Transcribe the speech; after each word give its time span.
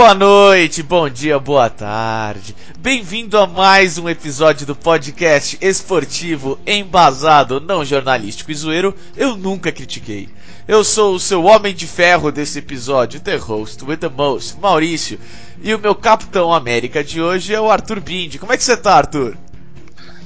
Boa 0.00 0.14
noite, 0.14 0.82
bom 0.82 1.10
dia, 1.10 1.38
boa 1.38 1.68
tarde. 1.68 2.56
Bem-vindo 2.78 3.36
a 3.36 3.46
mais 3.46 3.98
um 3.98 4.08
episódio 4.08 4.66
do 4.66 4.74
podcast 4.74 5.58
esportivo, 5.60 6.58
embasado, 6.66 7.60
não 7.60 7.84
jornalístico 7.84 8.50
e 8.50 8.54
zoeiro. 8.54 8.94
Eu 9.14 9.36
nunca 9.36 9.70
critiquei. 9.70 10.30
Eu 10.66 10.82
sou 10.84 11.14
o 11.14 11.20
seu 11.20 11.44
homem 11.44 11.74
de 11.74 11.86
ferro 11.86 12.32
desse 12.32 12.60
episódio, 12.60 13.20
the 13.20 13.36
host 13.36 13.84
with 13.84 13.98
the 13.98 14.08
most, 14.08 14.58
Maurício. 14.58 15.20
E 15.62 15.74
o 15.74 15.78
meu 15.78 15.94
Capitão 15.94 16.50
América 16.50 17.04
de 17.04 17.20
hoje 17.20 17.52
é 17.52 17.60
o 17.60 17.70
Arthur 17.70 18.00
Bindi. 18.00 18.38
Como 18.38 18.54
é 18.54 18.56
que 18.56 18.64
você 18.64 18.78
tá, 18.78 18.94
Arthur? 18.94 19.36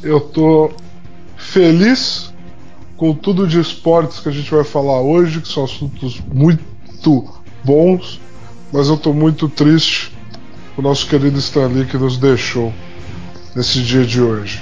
Eu 0.00 0.20
tô 0.20 0.70
feliz 1.36 2.32
com 2.96 3.12
tudo 3.12 3.44
de 3.44 3.58
esportes 3.58 4.20
que 4.20 4.28
a 4.28 4.32
gente 4.32 4.52
vai 4.52 4.62
falar 4.62 5.00
hoje, 5.00 5.40
que 5.40 5.48
são 5.48 5.64
assuntos 5.64 6.22
muito 6.32 7.28
bons 7.64 8.20
mas 8.74 8.88
eu 8.88 8.96
estou 8.96 9.14
muito 9.14 9.48
triste 9.48 10.12
o 10.76 10.82
nosso 10.82 11.06
querido 11.06 11.38
Stanley 11.38 11.86
que 11.86 11.96
nos 11.96 12.18
deixou 12.18 12.74
nesse 13.54 13.80
dia 13.80 14.04
de 14.04 14.20
hoje. 14.20 14.60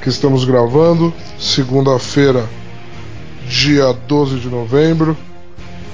Que 0.00 0.08
estamos 0.08 0.44
gravando, 0.44 1.12
segunda-feira, 1.40 2.48
dia 3.48 3.92
12 3.92 4.38
de 4.38 4.48
novembro. 4.48 5.16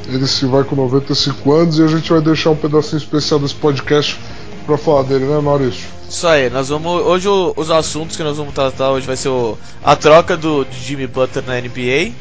Ele 0.06 0.26
se 0.26 0.44
vai 0.44 0.62
com 0.62 0.76
95 0.76 1.52
anos 1.54 1.78
e 1.78 1.82
a 1.82 1.86
gente 1.86 2.12
vai 2.12 2.20
deixar 2.20 2.50
um 2.50 2.56
pedacinho 2.56 2.98
especial 2.98 3.40
desse 3.40 3.54
podcast 3.54 4.20
para 4.66 4.76
falar 4.76 5.04
dele, 5.04 5.24
né, 5.24 5.40
Maurício? 5.40 5.86
Isso 6.06 6.26
aí, 6.26 6.50
nós 6.50 6.68
vamos. 6.68 7.00
Hoje 7.00 7.28
os 7.56 7.70
assuntos 7.70 8.14
que 8.14 8.22
nós 8.22 8.36
vamos 8.36 8.52
tratar 8.52 8.90
hoje 8.90 9.06
vai 9.06 9.16
ser 9.16 9.30
o, 9.30 9.56
a 9.82 9.96
troca 9.96 10.36
do 10.36 10.66
de 10.66 10.78
Jimmy 10.80 11.06
Butler 11.06 11.42
na 11.46 11.58
NBA, 11.58 12.12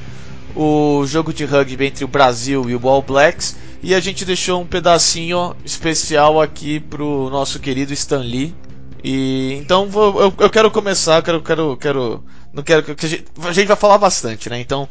o 0.56 1.06
jogo 1.06 1.34
de 1.34 1.46
rugby 1.46 1.86
entre 1.86 2.06
o 2.06 2.08
Brasil 2.08 2.70
e 2.70 2.76
o 2.76 2.88
All 2.88 3.02
Blacks 3.02 3.56
e 3.82 3.94
a 3.94 4.00
gente 4.00 4.24
deixou 4.24 4.62
um 4.62 4.66
pedacinho 4.66 5.56
especial 5.66 6.42
aqui 6.42 6.80
pro 6.80 7.30
nosso 7.30 7.60
querido 7.60 7.92
Stan 7.94 8.20
Lee. 8.20 8.56
E 9.04 9.56
então 9.62 9.90
vou, 9.90 10.22
eu, 10.22 10.34
eu, 10.40 10.50
quero 10.50 10.72
começar, 10.72 11.22
quero, 11.22 11.42
quero, 11.42 11.76
quero, 11.76 12.24
não 12.54 12.64
quero 12.64 12.84
que 12.84 13.06
a 13.06 13.10
gente, 13.10 13.26
a 13.44 13.52
gente 13.52 13.68
vai 13.68 13.76
falar 13.76 13.98
bastante, 13.98 14.50
né? 14.50 14.62
Então 14.62 14.88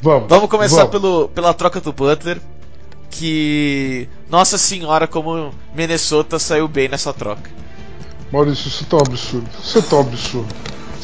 vamos, 0.00 0.28
vamos 0.28 0.48
começar 0.48 0.86
vamos. 0.86 0.90
Pelo, 0.90 1.28
pela 1.28 1.52
troca 1.52 1.80
do 1.82 1.92
Butler, 1.92 2.40
que 3.10 4.08
nossa 4.30 4.56
senhora 4.56 5.06
como 5.06 5.52
Minnesota 5.74 6.38
saiu 6.38 6.66
bem 6.66 6.88
nessa 6.88 7.12
troca. 7.12 7.50
Maurício, 8.32 8.68
isso 8.68 8.86
tá 8.86 8.96
um 8.96 9.00
absurdo. 9.00 9.50
Isso 9.62 9.82
tá 9.82 9.96
um 9.96 10.00
absurdo. 10.00 10.54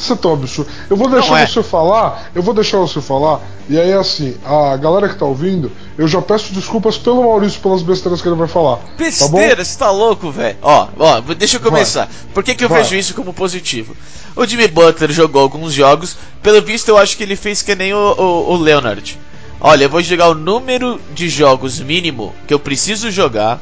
Isso 0.00 0.14
é 0.14 0.16
tão 0.16 0.32
absurdo. 0.32 0.70
Eu 0.88 0.96
vou 0.96 1.10
deixar 1.10 1.40
é. 1.40 1.46
você 1.46 1.62
falar, 1.62 2.30
eu 2.34 2.42
vou 2.42 2.54
deixar 2.54 2.78
você 2.78 3.02
falar, 3.02 3.40
e 3.68 3.78
aí 3.78 3.92
assim, 3.92 4.34
a 4.44 4.74
galera 4.78 5.10
que 5.10 5.14
tá 5.14 5.26
ouvindo, 5.26 5.70
eu 5.98 6.08
já 6.08 6.22
peço 6.22 6.54
desculpas 6.54 6.96
pelo 6.96 7.22
Maurício 7.22 7.60
pelas 7.60 7.82
besteiras 7.82 8.22
que 8.22 8.28
ele 8.28 8.36
vai 8.36 8.48
falar. 8.48 8.78
Besteira, 8.96 9.56
tá 9.56 9.64
você 9.64 9.78
tá 9.78 9.90
louco, 9.90 10.30
velho? 10.30 10.56
Ó, 10.62 10.88
ó, 10.98 11.20
deixa 11.34 11.58
eu 11.58 11.60
começar. 11.60 12.06
Vai. 12.06 12.14
Por 12.32 12.42
que, 12.42 12.54
que 12.54 12.64
eu 12.64 12.68
vai. 12.68 12.82
vejo 12.82 12.96
isso 12.96 13.12
como 13.12 13.34
positivo? 13.34 13.94
O 14.34 14.46
Jimmy 14.46 14.68
Butler 14.68 15.12
jogou 15.12 15.42
alguns 15.42 15.74
jogos, 15.74 16.16
pelo 16.42 16.62
visto 16.62 16.88
eu 16.88 16.96
acho 16.96 17.14
que 17.14 17.22
ele 17.22 17.36
fez 17.36 17.60
que 17.60 17.74
nem 17.74 17.92
o, 17.92 18.14
o, 18.16 18.52
o 18.52 18.56
Leonard. 18.56 19.18
Olha, 19.60 19.84
eu 19.84 19.90
vou 19.90 20.00
jogar 20.00 20.30
o 20.30 20.34
número 20.34 20.98
de 21.14 21.28
jogos 21.28 21.78
mínimo 21.78 22.34
que 22.48 22.54
eu 22.54 22.58
preciso 22.58 23.10
jogar. 23.10 23.60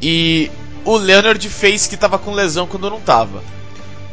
E 0.00 0.48
o 0.84 0.96
Leonard 0.96 1.48
fez 1.48 1.88
que 1.88 1.96
tava 1.96 2.18
com 2.18 2.32
lesão 2.32 2.68
quando 2.68 2.88
não 2.88 3.00
tava. 3.00 3.42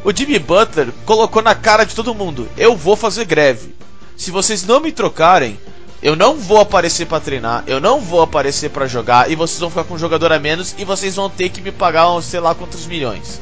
O 0.04 0.12
Jimmy 0.12 0.38
Butler 0.38 0.88
colocou 1.04 1.40
na 1.42 1.54
cara 1.54 1.84
de 1.84 1.94
todo 1.94 2.14
mundo: 2.14 2.48
eu 2.56 2.76
vou 2.76 2.96
fazer 2.96 3.24
greve. 3.24 3.74
Se 4.16 4.30
vocês 4.30 4.64
não 4.64 4.80
me 4.80 4.90
trocarem, 4.90 5.58
eu 6.02 6.16
não 6.16 6.36
vou 6.36 6.60
aparecer 6.60 7.06
para 7.06 7.20
treinar, 7.20 7.62
eu 7.66 7.80
não 7.80 8.00
vou 8.00 8.22
aparecer 8.22 8.70
para 8.70 8.88
jogar 8.88 9.30
e 9.30 9.36
vocês 9.36 9.60
vão 9.60 9.70
ficar 9.70 9.84
com 9.84 9.94
um 9.94 9.98
jogador 9.98 10.32
a 10.32 10.38
menos 10.38 10.74
e 10.76 10.84
vocês 10.84 11.14
vão 11.14 11.30
ter 11.30 11.48
que 11.48 11.60
me 11.60 11.70
pagar 11.70 12.20
sei 12.20 12.40
lá 12.40 12.54
quantos 12.54 12.86
milhões. 12.86 13.40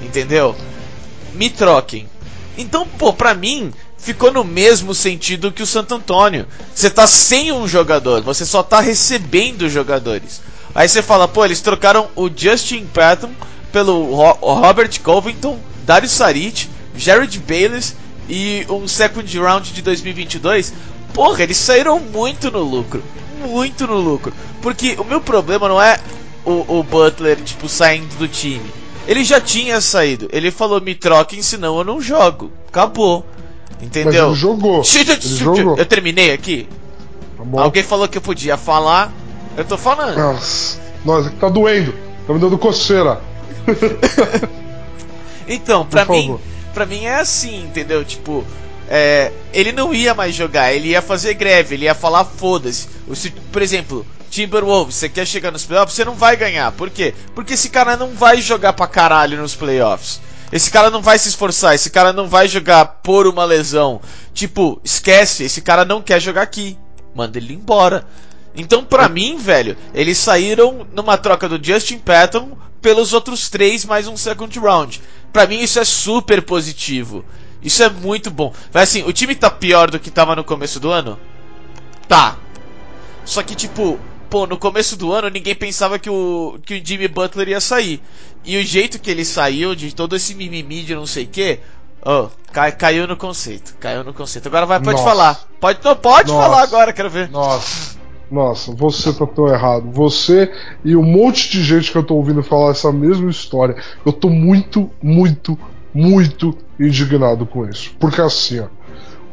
Entendeu? 0.00 0.54
Me 1.34 1.50
troquem. 1.50 2.08
Então, 2.56 2.86
pô, 2.86 3.12
pra 3.12 3.34
mim, 3.34 3.72
ficou 3.98 4.30
no 4.30 4.44
mesmo 4.44 4.94
sentido 4.94 5.50
que 5.50 5.62
o 5.62 5.66
Santo 5.66 5.94
Antônio. 5.94 6.46
Você 6.72 6.90
tá 6.90 7.06
sem 7.06 7.50
um 7.50 7.66
jogador, 7.66 8.22
você 8.22 8.46
só 8.46 8.62
tá 8.62 8.80
recebendo 8.80 9.68
jogadores. 9.68 10.40
Aí 10.74 10.88
você 10.88 11.02
fala, 11.02 11.26
pô, 11.26 11.44
eles 11.44 11.60
trocaram 11.60 12.08
o 12.14 12.30
Justin 12.34 12.86
Patton 12.86 13.30
pelo 13.72 14.14
Robert 14.40 15.00
Covington 15.00 15.58
Dario 15.84 16.08
Saric, 16.08 16.68
Jared 16.96 17.38
Bayless 17.40 17.94
e 18.28 18.64
um 18.68 18.86
second 18.86 19.38
round 19.38 19.72
de 19.72 19.82
2022, 19.82 20.72
porra, 21.12 21.42
eles 21.42 21.56
saíram 21.56 21.98
muito 21.98 22.50
no 22.50 22.62
lucro. 22.62 23.02
Muito 23.38 23.86
no 23.86 23.98
lucro. 23.98 24.32
Porque 24.60 24.94
o 24.98 25.04
meu 25.04 25.20
problema 25.20 25.68
não 25.68 25.80
é 25.80 25.98
o, 26.44 26.78
o 26.78 26.82
Butler, 26.82 27.36
tipo, 27.42 27.68
saindo 27.68 28.14
do 28.16 28.28
time. 28.28 28.64
Ele 29.06 29.24
já 29.24 29.40
tinha 29.40 29.80
saído. 29.80 30.28
Ele 30.32 30.50
falou: 30.50 30.80
me 30.80 30.94
troquem, 30.94 31.42
senão 31.42 31.78
eu 31.78 31.84
não 31.84 32.00
jogo. 32.00 32.52
Acabou. 32.68 33.26
Entendeu? 33.80 34.12
Mas 34.12 34.22
ele 34.22 34.34
jogou. 34.34 34.82
ele 34.94 35.20
jogou. 35.20 35.76
Eu 35.76 35.84
terminei 35.84 36.32
aqui. 36.32 36.68
Tá 37.36 37.62
Alguém 37.62 37.82
falou 37.82 38.06
que 38.06 38.16
eu 38.16 38.22
podia 38.22 38.56
falar. 38.56 39.12
Eu 39.56 39.64
tô 39.64 39.76
falando. 39.76 40.16
Nossa, 40.16 40.80
Nossa 41.04 41.30
tá 41.30 41.48
doendo. 41.48 41.92
Tá 42.26 42.32
me 42.32 42.38
dando 42.38 42.56
coceira. 42.56 43.20
Então, 45.46 45.84
pra 45.86 46.04
mim, 46.04 46.38
pra 46.72 46.86
mim 46.86 47.04
é 47.04 47.16
assim, 47.16 47.64
entendeu? 47.64 48.04
Tipo, 48.04 48.44
é, 48.88 49.32
ele 49.52 49.72
não 49.72 49.94
ia 49.94 50.14
mais 50.14 50.34
jogar, 50.34 50.72
ele 50.72 50.88
ia 50.88 51.02
fazer 51.02 51.34
greve, 51.34 51.74
ele 51.74 51.84
ia 51.84 51.94
falar 51.94 52.24
foda-se. 52.24 52.88
Por 53.50 53.62
exemplo, 53.62 54.06
Timberwolves, 54.30 54.96
você 54.96 55.08
quer 55.08 55.26
chegar 55.26 55.50
nos 55.50 55.64
playoffs, 55.64 55.94
você 55.94 56.04
não 56.04 56.14
vai 56.14 56.36
ganhar. 56.36 56.72
Por 56.72 56.90
quê? 56.90 57.14
Porque 57.34 57.54
esse 57.54 57.68
cara 57.68 57.96
não 57.96 58.14
vai 58.14 58.40
jogar 58.40 58.72
pra 58.72 58.86
caralho 58.86 59.38
nos 59.38 59.54
playoffs. 59.54 60.20
Esse 60.52 60.70
cara 60.70 60.90
não 60.90 61.00
vai 61.00 61.18
se 61.18 61.28
esforçar, 61.28 61.74
esse 61.74 61.88
cara 61.88 62.12
não 62.12 62.28
vai 62.28 62.46
jogar 62.46 62.84
por 63.02 63.26
uma 63.26 63.44
lesão. 63.44 64.00
Tipo, 64.34 64.80
esquece, 64.84 65.44
esse 65.44 65.62
cara 65.62 65.84
não 65.84 66.02
quer 66.02 66.20
jogar 66.20 66.42
aqui. 66.42 66.76
Manda 67.14 67.38
ele 67.38 67.54
embora. 67.54 68.06
Então, 68.54 68.84
pra 68.84 69.08
mim, 69.08 69.38
velho, 69.38 69.76
eles 69.94 70.18
saíram 70.18 70.86
numa 70.92 71.16
troca 71.16 71.48
do 71.48 71.64
Justin 71.64 71.98
Patton 71.98 72.56
pelos 72.82 73.12
outros 73.12 73.48
três 73.48 73.84
mais 73.84 74.06
um 74.06 74.16
second 74.16 74.58
round. 74.58 75.00
Pra 75.32 75.46
mim 75.46 75.60
isso 75.60 75.78
é 75.78 75.84
super 75.84 76.42
positivo. 76.42 77.24
Isso 77.62 77.82
é 77.82 77.88
muito 77.88 78.30
bom. 78.30 78.52
Mas 78.72 78.90
assim, 78.90 79.04
o 79.04 79.12
time 79.12 79.34
tá 79.34 79.48
pior 79.48 79.90
do 79.90 80.00
que 80.00 80.10
tava 80.10 80.36
no 80.36 80.44
começo 80.44 80.80
do 80.80 80.90
ano? 80.90 81.18
Tá. 82.08 82.36
Só 83.24 83.42
que 83.42 83.54
tipo, 83.54 83.98
pô, 84.28 84.46
no 84.46 84.58
começo 84.58 84.96
do 84.96 85.12
ano 85.12 85.30
ninguém 85.30 85.54
pensava 85.54 85.98
que 85.98 86.10
o, 86.10 86.58
que 86.66 86.74
o 86.74 86.84
Jimmy 86.84 87.08
Butler 87.08 87.48
ia 87.48 87.60
sair. 87.60 88.02
E 88.44 88.56
o 88.58 88.64
jeito 88.64 88.98
que 88.98 89.10
ele 89.10 89.24
saiu, 89.24 89.74
de 89.74 89.94
todo 89.94 90.16
esse 90.16 90.34
mimimi 90.34 90.82
de 90.82 90.94
não 90.94 91.06
sei 91.06 91.24
o 91.24 91.28
que, 91.28 91.60
oh, 92.04 92.28
cai, 92.52 92.72
caiu 92.72 93.06
no 93.06 93.16
conceito. 93.16 93.76
Caiu 93.78 94.02
no 94.02 94.12
conceito. 94.12 94.48
Agora 94.48 94.66
vai, 94.66 94.80
pode 94.80 94.98
Nossa. 94.98 95.04
falar. 95.04 95.48
Pode, 95.60 95.78
não, 95.84 95.94
pode 95.94 96.32
Nossa. 96.32 96.42
falar 96.42 96.62
agora, 96.62 96.92
quero 96.92 97.08
ver. 97.08 97.30
Nossa. 97.30 98.01
Nossa, 98.32 98.72
você 98.72 99.12
tá 99.12 99.26
tão 99.26 99.46
errado. 99.46 99.90
Você 99.92 100.50
e 100.82 100.96
um 100.96 101.02
monte 101.02 101.50
de 101.50 101.62
gente 101.62 101.92
que 101.92 101.98
eu 101.98 102.02
tô 102.02 102.14
ouvindo 102.14 102.42
falar 102.42 102.70
essa 102.70 102.90
mesma 102.90 103.30
história. 103.30 103.76
Eu 104.06 104.12
tô 104.12 104.30
muito, 104.30 104.90
muito, 105.02 105.58
muito 105.92 106.56
indignado 106.80 107.44
com 107.44 107.68
isso. 107.68 107.94
Porque 108.00 108.22
assim, 108.22 108.60
ó. 108.60 108.68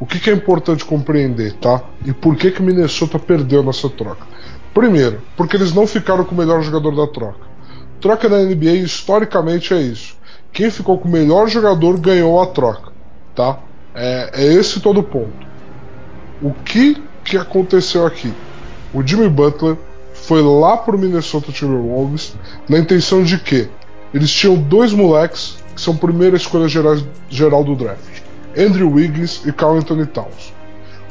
O 0.01 0.05
que, 0.05 0.19
que 0.19 0.29
é 0.29 0.33
importante 0.33 0.83
compreender, 0.83 1.53
tá? 1.53 1.81
E 2.05 2.11
por 2.11 2.35
que 2.35 2.51
que 2.51 2.61
Minnesota 2.61 3.17
perdeu 3.17 3.63
nessa 3.63 3.89
troca? 3.89 4.25
Primeiro, 4.73 5.21
porque 5.35 5.55
eles 5.55 5.73
não 5.73 5.87
ficaram 5.87 6.25
com 6.25 6.35
o 6.35 6.37
melhor 6.37 6.61
jogador 6.61 6.93
da 6.93 7.07
troca. 7.07 7.47
Troca 8.01 8.27
da 8.27 8.37
NBA 8.37 8.75
historicamente 8.83 9.73
é 9.73 9.81
isso. 9.81 10.17
Quem 10.51 10.69
ficou 10.69 10.97
com 10.97 11.07
o 11.07 11.11
melhor 11.11 11.47
jogador 11.47 11.97
ganhou 11.99 12.41
a 12.41 12.47
troca, 12.47 12.91
tá? 13.33 13.59
É, 13.95 14.29
é 14.33 14.53
esse 14.53 14.81
todo 14.81 14.99
o 14.99 15.03
ponto. 15.03 15.47
O 16.41 16.53
que 16.53 17.01
que 17.23 17.37
aconteceu 17.37 18.05
aqui? 18.05 18.33
O 18.93 19.05
Jimmy 19.05 19.29
Butler 19.29 19.77
foi 20.13 20.41
lá 20.41 20.77
pro 20.77 20.97
Minnesota 20.97 21.51
Timberwolves 21.51 22.33
na 22.67 22.79
intenção 22.79 23.23
de 23.23 23.37
que 23.37 23.69
eles 24.13 24.31
tinham 24.31 24.55
dois 24.55 24.91
moleques 24.91 25.57
que 25.75 25.81
são 25.81 25.95
primeira 25.95 26.35
escolha 26.35 26.67
geral, 26.67 26.97
geral 27.29 27.63
do 27.63 27.75
draft: 27.75 28.21
Andrew 28.57 28.91
Wiggins 28.91 29.41
e 29.45 29.51
Carl 29.51 29.77
Anthony 29.77 30.05
Towns. 30.05 30.53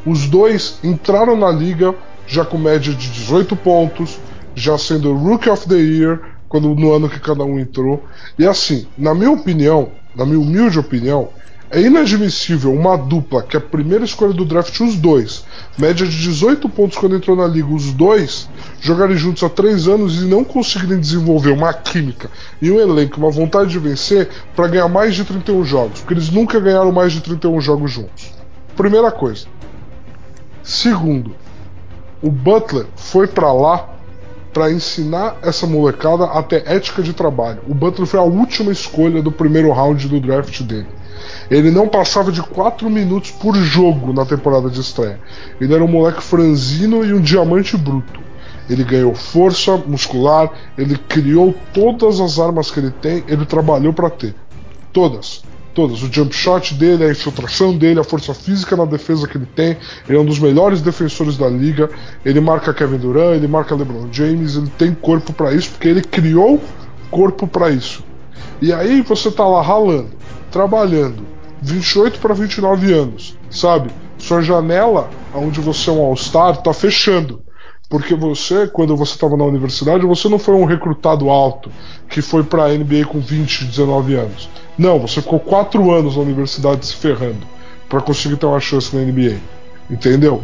Os 0.04 0.28
dois 0.28 0.78
entraram 0.82 1.36
na 1.36 1.50
liga 1.50 1.94
já 2.26 2.44
com 2.44 2.58
média 2.58 2.92
de 2.92 3.10
18 3.10 3.56
pontos, 3.56 4.18
já 4.54 4.76
sendo 4.76 5.14
Rookie 5.14 5.48
of 5.48 5.68
the 5.68 5.76
Year 5.76 6.20
quando 6.48 6.74
no 6.74 6.92
ano 6.92 7.08
que 7.08 7.20
cada 7.20 7.44
um 7.44 7.58
entrou. 7.58 8.02
E 8.38 8.46
assim, 8.46 8.86
na 8.96 9.14
minha 9.14 9.30
opinião, 9.30 9.90
na 10.14 10.24
minha 10.24 10.40
humilde 10.40 10.78
opinião, 10.78 11.28
É 11.70 11.82
inadmissível 11.82 12.72
uma 12.72 12.96
dupla 12.96 13.42
que 13.42 13.54
a 13.54 13.60
primeira 13.60 14.02
escolha 14.02 14.32
do 14.32 14.46
draft, 14.46 14.80
os 14.80 14.96
dois, 14.96 15.44
média 15.76 16.06
de 16.06 16.16
18 16.16 16.66
pontos 16.66 16.96
quando 16.96 17.14
entrou 17.14 17.36
na 17.36 17.46
liga, 17.46 17.68
os 17.68 17.92
dois, 17.92 18.48
jogarem 18.80 19.18
juntos 19.18 19.42
há 19.42 19.50
três 19.50 19.86
anos 19.86 20.22
e 20.22 20.24
não 20.24 20.42
conseguirem 20.42 20.98
desenvolver 20.98 21.50
uma 21.50 21.74
química 21.74 22.30
e 22.62 22.70
um 22.70 22.80
elenco, 22.80 23.18
uma 23.18 23.30
vontade 23.30 23.68
de 23.68 23.78
vencer 23.78 24.30
para 24.56 24.66
ganhar 24.66 24.88
mais 24.88 25.14
de 25.14 25.26
31 25.26 25.62
jogos, 25.62 26.00
porque 26.00 26.14
eles 26.14 26.30
nunca 26.30 26.58
ganharam 26.58 26.90
mais 26.90 27.12
de 27.12 27.20
31 27.20 27.60
jogos 27.60 27.92
juntos. 27.92 28.32
Primeira 28.74 29.10
coisa. 29.10 29.46
Segundo, 30.62 31.36
o 32.22 32.30
Butler 32.30 32.86
foi 32.96 33.26
para 33.26 33.52
lá 33.52 33.90
para 34.54 34.72
ensinar 34.72 35.36
essa 35.42 35.66
molecada 35.66 36.24
até 36.24 36.62
ética 36.64 37.02
de 37.02 37.12
trabalho. 37.12 37.60
O 37.68 37.74
Butler 37.74 38.06
foi 38.06 38.18
a 38.18 38.22
última 38.22 38.72
escolha 38.72 39.22
do 39.22 39.30
primeiro 39.30 39.70
round 39.70 40.08
do 40.08 40.18
draft 40.18 40.62
dele. 40.62 40.97
Ele 41.50 41.70
não 41.70 41.88
passava 41.88 42.30
de 42.30 42.42
4 42.42 42.88
minutos 42.88 43.30
por 43.30 43.54
jogo 43.56 44.12
na 44.12 44.24
temporada 44.24 44.68
de 44.68 44.80
estreia. 44.80 45.20
Ele 45.60 45.74
era 45.74 45.84
um 45.84 45.88
moleque 45.88 46.22
franzino 46.22 47.04
e 47.04 47.12
um 47.12 47.20
diamante 47.20 47.76
bruto. 47.76 48.20
Ele 48.68 48.84
ganhou 48.84 49.14
força 49.14 49.76
muscular, 49.76 50.50
ele 50.76 50.96
criou 51.08 51.54
todas 51.72 52.20
as 52.20 52.38
armas 52.38 52.70
que 52.70 52.80
ele 52.80 52.90
tem, 52.90 53.24
ele 53.26 53.46
trabalhou 53.46 53.92
para 53.92 54.10
ter. 54.10 54.34
Todas. 54.92 55.42
Todas. 55.74 56.02
O 56.02 56.12
jump 56.12 56.34
shot 56.34 56.74
dele, 56.74 57.04
a 57.04 57.10
infiltração 57.10 57.76
dele, 57.76 58.00
a 58.00 58.04
força 58.04 58.34
física 58.34 58.76
na 58.76 58.84
defesa 58.84 59.26
que 59.26 59.38
ele 59.38 59.46
tem. 59.46 59.76
Ele 60.08 60.18
é 60.18 60.20
um 60.20 60.24
dos 60.24 60.38
melhores 60.38 60.82
defensores 60.82 61.36
da 61.36 61.48
liga. 61.48 61.88
Ele 62.24 62.40
marca 62.40 62.74
Kevin 62.74 62.98
Durant, 62.98 63.36
ele 63.36 63.48
marca 63.48 63.74
LeBron 63.74 64.08
James, 64.12 64.56
ele 64.56 64.70
tem 64.76 64.92
corpo 64.92 65.32
para 65.32 65.52
isso 65.52 65.70
porque 65.70 65.88
ele 65.88 66.02
criou 66.02 66.60
corpo 67.10 67.46
para 67.46 67.70
isso. 67.70 68.04
E 68.60 68.72
aí 68.72 69.02
você 69.02 69.30
tá 69.30 69.46
lá 69.46 69.62
ralando, 69.62 70.10
trabalhando, 70.50 71.24
28 71.62 72.18
para 72.18 72.34
29 72.34 72.92
anos, 72.92 73.36
sabe? 73.50 73.90
Sua 74.18 74.42
janela, 74.42 75.08
onde 75.34 75.60
você 75.60 75.90
é 75.90 75.92
um 75.92 76.00
All-Star, 76.00 76.56
tá 76.58 76.72
fechando. 76.72 77.42
Porque 77.88 78.14
você, 78.14 78.66
quando 78.66 78.94
você 78.94 79.12
estava 79.12 79.36
na 79.36 79.44
universidade, 79.44 80.04
você 80.04 80.28
não 80.28 80.38
foi 80.38 80.54
um 80.54 80.66
recrutado 80.66 81.30
alto 81.30 81.70
que 82.08 82.20
foi 82.20 82.42
para 82.44 82.64
a 82.64 82.68
NBA 82.68 83.06
com 83.06 83.18
20, 83.18 83.64
19 83.64 84.14
anos. 84.14 84.48
Não, 84.76 84.98
você 84.98 85.22
ficou 85.22 85.40
4 85.40 85.90
anos 85.90 86.16
na 86.16 86.22
universidade 86.22 86.84
se 86.84 86.94
ferrando 86.94 87.46
para 87.88 88.02
conseguir 88.02 88.36
ter 88.36 88.44
uma 88.44 88.60
chance 88.60 88.94
na 88.94 89.02
NBA. 89.02 89.38
Entendeu? 89.90 90.42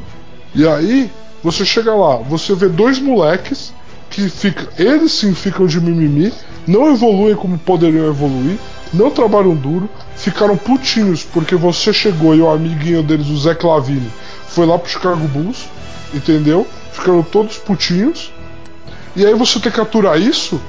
E 0.55 0.67
aí, 0.67 1.11
você 1.43 1.67
chega 1.67 1.95
lá, 1.95 2.17
você 2.17 2.55
vê 2.55 2.69
dois 2.69 2.99
moleques 2.99 3.75
que 4.09 4.31
ficam, 4.31 4.67
eles 4.79 5.13
sim 5.13 5.35
ficam 5.35 5.67
de 5.67 5.79
mimimi, 5.79 6.33
não 6.67 6.91
evoluem 6.91 7.35
como 7.35 7.59
poderiam 7.59 8.07
evoluir, 8.07 8.59
não 8.95 9.11
trabalham 9.11 9.55
duro, 9.55 9.89
ficaram 10.17 10.57
putinhos 10.57 11.25
porque 11.25 11.55
você 11.55 11.93
chegou 11.93 12.35
e 12.35 12.41
o 12.41 12.51
amiguinho 12.51 13.03
deles, 13.03 13.29
o 13.29 13.39
Zé 13.39 13.55
Clavini, 13.55 14.11
foi 14.49 14.67
lá 14.67 14.79
pro 14.79 14.91
Chicago 14.91 15.27
Bulls, 15.29 15.69
entendeu? 16.13 16.67
Ficaram 16.93 17.23
todos 17.23 17.59
putinhos. 17.59 18.33
E 19.17 19.25
aí 19.25 19.35
você 19.35 19.61
tem 19.61 19.71
que 19.71 19.81
aturar 19.81 20.21
isso? 20.21 20.61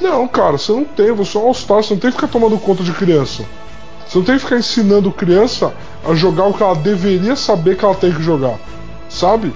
Não, 0.00 0.28
cara, 0.28 0.58
você 0.58 0.72
não 0.72 0.84
tem, 0.84 1.12
você 1.12 1.36
é 1.36 1.40
um 1.40 1.46
All-Star, 1.46 1.82
você 1.82 1.94
não 1.94 2.00
tem 2.00 2.10
que 2.10 2.16
ficar 2.16 2.28
tomando 2.28 2.56
conta 2.58 2.84
de 2.84 2.92
criança. 2.92 3.44
Você 4.06 4.18
não 4.18 4.24
tem 4.24 4.36
que 4.36 4.42
ficar 4.42 4.56
ensinando 4.56 5.10
criança 5.10 5.74
a 6.08 6.14
jogar 6.14 6.44
o 6.44 6.54
que 6.54 6.62
ela 6.62 6.74
deveria 6.74 7.34
saber 7.34 7.76
que 7.76 7.84
ela 7.84 7.94
tem 7.94 8.12
que 8.12 8.22
jogar. 8.22 8.56
Sabe? 9.08 9.52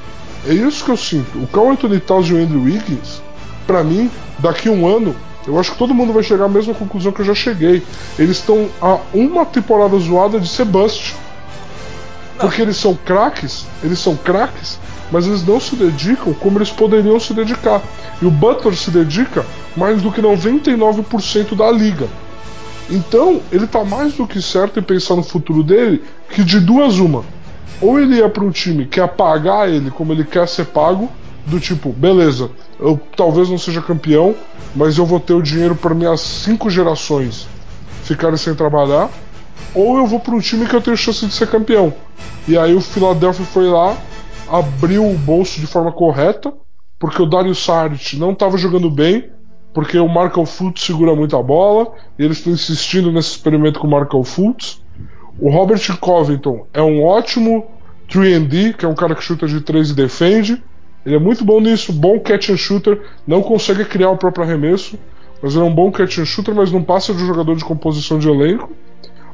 É 0.47 0.53
isso 0.53 0.85
que 0.85 0.91
eu 0.91 0.97
sinto. 0.97 1.39
O 1.39 1.47
Carl 1.47 1.71
Anthony 1.71 2.01
Towns 2.01 2.29
e 2.29 2.35
o 2.35 2.37
Andrew 2.37 2.65
Wiggins, 2.65 3.23
para 3.67 3.85
mim, 3.85 4.11
daqui 4.39 4.69
um 4.69 4.87
ano, 4.87 5.15
eu 5.47 5.59
acho 5.59 5.73
que 5.73 5.79
todo 5.79 5.95
mundo 5.95 6.13
vai 6.13 6.23
chegar 6.23 6.45
à 6.45 6.49
mesma 6.49 6.75
conclusão 6.75 7.11
que 7.13 7.21
eu 7.21 7.27
já 7.27 7.35
cheguei. 7.35 7.83
Eles 8.19 8.39
estão 8.39 8.69
a 8.81 8.99
uma 9.13 9.45
temporada 9.45 9.99
zoada 9.99 10.39
de 10.39 10.49
ser 10.49 10.65
bust. 10.65 11.17
Porque 12.39 12.63
eles 12.63 12.77
são 12.77 12.95
craques, 12.95 13.67
eles 13.85 13.99
são 13.99 14.17
craques, 14.17 14.79
mas 15.11 15.27
eles 15.27 15.47
não 15.47 15.61
se 15.61 15.77
dedicam 15.77 16.33
como 16.35 16.59
eles 16.59 16.71
poderiam 16.71 17.21
se 17.21 17.35
dedicar. 17.35 17.83
E 18.21 18.27
o 18.27 18.31
Butler 18.31 18.75
se 18.77 18.91
dedica 18.91 19.45
mais 19.77 20.01
do 20.01 20.11
que 20.11 20.21
99% 20.21 21.55
da 21.55 21.71
liga. 21.71 22.09
Então, 22.91 23.41
ele 23.51 23.67
tá 23.67 23.85
mais 23.85 24.15
do 24.15 24.27
que 24.27 24.41
certo 24.43 24.79
em 24.79 24.83
pensar 24.83 25.17
no 25.17 25.23
futuro 25.23 25.63
dele, 25.63 26.03
que 26.31 26.43
de 26.43 26.59
duas 26.61 26.99
uma. 26.99 27.25
Ou 27.81 27.99
ele 27.99 28.17
ia 28.17 28.29
para 28.29 28.45
um 28.45 28.51
time 28.51 28.87
que 28.87 29.01
ia 29.01 29.09
pagar 29.09 29.69
ele 29.69 29.91
como 29.91 30.13
ele 30.13 30.25
quer 30.25 30.47
ser 30.49 30.67
pago, 30.67 31.11
do 31.47 31.59
tipo, 31.59 31.93
beleza, 31.93 32.51
eu 32.79 33.01
talvez 33.17 33.49
não 33.49 33.59
seja 33.59 33.83
campeão, 33.83 34.35
mas 34.75 34.97
eu 34.97 35.05
vou 35.05 35.21
ter 35.21 35.35
o 35.35 35.43
dinheiro 35.43 35.75
para 35.75 35.95
minhas 35.95 36.21
cinco 36.21 36.71
gerações 36.71 37.47
ficarem 38.05 38.37
sem 38.37 38.55
trabalhar, 38.55 39.11
ou 39.75 39.97
eu 39.97 40.07
vou 40.07 40.21
para 40.21 40.35
um 40.35 40.41
time 40.41 40.67
que 40.67 40.75
eu 40.75 40.81
tenho 40.81 40.97
chance 40.97 41.27
de 41.27 41.33
ser 41.33 41.49
campeão. 41.49 41.93
E 42.47 42.59
aí 42.59 42.75
o 42.75 42.81
Philadelphia 42.81 43.45
foi 43.47 43.69
lá, 43.69 43.97
abriu 44.49 45.09
o 45.09 45.17
bolso 45.17 45.61
de 45.61 45.67
forma 45.67 45.93
correta, 45.93 46.53
porque 46.99 47.23
o 47.23 47.27
Dario 47.27 47.55
Saric 47.55 48.17
não 48.17 48.33
estava 48.33 48.57
jogando 48.57 48.91
bem, 48.91 49.31
porque 49.73 49.99
o 49.99 50.09
Markel 50.09 50.45
Fultz 50.45 50.85
segura 50.85 51.15
muito 51.15 51.37
a 51.37 51.43
bola, 51.43 51.93
e 52.19 52.25
eles 52.25 52.39
estão 52.39 52.53
insistindo 52.53 53.11
nesse 53.11 53.31
experimento 53.31 53.81
com 53.81 53.87
o 53.87 53.91
Markel 53.91 54.23
Fultz. 54.23 54.83
O 55.39 55.51
Robert 55.51 55.81
Covington 55.99 56.67
é 56.75 56.83
um 56.83 57.03
ótimo 57.03 57.67
3D, 58.09 58.75
que 58.75 58.85
é 58.85 58.89
um 58.89 58.95
cara 58.95 59.15
que 59.15 59.23
chuta 59.25 59.47
de 59.47 59.61
3 59.61 59.91
e 59.91 59.95
defende. 59.95 60.63
Ele 61.05 61.17
é 61.17 61.19
muito 61.19 61.45
bom 61.45 61.61
nisso, 61.61 61.93
bom 61.93 62.19
catch 62.21 62.51
and 62.51 62.57
shooter, 62.57 63.01
não 63.27 63.43
consegue 63.43 63.85
criar 63.85 64.11
o 64.11 64.17
próprio 64.17 64.45
arremesso, 64.45 64.99
mas 65.43 65.55
ele 65.55 65.65
é 65.65 65.67
um 65.67 65.75
bom 65.75 65.91
catch 65.91 66.19
and 66.19 66.25
shooter, 66.25 66.55
mas 66.55 66.71
não 66.71 66.83
passa 66.83 67.13
de 67.13 67.23
um 67.23 67.27
jogador 67.27 67.57
de 67.57 67.65
composição 67.65 68.19
de 68.19 68.29
elenco. 68.29 68.71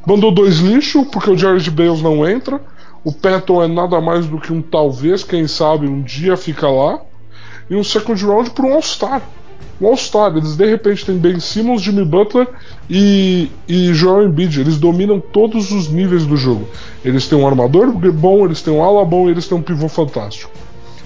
Mandou 0.06 0.32
dois 0.32 0.58
lixo, 0.58 1.04
porque 1.04 1.30
o 1.30 1.36
Jared 1.36 1.70
Bales 1.70 2.00
não 2.00 2.26
entra. 2.26 2.58
O 3.04 3.12
Patton 3.12 3.62
é 3.62 3.68
nada 3.68 4.00
mais 4.00 4.26
do 4.26 4.40
que 4.40 4.52
um 4.52 4.62
talvez, 4.62 5.22
quem 5.22 5.46
sabe, 5.46 5.86
um 5.86 6.00
dia 6.00 6.36
fica 6.36 6.68
lá. 6.68 7.00
E 7.68 7.76
um 7.76 7.84
second 7.84 8.24
round 8.24 8.50
para 8.50 8.64
um 8.64 8.72
All-Star. 8.72 9.20
Um 9.78 9.86
All-Star. 9.86 10.34
Eles 10.34 10.56
de 10.56 10.64
repente 10.64 11.04
têm 11.04 11.18
Ben 11.18 11.38
Simmons, 11.38 11.82
Jimmy 11.82 12.06
Butler 12.06 12.48
e, 12.88 13.50
e 13.68 13.92
Joel 13.92 14.28
Embiid. 14.28 14.60
Eles 14.60 14.78
dominam 14.78 15.20
todos 15.20 15.70
os 15.70 15.88
níveis 15.90 16.24
do 16.24 16.38
jogo. 16.38 16.66
Eles 17.04 17.28
têm 17.28 17.38
um 17.38 17.46
armador 17.46 17.92
bom, 17.92 18.46
eles 18.46 18.62
têm 18.62 18.72
um 18.72 18.82
ala 18.82 19.04
bom 19.04 19.28
e 19.28 19.32
eles 19.32 19.46
têm 19.46 19.58
um 19.58 19.62
pivô 19.62 19.88
fantástico. 19.88 20.50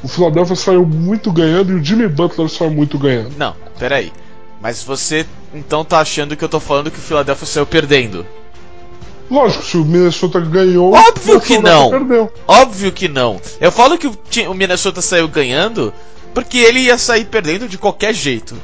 O 0.02 0.08
Philadelphia 0.08 0.56
saiu 0.56 0.84
muito 0.84 1.31
ganhando 1.31 1.72
e 1.72 1.75
o 1.75 1.84
Jimmy 1.84 2.08
Butler 2.08 2.49
saiu 2.49 2.70
muito 2.70 2.99
ganhando. 2.99 3.37
Não, 3.37 3.54
peraí. 3.78 4.12
Mas 4.60 4.82
você 4.82 5.26
então 5.54 5.84
tá 5.84 5.99
achando 6.00 6.37
que 6.37 6.44
eu 6.44 6.49
tô 6.49 6.58
falando 6.60 6.90
que 6.90 6.99
o 6.99 7.02
Philadelphia 7.02 7.46
saiu 7.46 7.66
perdendo? 7.66 8.26
Lógico, 9.31 9.64
se 9.64 9.76
o 9.76 9.84
Minnesota 9.84 10.40
ganhou, 10.40 10.93
Óbvio 10.93 11.40
que 11.40 11.58
não. 11.58 11.90
perdeu. 11.90 12.32
Óbvio 12.46 12.93
que 12.93 13.08
não. 13.08 13.40
Eu 13.60 13.72
falo 13.72 13.96
que 13.96 14.06
o 14.46 14.54
Minnesota 14.54 15.00
saiu 15.00 15.26
ganhando 15.26 15.93
porque 16.34 16.58
ele 16.58 16.81
ia 16.81 16.98
sair 16.98 17.24
perdendo 17.24 17.69
de 17.69 17.79
qualquer 17.79 18.15
jeito. 18.15 18.56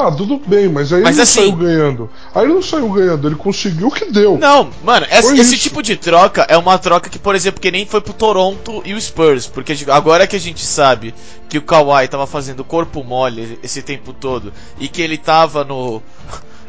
Ah, 0.00 0.12
tudo 0.12 0.38
bem, 0.46 0.68
mas 0.68 0.92
aí 0.92 1.02
Mas 1.02 1.10
ele 1.10 1.16
não 1.16 1.22
assim- 1.24 1.40
saiu 1.40 1.52
ganhando. 1.56 2.10
Aí 2.34 2.44
ele 2.44 2.54
não 2.54 2.62
saiu 2.62 2.88
ganhando, 2.92 3.26
ele 3.28 3.34
conseguiu 3.34 3.88
o 3.88 3.90
que 3.90 4.04
deu. 4.12 4.38
Não, 4.38 4.70
mano, 4.84 5.06
esse, 5.10 5.22
Foi 5.28 5.38
esse 5.38 5.54
isso. 5.54 5.62
tipo 5.64 5.82
de 5.82 5.96
troca 5.96 6.46
é 6.48 6.56
uma 6.56 6.78
troca 6.78 7.10
que, 7.10 7.18
por 7.18 7.34
exemplo, 7.34 7.60
que 7.60 7.70
nem 7.70 7.84
foi 7.84 8.00
pro 8.00 8.12
Toronto 8.12 8.80
e 8.84 8.94
o 8.94 9.00
Spurs, 9.00 9.46
porque 9.46 9.76
agora 9.88 10.26
que 10.26 10.36
a 10.36 10.40
gente 10.40 10.64
sabe 10.64 11.12
que 11.48 11.58
o 11.58 11.62
Kawhi 11.62 12.06
tava 12.08 12.26
fazendo 12.26 12.62
corpo 12.62 13.02
mole 13.02 13.58
esse 13.62 13.82
tempo 13.82 14.12
todo 14.12 14.52
e 14.78 14.86
que 14.88 15.02
ele 15.02 15.18
tava 15.18 15.64
no, 15.64 16.00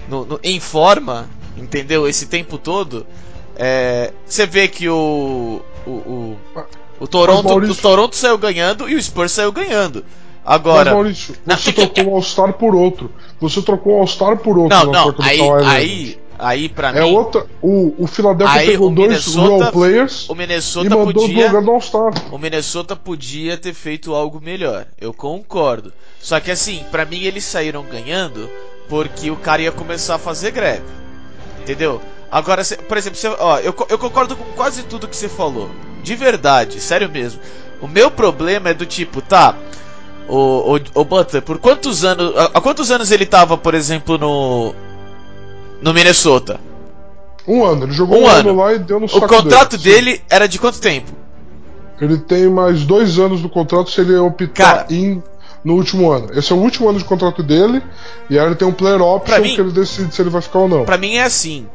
no- 0.09 0.25
no- 0.25 0.39
em 0.43 0.59
forma, 0.59 1.29
entendeu? 1.55 2.07
Esse 2.07 2.25
tempo 2.25 2.57
todo, 2.57 3.05
é, 3.55 4.11
você 4.25 4.45
vê 4.45 4.67
que 4.67 4.89
o 4.89 5.61
o, 5.87 5.91
o, 5.91 6.37
o 6.99 7.07
Toronto, 7.07 7.47
o 7.57 7.75
Toronto 7.75 8.15
saiu 8.15 8.37
ganhando 8.37 8.87
e 8.89 8.95
o 8.95 9.01
Spurs 9.01 9.31
saiu 9.31 9.51
ganhando. 9.51 10.03
Mas, 10.49 10.55
Agora, 10.55 10.93
Maurício, 10.95 11.35
Não, 11.45 11.55
você 11.55 11.71
que- 11.71 11.85
trocou 11.85 12.11
um 12.11 12.15
All-Star 12.15 12.53
por 12.53 12.73
outro. 12.73 13.11
Você 13.39 13.61
trocou 13.61 13.97
um 13.97 13.99
All-Star 13.99 14.35
por 14.37 14.57
outro 14.57 14.77
não, 14.77 14.91
não, 14.91 15.15
aí, 15.19 15.39
aí, 15.63 16.19
aí 16.39 16.69
pra 16.69 16.89
É 16.89 17.03
mim, 17.03 17.11
outra. 17.15 17.45
O, 17.61 17.93
o 17.99 18.07
Philadelphia 18.07 18.59
Aí, 18.59 18.67
pegou 18.71 18.89
o 18.89 18.95
dois 18.95 19.35
role 19.35 19.71
players 19.71 20.27
o 20.27 20.33
e 20.33 20.37
Minnesota 20.37 20.89
mandou 20.89 21.05
do 21.13 21.21
podia 21.21 21.45
lugar 21.47 21.61
do 21.61 21.69
All-Star. 21.71 22.13
O 22.31 22.39
Minnesota 22.39 22.95
podia 22.95 23.57
ter 23.57 23.75
feito 23.75 24.15
algo 24.15 24.41
melhor, 24.43 24.87
eu 24.99 25.13
concordo. 25.13 25.93
Só 26.19 26.39
que 26.39 26.49
assim, 26.49 26.83
pra 26.89 27.05
mim 27.05 27.21
eles 27.25 27.43
saíram 27.43 27.83
ganhando 27.83 28.49
porque 28.89 29.29
o 29.29 29.35
cara 29.35 29.61
ia 29.61 29.71
começar 29.71 30.15
a 30.15 30.19
fazer 30.19 30.49
greve. 30.49 30.81
Entendeu? 31.61 32.01
Agora, 32.31 32.63
por 32.87 32.97
exemplo, 32.97 33.19
ó, 33.39 33.59
eu, 33.59 33.75
eu 33.87 33.99
concordo 33.99 34.35
com 34.35 34.45
quase 34.55 34.81
tudo 34.81 35.07
que 35.07 35.15
você 35.15 35.29
falou. 35.29 35.69
De 36.01 36.15
verdade, 36.15 36.79
sério 36.79 37.07
mesmo. 37.07 37.39
O 37.79 37.87
meu 37.87 38.09
problema 38.09 38.69
é 38.69 38.73
do 38.73 38.85
tipo, 38.85 39.21
tá. 39.21 39.55
O, 40.29 40.75
o, 40.75 41.01
o 41.01 41.03
Butler, 41.05 41.41
por 41.41 41.57
quantos 41.57 42.05
anos. 42.05 42.33
Há 42.53 42.61
quantos 42.61 42.91
anos 42.91 43.11
ele 43.11 43.25
tava, 43.25 43.57
por 43.57 43.73
exemplo, 43.73 44.17
no. 44.17 44.73
No 45.81 45.93
Minnesota? 45.93 46.59
Um 47.47 47.63
ano, 47.65 47.85
ele 47.85 47.93
jogou 47.93 48.19
Um 48.19 48.23
um, 48.25 48.27
ano. 48.27 48.49
ano 48.51 48.59
lá 48.59 48.73
e 48.73 48.79
deu 48.79 48.99
no 48.99 49.05
O 49.07 49.09
saco 49.09 49.27
contrato 49.27 49.77
dele. 49.77 50.11
dele 50.11 50.21
era 50.29 50.47
de 50.47 50.59
quanto 50.59 50.79
tempo? 50.79 51.11
Ele 51.99 52.17
tem 52.17 52.47
mais 52.49 52.85
dois 52.85 53.17
anos 53.17 53.41
do 53.41 53.49
contrato 53.49 53.89
se 53.89 53.99
ele 54.01 54.15
optar 54.17 54.53
Cara. 54.53 54.85
em 54.89 55.21
no 55.63 55.73
último 55.73 56.11
ano. 56.11 56.29
Esse 56.37 56.51
é 56.53 56.55
o 56.55 56.59
último 56.59 56.87
ano 56.89 56.99
de 56.99 57.03
contrato 57.05 57.41
dele, 57.43 57.81
e 58.29 58.37
aí 58.39 58.45
ele 58.45 58.55
tem 58.55 58.67
um 58.67 58.71
player 58.71 59.01
option 59.01 59.41
mim- 59.41 59.55
que 59.55 59.59
ele 59.61 59.71
decide 59.71 60.13
se 60.13 60.21
ele 60.21 60.29
vai 60.29 60.41
ficar 60.41 60.59
ou 60.59 60.69
não. 60.69 60.85
Pra 60.85 60.97
mim 60.97 61.15
é 61.15 61.23
assim. 61.23 61.65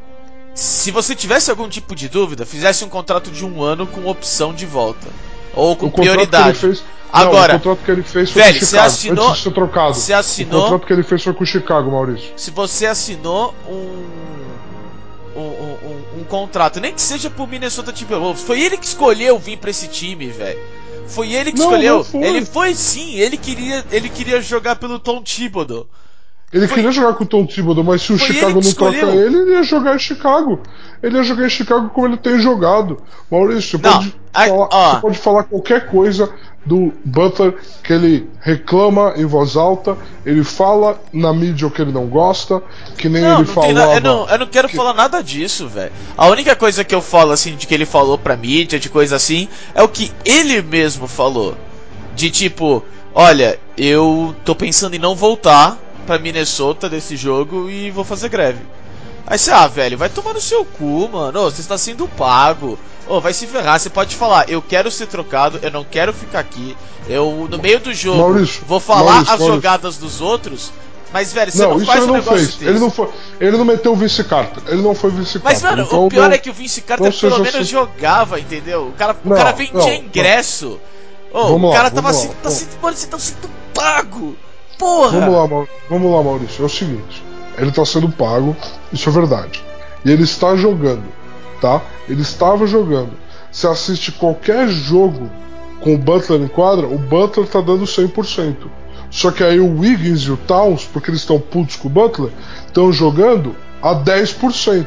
se 0.55 0.89
você 0.91 1.13
tivesse 1.13 1.51
algum 1.51 1.67
tipo 1.67 1.93
de 1.93 2.07
dúvida, 2.07 2.45
fizesse 2.45 2.83
um 2.85 2.89
contrato 2.89 3.29
de 3.29 3.45
um 3.45 3.61
ano 3.61 3.85
com 3.85 4.07
opção 4.07 4.53
de 4.53 4.65
volta. 4.65 5.07
Ou 5.55 5.75
com 5.75 5.87
O 5.87 5.91
prioridade. 5.91 6.57
fez. 6.57 6.83
Agora, 7.11 7.53
não, 7.53 7.59
o 7.59 7.61
contrato 7.63 7.85
que 7.85 7.91
ele 7.91 8.03
fez 8.03 8.31
foi 8.31 8.41
velho, 8.41 8.53
com 8.55 8.59
você 8.59 8.65
Chicago, 8.65 8.87
assinou- 8.87 9.25
antes 9.27 9.37
de 9.37 9.43
ser 9.43 9.51
trocado. 9.53 9.93
você 9.93 10.13
assinou- 10.13 10.59
O 10.59 10.63
contrato 10.63 10.87
que 10.87 10.93
ele 10.93 11.03
fez 11.03 11.23
foi 11.23 11.33
com 11.33 11.43
o 11.43 11.47
Chicago, 11.47 11.91
Maurício. 11.91 12.29
se 12.35 12.51
você 12.51 12.85
assinou 12.85 13.53
um, 13.69 14.05
um, 15.35 15.39
um- 15.39 16.19
um- 16.21 16.23
contrato, 16.25 16.79
nem 16.81 16.93
que 16.93 17.01
seja 17.01 17.29
pro 17.29 17.45
Minnesota 17.47 17.93
Timberwolves, 17.93 18.41
foi 18.43 18.61
ele 18.61 18.77
que 18.77 18.85
escolheu 18.85 19.37
vir 19.37 19.57
pra 19.57 19.69
esse 19.69 19.87
time, 19.87 20.27
velho. 20.27 20.59
Foi 21.07 21.31
ele 21.33 21.51
que 21.51 21.59
Não, 21.59 21.65
escolheu. 21.65 21.97
não 21.97 22.03
foi. 22.03 22.21
Ele 22.23 22.45
foi 22.45 22.73
sim, 22.73 23.15
ele 23.15 23.37
queria, 23.37 23.85
ele 23.91 24.09
queria 24.09 24.41
jogar 24.41 24.75
pelo 24.77 24.97
Tom 24.99 25.21
Thibodeau. 25.21 25.87
Ele 26.55 26.67
Foi- 26.69 26.75
queria 26.77 26.91
jogar 26.93 27.13
com 27.15 27.25
o 27.25 27.27
Tom 27.27 27.45
Thibodeau, 27.45 27.83
mas 27.83 28.01
se 28.01 28.13
o 28.13 28.17
Foi 28.17 28.27
Chicago 28.27 28.61
não 28.61 28.73
troca 28.73 28.95
escolheu. 28.95 29.25
ele, 29.25 29.37
ele 29.39 29.51
ia 29.51 29.63
jogar 29.63 29.93
em 29.95 29.99
Chicago. 29.99 30.61
Ele 31.03 31.17
ia 31.17 31.23
jogar 31.23 31.45
em 31.45 31.49
Chicago 31.49 31.89
como 31.89 32.07
ele 32.07 32.15
tem 32.15 32.39
jogado. 32.39 32.97
Maurício, 33.29 33.77
você, 33.77 33.85
Não, 33.85 33.93
pode, 33.99 34.15
falar, 34.47 34.93
você 34.95 35.01
pode 35.01 35.17
falar 35.17 35.43
qualquer 35.43 35.87
coisa 35.87 36.31
do 36.65 36.93
Butler 37.03 37.55
que 37.83 37.91
ele 37.91 38.29
reclama 38.39 39.13
em 39.17 39.25
voz 39.25 39.57
alta, 39.57 39.97
ele 40.25 40.45
fala 40.45 40.97
na 41.11 41.33
mídia 41.33 41.67
o 41.67 41.71
que 41.71 41.81
ele 41.81 41.91
não 41.91 42.07
gosta, 42.07 42.63
que 42.97 43.09
nem 43.09 43.21
Não, 43.21 43.39
ele 43.39 43.45
falava. 43.45 43.93
eu, 43.95 44.01
não, 44.01 44.29
eu 44.29 44.37
não 44.39 44.47
quero 44.47 44.69
que- 44.69 44.77
falar 44.77 44.93
nada 44.93 45.21
disso, 45.21 45.67
velho. 45.67 45.91
A 46.17 46.25
única 46.27 46.55
coisa 46.55 46.85
que 46.85 46.95
eu 46.95 47.01
falo, 47.01 47.33
assim, 47.33 47.55
de 47.57 47.67
que 47.67 47.73
ele 47.73 47.85
falou 47.85 48.17
pra 48.17 48.37
mídia, 48.37 48.79
de 48.79 48.89
coisa 48.89 49.17
assim, 49.17 49.49
é 49.75 49.83
o 49.83 49.89
que 49.89 50.09
ele 50.23 50.61
mesmo 50.61 51.05
falou. 51.05 51.53
De 52.15 52.31
tipo, 52.31 52.81
olha, 53.13 53.59
eu 53.77 54.33
tô 54.45 54.55
pensando 54.55 54.95
em 54.95 54.99
não 54.99 55.13
voltar 55.15 55.77
pra 56.05 56.19
Minnesota 56.19 56.89
desse 56.89 57.15
jogo 57.17 57.69
e 57.69 57.89
vou 57.91 58.03
fazer 58.03 58.29
greve. 58.29 58.59
Aí 59.27 59.39
você, 59.39 59.51
ah, 59.51 59.67
velho, 59.67 59.97
vai 59.97 60.07
tomar 60.09 60.33
no 60.33 60.41
seu 60.41 60.63
cu, 60.63 61.09
mano. 61.11 61.39
Ô, 61.41 61.49
você 61.51 61.61
está 61.61 61.77
sendo 61.77 62.07
pago. 62.07 62.77
Ô, 63.07 63.19
vai 63.19 63.33
se 63.33 63.47
ferrar. 63.47 63.79
Você 63.79 63.89
pode 63.89 64.15
falar, 64.15 64.49
eu 64.49 64.61
quero 64.61 64.89
ser 64.91 65.07
trocado, 65.07 65.59
eu 65.61 65.71
não 65.71 65.83
quero 65.83 66.13
ficar 66.13 66.39
aqui. 66.39 66.77
Eu, 67.09 67.47
no 67.49 67.57
meio 67.57 67.79
do 67.79 67.93
jogo, 67.93 68.19
Maurício, 68.19 68.63
vou 68.67 68.79
falar 68.79 69.03
Maurício, 69.13 69.21
as 69.33 69.39
Maurício. 69.39 69.55
jogadas 69.55 69.97
dos 69.97 70.21
outros. 70.21 70.71
Mas, 71.13 71.31
velho, 71.31 71.51
você 71.51 71.59
Não, 71.63 71.69
não, 71.71 71.77
isso 71.77 71.85
faz 71.85 71.97
ele 71.99 72.03
um 72.05 72.07
não 72.07 72.15
negócio 72.15 72.37
fez. 72.39 72.55
desse. 72.55 72.65
Ele 72.69 72.79
não, 72.79 72.91
foi, 72.91 73.09
ele 73.39 73.57
não 73.57 73.63
meteu 73.65 73.93
o 73.93 73.95
vice 73.95 74.23
Carter. 74.23 74.63
Ele 74.67 74.81
não 74.81 74.93
foi 74.93 75.11
Mas, 75.11 75.33
Carter. 75.33 75.61
mano, 75.63 75.83
então 75.83 76.05
o 76.05 76.09
pior 76.09 76.27
não- 76.27 76.35
é 76.35 76.37
que 76.37 76.49
o 76.49 76.53
Vince 76.53 76.81
Carter 76.81 77.05
não 77.11 77.17
pelo 77.17 77.31
seja 77.35 77.43
menos 77.51 77.67
su- 77.67 77.71
jogava, 77.73 78.39
entendeu? 78.39 78.87
O 78.87 78.91
cara, 78.93 79.15
o 79.23 79.29
Não, 79.29 79.37
cara 79.37 79.51
vendia 79.53 79.95
ingresso. 79.95 80.79
Ô, 81.31 81.39
o 81.53 81.67
lá, 81.69 81.73
cara 81.75 81.89
tava 81.89 82.11
vamos 82.11 82.17
sendo, 82.17 82.31
lá, 82.31 82.37
tá 82.43 82.51
sendo, 82.51 82.69
mano, 82.81 82.97
você 82.97 83.07
tá 83.07 83.19
sendo 83.19 83.49
pago. 83.73 84.35
Porra! 84.77 85.19
Vamos 85.19 85.35
lá, 85.35 85.67
vamos 85.89 86.11
lá, 86.11 86.23
Maurício. 86.23 86.63
É 86.63 86.65
o 86.65 86.69
seguinte: 86.69 87.23
ele 87.57 87.69
está 87.69 87.85
sendo 87.85 88.09
pago, 88.09 88.55
isso 88.91 89.09
é 89.09 89.11
verdade. 89.11 89.63
E 90.03 90.11
ele 90.11 90.23
está 90.23 90.55
jogando, 90.55 91.05
tá? 91.61 91.81
Ele 92.07 92.21
estava 92.21 92.67
jogando. 92.67 93.11
Você 93.51 93.67
assiste 93.67 94.11
qualquer 94.11 94.67
jogo 94.67 95.29
com 95.79 95.95
o 95.95 95.97
Butler 95.97 96.41
em 96.41 96.47
quadra, 96.47 96.87
o 96.87 96.97
Butler 96.97 97.47
tá 97.47 97.61
dando 97.61 97.85
100%. 97.85 98.67
Só 99.09 99.31
que 99.31 99.43
aí 99.43 99.59
o 99.59 99.79
Wiggins 99.79 100.21
e 100.23 100.31
o 100.31 100.37
Towns, 100.37 100.83
porque 100.85 101.09
eles 101.09 101.21
estão 101.21 101.39
putos 101.39 101.75
com 101.75 101.87
o 101.87 101.91
Butler, 101.91 102.31
estão 102.67 102.91
jogando 102.91 103.55
a 103.81 103.95
10%. 103.95 104.85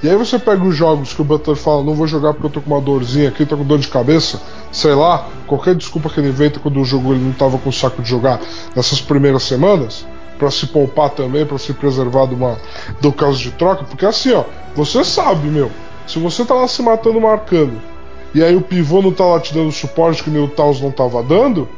E 0.00 0.08
aí 0.08 0.16
você 0.16 0.38
pega 0.38 0.62
os 0.62 0.76
jogos 0.76 1.12
que 1.12 1.20
o 1.20 1.24
Butler 1.24 1.56
fala, 1.56 1.82
não 1.82 1.94
vou 1.94 2.06
jogar 2.06 2.32
porque 2.32 2.46
eu 2.46 2.50
tô 2.50 2.60
com 2.60 2.70
uma 2.70 2.80
dorzinha 2.80 3.28
aqui, 3.28 3.44
tô 3.44 3.56
com 3.56 3.64
dor 3.64 3.78
de 3.78 3.88
cabeça, 3.88 4.40
sei 4.70 4.94
lá, 4.94 5.26
qualquer 5.46 5.74
desculpa 5.74 6.08
que 6.08 6.20
ele 6.20 6.28
inventa 6.28 6.60
quando 6.60 6.80
o 6.80 6.84
jogo 6.84 7.12
ele 7.12 7.24
não 7.24 7.32
tava 7.32 7.58
com 7.58 7.72
saco 7.72 8.00
de 8.00 8.08
jogar 8.08 8.40
nessas 8.76 9.00
primeiras 9.00 9.42
semanas, 9.42 10.06
pra 10.38 10.52
se 10.52 10.68
poupar 10.68 11.10
também, 11.10 11.44
pra 11.44 11.58
se 11.58 11.72
preservar 11.72 12.26
de 12.26 12.34
uma, 12.34 12.56
do 13.00 13.12
caso 13.12 13.38
de 13.38 13.50
troca, 13.50 13.82
porque 13.84 14.06
assim, 14.06 14.32
ó, 14.32 14.44
você 14.74 15.02
sabe, 15.02 15.48
meu, 15.48 15.68
se 16.06 16.20
você 16.20 16.44
tá 16.44 16.54
lá 16.54 16.68
se 16.68 16.80
matando 16.80 17.20
marcando, 17.20 17.82
e 18.32 18.44
aí 18.44 18.54
o 18.54 18.60
pivô 18.60 19.02
não 19.02 19.12
tá 19.12 19.24
lá 19.24 19.40
te 19.40 19.52
dando 19.52 19.72
suporte 19.72 20.22
que 20.22 20.30
nem 20.30 20.42
o 20.42 20.48
Taos 20.48 20.80
não 20.80 20.92
tava 20.92 21.24
dando, 21.24 21.68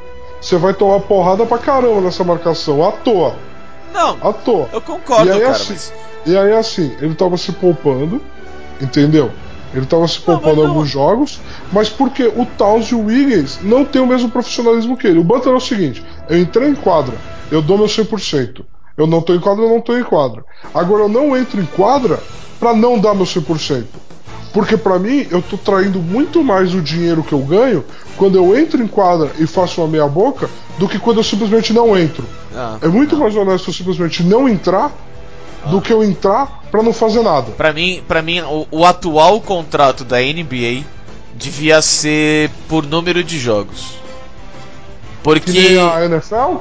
você 0.40 0.58
vai 0.58 0.74
tomar 0.74 1.00
porrada 1.00 1.46
pra 1.46 1.56
caramba 1.56 2.02
nessa 2.02 2.22
marcação, 2.22 2.86
à 2.86 2.92
toa, 2.92 3.34
Não, 3.92 4.18
à 4.20 4.32
toa. 4.32 4.70
eu 4.72 4.82
concordo, 4.82 5.26
E 5.26 5.30
aí, 5.30 5.40
cara, 5.40 5.52
assim, 5.52 5.72
mas. 5.72 5.94
E 6.24 6.36
aí, 6.36 6.52
assim, 6.52 6.96
ele 6.98 7.14
tava 7.14 7.36
se 7.36 7.52
poupando, 7.52 8.30
entendeu? 8.80 9.38
Ele 9.72 9.86
tava 9.86 10.06
se 10.08 10.20
poupando 10.20 10.56
não- 10.62 10.68
alguns 10.68 10.88
jogos, 10.88 11.42
mas 11.70 11.88
porque 11.88 12.26
o 12.26 12.44
Towns 12.44 12.86
e 12.90 12.94
o 12.94 13.04
Wiggins 13.04 13.60
não 13.62 13.84
têm 13.84 14.02
o 14.02 14.06
mesmo 14.06 14.30
profissionalismo 14.30 14.96
que 14.96 15.06
ele. 15.06 15.18
O 15.20 15.24
Butler 15.24 15.54
é 15.54 15.56
o 15.56 15.60
seguinte: 15.60 16.04
eu 16.28 16.38
entrei 16.38 16.68
em 16.68 16.74
quadra, 16.74 17.22
eu 17.50 17.62
dou 17.62 17.78
meu 17.78 17.88
100%. 17.88 18.66
Eu 18.96 19.06
não 19.06 19.22
tô 19.22 19.34
em 19.34 19.40
quadra, 19.40 19.64
eu 19.64 19.68
não 19.70 19.80
tô 19.80 19.96
em 19.96 20.04
quadra. 20.04 20.44
Agora 20.74 21.04
eu 21.04 21.08
não 21.08 21.36
entro 21.36 21.60
em 21.60 21.66
quadra 21.66 22.26
pra 22.58 22.74
não 22.74 23.00
dar 23.00 23.14
meu 23.14 23.24
100%. 23.26 24.02
Porque 24.52 24.76
pra 24.76 24.98
mim, 24.98 25.26
eu 25.30 25.40
tô 25.40 25.56
traindo 25.56 26.00
muito 26.00 26.42
mais 26.42 26.74
o 26.74 26.80
dinheiro 26.80 27.22
que 27.22 27.32
eu 27.32 27.38
ganho 27.40 27.84
quando 28.16 28.36
eu 28.36 28.58
entro 28.58 28.82
em 28.82 28.86
quadra 28.88 29.30
e 29.38 29.46
faço 29.46 29.80
uma 29.80 29.88
meia 29.88 30.06
boca 30.08 30.50
do 30.76 30.88
que 30.88 30.98
quando 30.98 31.18
eu 31.18 31.24
simplesmente 31.24 31.72
não 31.72 31.96
entro. 31.96 32.24
Ah, 32.54 32.76
É 32.82 32.88
muito 32.88 33.14
não. 33.14 33.22
mais 33.22 33.36
honesto 33.36 33.70
eu 33.70 33.74
simplesmente 33.74 34.22
não 34.24 34.48
entrar 34.48 34.90
do 35.66 35.80
que 35.80 35.92
eu 35.92 36.02
entrar 36.02 36.62
pra 36.70 36.82
não 36.82 36.92
fazer 36.92 37.22
nada. 37.22 37.52
Pra 37.52 37.72
mim, 37.72 38.02
pra 38.08 38.22
mim 38.22 38.40
o, 38.40 38.66
o 38.70 38.84
atual 38.84 39.40
contrato 39.40 40.04
da 40.04 40.16
NBA 40.18 40.82
devia 41.34 41.80
ser 41.80 42.50
por 42.68 42.84
número 42.84 43.22
de 43.22 43.38
jogos. 43.38 43.82
Que 43.82 45.22
Porque. 45.22 45.52
nem 45.52 45.78
a 45.78 46.04
NFL? 46.06 46.56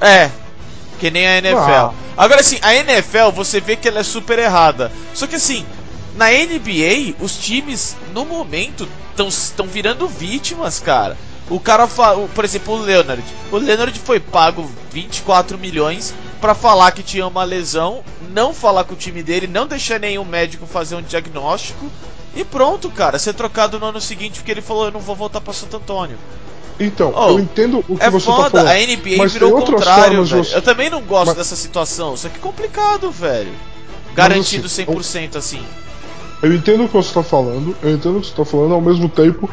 É, 0.00 0.30
que 1.00 1.10
nem 1.10 1.26
a 1.26 1.38
NFL. 1.38 1.56
Ah. 1.58 1.92
Agora 2.16 2.40
assim, 2.40 2.58
a 2.62 2.74
NFL 2.74 3.30
você 3.34 3.60
vê 3.60 3.74
que 3.74 3.88
ela 3.88 4.00
é 4.00 4.04
super 4.04 4.38
errada. 4.38 4.92
Só 5.14 5.26
que 5.26 5.36
assim, 5.36 5.64
na 6.16 6.26
NBA, 6.30 7.14
os 7.20 7.36
times 7.38 7.96
no 8.14 8.24
momento 8.24 8.88
estão 9.28 9.66
virando 9.66 10.06
vítimas, 10.08 10.78
cara. 10.80 11.16
O 11.50 11.58
cara, 11.60 11.86
por 12.34 12.44
exemplo, 12.44 12.74
o 12.74 12.78
Leonard. 12.82 13.22
O 13.50 13.56
Leonard 13.58 13.98
foi 14.00 14.18
pago 14.20 14.70
24 14.92 15.58
milhões 15.58 16.14
pra 16.40 16.54
falar 16.54 16.92
que 16.92 17.02
tinha 17.02 17.26
uma 17.26 17.44
lesão, 17.44 18.02
não 18.30 18.54
falar 18.54 18.84
com 18.84 18.94
o 18.94 18.96
time 18.96 19.22
dele, 19.22 19.46
não 19.46 19.66
deixar 19.66 19.98
nenhum 20.00 20.24
médico 20.24 20.66
fazer 20.66 20.94
um 20.96 21.02
diagnóstico. 21.02 21.86
E 22.34 22.42
pronto, 22.44 22.88
cara, 22.90 23.18
ser 23.18 23.34
trocado 23.34 23.78
no 23.78 23.86
ano 23.86 24.00
seguinte 24.00 24.38
porque 24.40 24.50
ele 24.50 24.62
falou: 24.62 24.86
Eu 24.86 24.92
não 24.92 25.00
vou 25.00 25.14
voltar 25.14 25.40
pra 25.42 25.52
Santo 25.52 25.76
Antônio. 25.76 26.16
Então, 26.80 27.12
Oh, 27.14 27.28
eu 27.32 27.40
entendo 27.40 27.84
o 27.86 27.96
que 27.98 28.02
É 28.02 28.08
você 28.10 28.26
tá 28.26 28.32
foda, 28.34 28.50
falando. 28.50 28.68
a 28.68 28.74
NBA 28.80 29.16
mas 29.18 29.32
virou 29.34 29.58
o 29.58 29.62
contrário, 29.62 30.24
velho. 30.24 30.42
você- 30.44 30.56
Eu 30.56 30.62
também 30.62 30.88
não 30.88 31.02
gosto 31.02 31.26
Mas- 31.28 31.36
dessa 31.36 31.54
situação, 31.56 32.16
só 32.16 32.28
que 32.30 32.36
é 32.36 32.40
complicado, 32.40 33.10
velho. 33.10 33.52
Garantido 34.14 34.66
assim, 34.66 34.84
100% 34.86 35.36
assim. 35.36 35.62
Eu 36.42 36.52
entendo 36.54 36.84
o 36.84 36.88
que 36.88 36.94
você 36.94 37.08
está 37.08 37.22
falando, 37.22 37.76
eu 37.82 37.94
entendo 37.94 38.16
o 38.16 38.20
que 38.20 38.26
você 38.26 38.32
está 38.32 38.44
falando, 38.44 38.74
ao 38.74 38.80
mesmo 38.80 39.08
tempo 39.08 39.48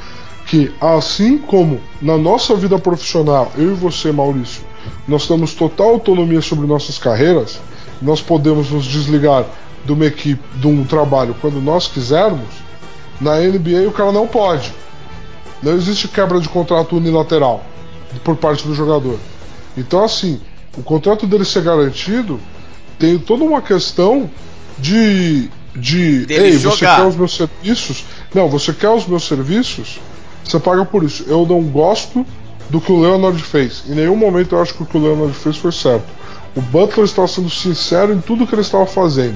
que, 0.48 0.72
assim 0.82 1.38
como 1.38 1.80
na 2.02 2.18
nossa 2.18 2.56
vida 2.56 2.80
profissional, 2.80 3.52
eu 3.56 3.72
e 3.72 3.76
você, 3.76 4.12
Maurício, 4.12 4.64
nós 5.08 5.28
temos 5.28 5.54
total 5.54 5.90
autonomia 5.90 6.42
sobre 6.42 6.66
nossas 6.66 6.98
carreiras, 6.98 7.60
nós 8.02 8.22
podemos 8.22 8.72
nos 8.72 8.86
desligar 8.86 9.46
de 9.86 9.94
uma 9.94 10.06
equipe, 10.06 10.42
de 10.58 10.68
um 10.68 10.84
trabalho 10.84 11.36
quando 11.40 11.62
nós 11.62 11.88
quisermos, 11.88 12.48
na 13.22 13.40
NBA 13.40 13.88
o 13.88 13.92
cara 13.92 14.12
não 14.12 14.28
pode. 14.28 14.74
Não 15.62 15.74
existe 15.74 16.08
quebra 16.08 16.40
de 16.40 16.48
contrato 16.48 16.96
unilateral 16.96 17.64
por 18.24 18.36
parte 18.36 18.66
do 18.66 18.74
jogador. 18.74 19.20
Então, 19.78 20.04
assim, 20.04 20.40
o 20.78 20.82
contrato 20.82 21.28
dele 21.28 21.46
ser 21.46 21.64
garantido 21.64 22.40
tem 22.98 23.18
toda 23.18 23.44
uma 23.44 23.62
questão 23.62 24.30
de. 24.78 25.50
De 25.76 26.26
Ei, 26.30 26.54
você 26.54 26.60
jogar. 26.60 26.98
quer 26.98 27.08
os 27.08 27.16
meus 27.16 27.36
serviços? 27.36 28.06
Não, 28.34 28.50
você 28.50 28.74
quer 28.74 28.90
os 28.90 29.06
meus 29.06 29.28
serviços? 29.28 30.00
Você 30.44 30.60
paga 30.60 30.84
por 30.86 31.04
isso. 31.04 31.26
Eu 31.28 31.46
não 31.46 31.62
gosto 31.62 32.26
do 32.70 32.80
que 32.80 32.92
o 32.92 33.02
Leonard 33.02 33.42
fez. 33.42 33.84
Em 33.88 33.96
nenhum 33.96 34.16
momento 34.16 34.56
eu 34.56 34.62
acho 34.62 34.74
que 34.74 34.84
o 34.84 34.86
que 34.86 34.98
o 34.98 35.02
Leonard 35.02 35.34
fez 35.34 35.58
foi 35.58 35.72
certo. 35.72 36.06
O 36.56 36.62
Butler 36.62 37.06
estava 37.06 37.28
sendo 37.28 37.50
sincero 37.50 38.14
em 38.14 38.20
tudo 38.20 38.46
que 38.48 38.56
ele 38.56 38.62
estava 38.62 38.86
fazendo. 38.86 39.36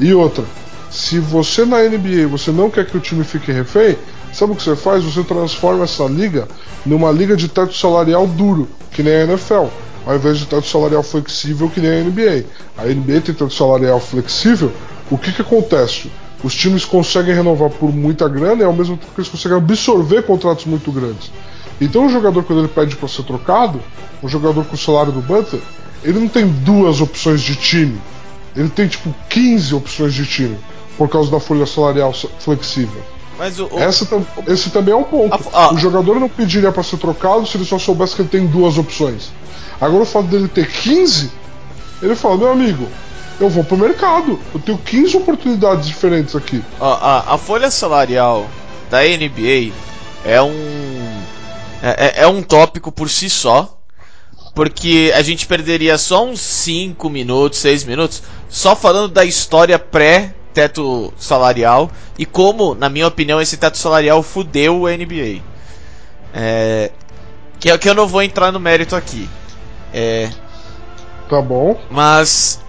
E 0.00 0.12
outra, 0.12 0.44
se 0.90 1.18
você 1.18 1.64
na 1.64 1.82
NBA 1.82 2.26
você 2.28 2.50
não 2.50 2.70
quer 2.70 2.86
que 2.86 2.96
o 2.96 3.00
time 3.00 3.24
fique 3.24 3.50
refém, 3.50 3.96
sabe 4.32 4.52
o 4.52 4.56
que 4.56 4.62
você 4.62 4.76
faz? 4.76 5.04
Você 5.04 5.22
transforma 5.22 5.84
essa 5.84 6.04
liga 6.04 6.48
numa 6.86 7.10
liga 7.10 7.36
de 7.36 7.48
teto 7.48 7.74
salarial 7.74 8.26
duro, 8.26 8.68
que 8.90 9.02
nem 9.02 9.14
a 9.14 9.24
NFL, 9.24 9.66
ao 10.06 10.14
invés 10.14 10.38
de 10.38 10.46
teto 10.46 10.66
salarial 10.66 11.02
flexível, 11.02 11.68
que 11.68 11.80
nem 11.80 11.90
a 11.90 12.04
NBA. 12.04 12.44
A 12.76 12.84
NBA 12.84 13.20
tem 13.20 13.34
teto 13.34 13.50
salarial 13.50 14.00
flexível, 14.00 14.72
o 15.10 15.18
que, 15.18 15.32
que 15.32 15.42
acontece? 15.42 16.10
Os 16.42 16.54
times 16.54 16.84
conseguem 16.84 17.34
renovar 17.34 17.70
por 17.70 17.92
muita 17.94 18.28
grana 18.28 18.62
e 18.62 18.64
ao 18.66 18.72
mesmo 18.72 18.96
tempo 18.96 19.12
que 19.14 19.20
eles 19.20 19.30
conseguem 19.30 19.56
absorver 19.58 20.22
contratos 20.24 20.66
muito 20.66 20.90
grandes. 20.92 21.30
Então 21.80 22.06
o 22.06 22.10
jogador, 22.10 22.42
quando 22.44 22.58
ele 22.60 22.68
pede 22.68 22.96
para 22.96 23.08
ser 23.08 23.22
trocado, 23.24 23.80
um 24.22 24.28
jogador 24.28 24.64
com 24.64 24.74
o 24.74 24.78
salário 24.78 25.10
do 25.12 25.20
Butler, 25.20 25.62
ele 26.02 26.18
não 26.20 26.28
tem 26.28 26.46
duas 26.46 27.00
opções 27.00 27.40
de 27.40 27.56
time. 27.56 27.98
Ele 28.54 28.68
tem 28.68 28.86
tipo 28.86 29.12
15 29.30 29.74
opções 29.74 30.12
de 30.14 30.24
time 30.26 30.56
por 30.98 31.08
causa 31.08 31.30
da 31.30 31.40
folha 31.40 31.66
salarial 31.66 32.12
flexível. 32.38 33.02
Mas 33.36 33.58
o. 33.58 33.64
o- 33.66 33.78
Essa 33.80 34.06
tam- 34.06 34.24
esse 34.46 34.70
também 34.70 34.92
é 34.94 34.96
um 34.96 35.02
ponto. 35.02 35.34
A- 35.52 35.64
a- 35.64 35.72
O 35.72 35.78
jogador 35.78 36.20
não 36.20 36.28
pediria 36.28 36.70
para 36.70 36.82
ser 36.84 36.98
trocado 36.98 37.44
se 37.46 37.56
ele 37.56 37.64
só 37.64 37.78
soubesse 37.78 38.14
que 38.14 38.22
ele 38.22 38.28
tem 38.28 38.46
duas 38.46 38.78
opções. 38.78 39.32
Agora 39.80 40.02
o 40.04 40.06
fato 40.06 40.26
dele 40.28 40.46
ter 40.46 40.68
15, 40.70 41.32
ele 42.00 42.14
fala: 42.14 42.36
meu 42.36 42.52
amigo, 42.52 42.86
eu 43.40 43.48
vou 43.48 43.64
pro 43.64 43.76
mercado. 43.76 44.38
Eu 44.54 44.60
tenho 44.60 44.78
15 44.78 45.16
oportunidades 45.16 45.86
diferentes 45.86 46.34
aqui. 46.36 46.62
Ó, 46.80 46.92
a, 46.94 47.34
a 47.34 47.38
folha 47.38 47.70
salarial 47.70 48.48
da 48.90 49.02
NBA 49.02 49.72
é 50.24 50.40
um. 50.40 51.22
É, 51.82 52.06
é- 52.06 52.22
é 52.22 52.26
um 52.26 52.42
tópico 52.42 52.90
por 52.92 53.08
si 53.10 53.28
só. 53.28 53.78
Porque 54.54 55.12
a 55.16 55.20
gente 55.22 55.46
perderia 55.48 55.98
só 55.98 56.24
uns 56.24 56.40
5 56.40 57.10
minutos, 57.10 57.58
6 57.58 57.82
minutos, 57.82 58.22
só 58.48 58.76
falando 58.76 59.08
da 59.08 59.24
história 59.24 59.76
pré-teto 59.80 61.12
salarial 61.16 61.90
e 62.16 62.24
como, 62.24 62.72
na 62.76 62.88
minha 62.88 63.08
opinião, 63.08 63.40
esse 63.40 63.56
teto 63.56 63.76
salarial 63.76 64.22
fudeu 64.22 64.86
a 64.86 64.92
NBA. 64.96 65.42
É, 66.32 66.92
que, 67.58 67.68
é- 67.68 67.76
que 67.78 67.88
eu 67.88 67.94
não 67.94 68.06
vou 68.06 68.22
entrar 68.22 68.52
no 68.52 68.60
mérito 68.60 68.94
aqui. 68.94 69.28
É, 69.92 70.30
Tá 71.28 71.40
bom? 71.42 71.76
mas 71.90 72.60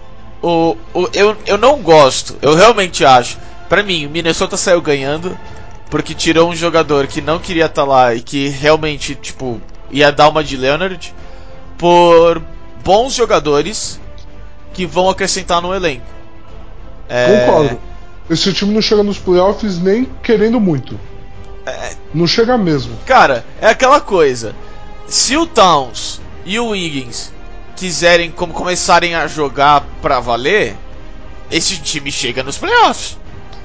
o, 0.42 0.76
o, 0.94 1.08
eu, 1.12 1.36
eu 1.46 1.58
não 1.58 1.80
gosto, 1.80 2.36
eu 2.42 2.54
realmente 2.54 3.04
acho. 3.04 3.38
Pra 3.68 3.82
mim, 3.82 4.06
o 4.06 4.10
Minnesota 4.10 4.56
saiu 4.56 4.80
ganhando 4.80 5.36
porque 5.90 6.14
tirou 6.14 6.50
um 6.50 6.54
jogador 6.54 7.06
que 7.06 7.20
não 7.20 7.38
queria 7.38 7.66
estar 7.66 7.84
lá 7.84 8.14
e 8.14 8.20
que 8.20 8.48
realmente, 8.48 9.14
tipo, 9.14 9.60
ia 9.90 10.10
dar 10.10 10.28
uma 10.28 10.42
de 10.42 10.56
Leonard 10.56 11.14
por 11.78 12.42
bons 12.84 13.14
jogadores 13.14 14.00
que 14.72 14.86
vão 14.86 15.08
acrescentar 15.08 15.60
no 15.60 15.74
elenco. 15.74 16.06
É, 17.08 17.46
Concordo. 17.46 17.80
Esse 18.28 18.52
time 18.52 18.72
não 18.72 18.82
chega 18.82 19.02
nos 19.02 19.18
playoffs 19.18 19.80
nem 19.80 20.06
querendo 20.22 20.60
muito. 20.60 20.98
Não 22.12 22.26
chega 22.26 22.56
mesmo. 22.56 22.96
Cara, 23.04 23.44
é 23.60 23.68
aquela 23.68 24.00
coisa. 24.00 24.54
Se 25.06 25.36
o 25.36 25.46
Towns 25.46 26.20
e 26.44 26.58
o 26.58 26.68
Wiggins 26.68 27.32
quiserem 27.76 28.30
como 28.30 28.52
começarem 28.52 29.14
a 29.14 29.26
jogar 29.26 29.84
pra 30.00 30.18
valer, 30.18 30.74
esse 31.50 31.76
time 31.78 32.10
chega 32.10 32.42
nos 32.42 32.58
playoffs. 32.58 33.18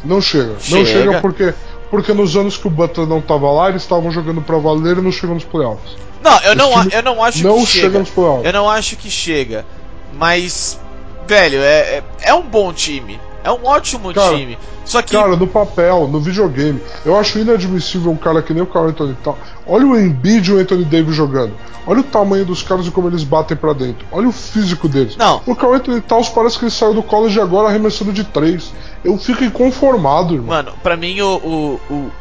Não 0.04 0.22
chega. 0.22 0.56
Chega. 0.60 0.78
Não 0.78 0.86
chega 0.86 1.22
porque, 1.22 1.54
porque 1.90 2.14
nos 2.14 2.36
anos 2.36 2.58
que 2.58 2.68
o 2.68 2.70
Butler 2.70 3.08
não 3.08 3.22
tava 3.22 3.50
lá, 3.52 3.70
eles 3.70 3.82
estavam 3.82 4.12
jogando 4.12 4.42
pra 4.42 4.58
valer 4.58 4.98
e 4.98 5.02
não 5.02 5.12
chegam 5.12 5.36
nos 5.36 5.46
playoffs. 5.46 5.96
Não, 6.22 6.40
eu 6.42 6.56
não, 6.56 6.72
eu 6.92 7.02
não 7.02 7.24
acho 7.24 7.44
não 7.44 7.60
que 7.60 7.66
chega 7.66 7.86
chega. 7.88 8.00
nos 8.00 8.10
playoffs. 8.10 8.46
Eu 8.46 8.54
não 8.54 8.70
acho 8.70 8.96
que 8.96 9.10
chega. 9.10 9.66
Mas, 10.14 10.80
velho, 11.28 11.60
é, 11.62 11.80
é, 11.80 12.04
é 12.22 12.34
um 12.34 12.44
bom 12.44 12.72
time. 12.72 13.20
É 13.44 13.52
um 13.52 13.66
ótimo 13.66 14.14
Cara, 14.14 14.36
time. 14.36 14.58
Só 14.86 15.02
que. 15.02 15.14
Cara, 15.14 15.36
no 15.36 15.48
papel, 15.48 16.08
no 16.08 16.20
videogame, 16.20 16.82
eu 17.06 17.18
acho 17.18 17.40
inadmissível 17.40 18.12
um 18.12 18.16
cara 18.16 18.42
que 18.42 18.54
nem 18.54 18.62
o 18.62 18.68
Carl 18.68 18.88
Anthony 18.88 19.18
tal. 19.24 19.38
Olha 19.66 19.86
o 19.86 20.00
Embiid 20.00 20.50
e 20.50 20.54
o 20.54 20.60
Anthony 20.60 20.86
Davis 20.86 21.16
jogando. 21.16 21.54
Olha 21.88 22.02
o 22.02 22.04
tamanho 22.04 22.46
dos 22.46 22.62
caras 22.62 22.86
e 22.86 22.92
como 22.92 23.08
eles 23.08 23.24
batem 23.24 23.58
pra 23.58 23.74
dentro. 23.74 24.06
Olha 24.12 24.28
o 24.28 24.32
físico 24.32 24.88
deles. 24.88 25.16
Não. 25.18 25.42
O 25.46 25.56
Carl 25.56 25.74
Anthony 25.74 26.02
Towns 26.02 26.30
parece 26.30 26.60
que 26.60 26.66
ele 26.66 26.72
saiu 26.72 26.94
do 26.94 27.02
college 27.02 27.40
agora 27.40 27.70
arremessando 27.70 28.14
de 28.14 28.24
três. 28.24 28.72
Eu 29.04 29.18
fico 29.18 29.44
inconformado, 29.44 30.36
irmão. 30.36 30.50
Mano, 30.50 30.74
pra 30.84 30.96
mim 30.96 31.20
o, 31.22 31.38
o, 31.38 31.82
o, 31.90 32.12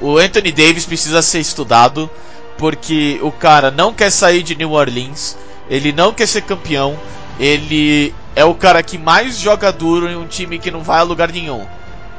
o 0.00 0.18
Anthony 0.18 0.50
Davis 0.52 0.86
precisa 0.86 1.20
ser 1.20 1.40
estudado. 1.40 2.08
Porque 2.56 3.18
o 3.22 3.32
cara 3.32 3.70
não 3.70 3.92
quer 3.92 4.10
sair 4.10 4.42
de 4.42 4.54
New 4.54 4.72
Orleans. 4.72 5.36
Ele 5.68 5.92
não 5.92 6.12
quer 6.12 6.26
ser 6.26 6.42
campeão. 6.42 6.96
Ele 7.38 8.14
é 8.34 8.44
o 8.44 8.54
cara 8.54 8.82
que 8.82 8.96
mais 8.98 9.38
joga 9.38 9.70
duro 9.72 10.08
em 10.08 10.16
um 10.16 10.26
time 10.26 10.58
que 10.58 10.70
não 10.70 10.82
vai 10.82 11.00
a 11.00 11.02
lugar 11.02 11.30
nenhum. 11.32 11.66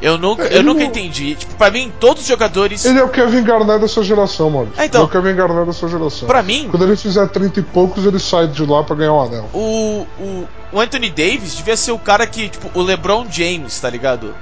Eu 0.02 0.18
nunca, 0.18 0.44
É, 0.44 0.58
eu 0.58 0.64
nunca 0.64 0.82
não- 0.82 0.88
entendi. 0.88 1.34
Tipo, 1.36 1.56
pra 1.56 1.72
mim, 1.72 1.90
todos 1.98 2.24
os 2.24 2.28
jogadores. 2.28 2.84
Ele 2.84 3.00
é 3.00 3.04
o 3.04 3.08
Kevin 3.08 3.42
Garnett 3.44 3.80
dessa 3.80 4.04
geração, 4.04 4.50
mano. 4.50 4.70
É, 4.78 4.86
então. 4.86 5.02
Ele 5.02 5.06
é 5.06 5.20
o 5.20 5.22
Kevin 5.24 5.36
Garnett 5.38 5.66
dessa 5.68 5.88
geração. 5.88 6.28
Pra 6.28 6.44
mim, 6.44 6.68
Quando 6.70 6.84
ele 6.84 6.98
fizer 6.98 7.26
30 7.30 7.62
e 7.62 7.64
poucos, 7.64 8.06
ele 8.06 8.20
sai 8.20 8.48
de 8.48 8.66
lá 8.66 8.84
pra 8.84 8.98
ganhar 8.98 9.14
um 9.14 9.22
anel. 9.22 9.50
o, 9.54 10.06
o, 10.20 10.48
o 10.74 10.80
Anthony 10.82 11.10
Davis 11.10 11.56
devia 11.56 11.78
ser 11.78 11.94
o 11.94 11.98
cara 12.00 12.28
que, 12.28 12.50
tipo, 12.50 12.70
o 12.78 12.82
LeBron 12.84 13.26
James, 13.32 13.80
tá 13.80 13.90
ligado? 13.90 14.36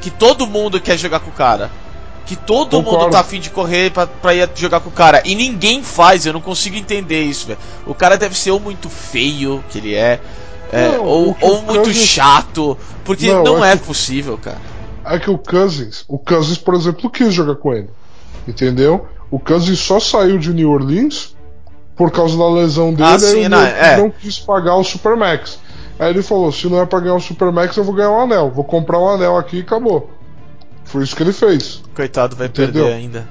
Que 0.00 0.10
todo 0.10 0.46
mundo 0.48 0.80
quer 0.80 0.98
jogar 0.98 1.20
com 1.20 1.30
o 1.30 1.34
cara. 1.34 1.70
Que 2.26 2.34
todo 2.34 2.76
Concordo. 2.76 3.04
mundo 3.04 3.12
tá 3.12 3.20
afim 3.20 3.38
de 3.38 3.50
correr 3.50 3.90
pra, 3.92 4.06
pra 4.06 4.34
ir 4.34 4.50
jogar 4.56 4.80
com 4.80 4.88
o 4.88 4.92
cara. 4.92 5.22
E 5.24 5.34
ninguém 5.36 5.80
faz, 5.82 6.26
eu 6.26 6.32
não 6.32 6.40
consigo 6.40 6.76
entender 6.76 7.22
isso, 7.22 7.46
velho. 7.46 7.58
O 7.86 7.94
cara 7.94 8.18
deve 8.18 8.36
ser 8.36 8.50
ou 8.50 8.58
muito 8.60 8.88
feio, 8.90 9.64
que 9.70 9.78
ele 9.78 9.94
é, 9.94 10.20
é, 10.72 10.88
Não, 10.92 11.04
ou, 11.04 11.36
ou 11.40 11.62
muito 11.62 11.82
Cousins- 11.84 12.06
chato. 12.06 12.76
Porque 13.04 13.32
Não, 13.32 13.42
não, 13.44 13.64
é 13.64 13.72
é 13.72 13.76
que- 13.76 13.84
possível, 13.86 14.36
cara. 14.38 14.58
É 15.04 15.18
que 15.18 15.30
o 15.30 15.38
Cousins, 15.38 16.04
o 16.06 16.18
Cousins, 16.18 16.58
por 16.58 16.74
exemplo, 16.74 17.08
quis 17.10 17.32
jogar 17.32 17.54
com 17.56 17.72
ele. 17.72 17.88
Entendeu? 18.46 19.06
O 19.30 19.38
Cousins 19.38 19.78
só 19.78 19.98
saiu 19.98 20.38
de 20.38 20.52
New 20.52 20.70
Orleans 20.70 21.34
por 21.96 22.10
causa 22.10 22.36
da 22.36 22.48
lesão 22.48 22.92
dele 22.94 23.08
Ah, 23.08 23.18
sim, 23.18 23.48
não, 23.48 23.60
é. 23.62 23.96
não 23.96 24.10
quis 24.10 24.38
pagar 24.38 24.74
o 24.76 24.84
Supermax. 24.84 25.58
Aí 25.98 26.10
ele 26.10 26.22
falou: 26.22 26.52
se 26.52 26.68
não 26.68 26.80
é 26.80 26.86
pra 26.86 27.00
ganhar 27.00 27.14
o 27.14 27.20
Supermax, 27.20 27.76
eu 27.76 27.84
vou 27.84 27.94
ganhar 27.94 28.10
um 28.10 28.20
anel. 28.20 28.50
Vou 28.50 28.64
comprar 28.64 28.98
um 28.98 29.08
anel 29.08 29.36
aqui 29.36 29.56
e 29.58 29.60
acabou. 29.62 30.10
Foi 30.84 31.02
isso 31.02 31.16
que 31.16 31.22
ele 31.22 31.32
fez. 31.32 31.82
Coitado, 31.94 32.36
vai 32.36 32.46
Entendeu? 32.46 32.84
perder 32.84 32.92
ainda. 32.94 33.28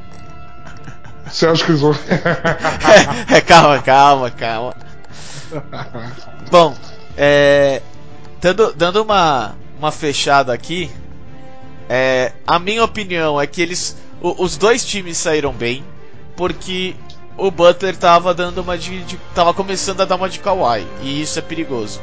Você 1.30 1.46
acha 1.48 1.64
que 1.66 1.72
eles 1.72 1.82
vão. 1.82 1.96
é, 3.34 3.42
calma, 3.42 3.80
calma, 3.82 4.32
calma. 4.32 4.74
Bom, 6.52 6.74
é, 7.18 7.82
dando, 8.42 8.74
dando 8.74 9.02
uma, 9.02 9.56
uma 9.80 9.92
fechada 9.92 10.54
aqui, 10.54 10.90
é, 11.90 12.32
a 12.46 12.60
minha 12.60 12.84
opinião 12.84 13.40
é 13.42 13.48
que 13.48 13.62
eles, 13.62 13.98
o- 14.22 14.44
os 14.44 14.56
dois 14.58 14.86
times 14.86 15.18
saíram 15.18 15.52
bem, 15.54 15.84
porque 16.36 16.96
o 17.38 17.50
Butler 17.52 17.96
tava 17.98 18.34
dando 18.34 18.60
uma 18.62 18.78
de, 18.78 19.04
de- 19.04 19.18
tava 19.34 19.54
começando 19.54 20.02
a 20.02 20.06
dar 20.06 20.16
uma 20.16 20.30
de 20.30 20.40
Kawhi 20.40 20.86
e 21.02 21.22
isso 21.22 21.40
é 21.40 21.42
perigoso. 21.42 22.00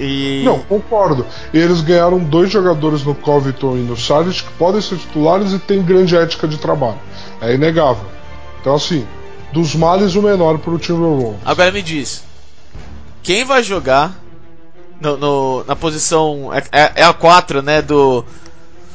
E 0.00 0.42
Não, 0.44 0.60
concordo. 0.60 1.26
E 1.52 1.58
eles 1.58 1.80
ganharam 1.80 2.20
dois 2.20 2.52
jogadores 2.52 3.02
no 3.02 3.16
Covington 3.16 3.76
e 3.76 3.80
no 3.80 3.96
Saric 3.96 4.44
que 4.44 4.52
podem 4.52 4.80
ser 4.80 4.96
titulares 4.96 5.52
e 5.52 5.58
têm 5.58 5.82
grande 5.82 6.16
ética 6.16 6.46
de 6.46 6.56
trabalho. 6.56 7.00
É 7.40 7.52
inegável. 7.54 8.04
Então, 8.60 8.76
assim, 8.76 9.04
dos 9.52 9.74
males 9.74 10.14
o 10.14 10.22
menor 10.22 10.58
pro 10.58 10.78
Timberwolves. 10.78 11.40
agora 11.44 11.72
me 11.72 11.82
diz, 11.82 12.22
quem 13.24 13.44
vai 13.44 13.60
jogar 13.64 14.14
no, 15.00 15.16
no- 15.16 15.64
na 15.64 15.76
posição 15.76 16.50
é, 16.52 16.62
é- 16.72 16.92
é 16.96 17.04
a 17.04 17.12
4, 17.12 17.62
né, 17.62 17.80
do 17.82 18.24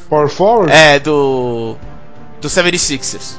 Power 0.10 0.28
forward? 0.30 0.72
É, 0.72 1.00
do. 1.00 1.76
Do 2.42 2.48
76ers. 2.50 3.38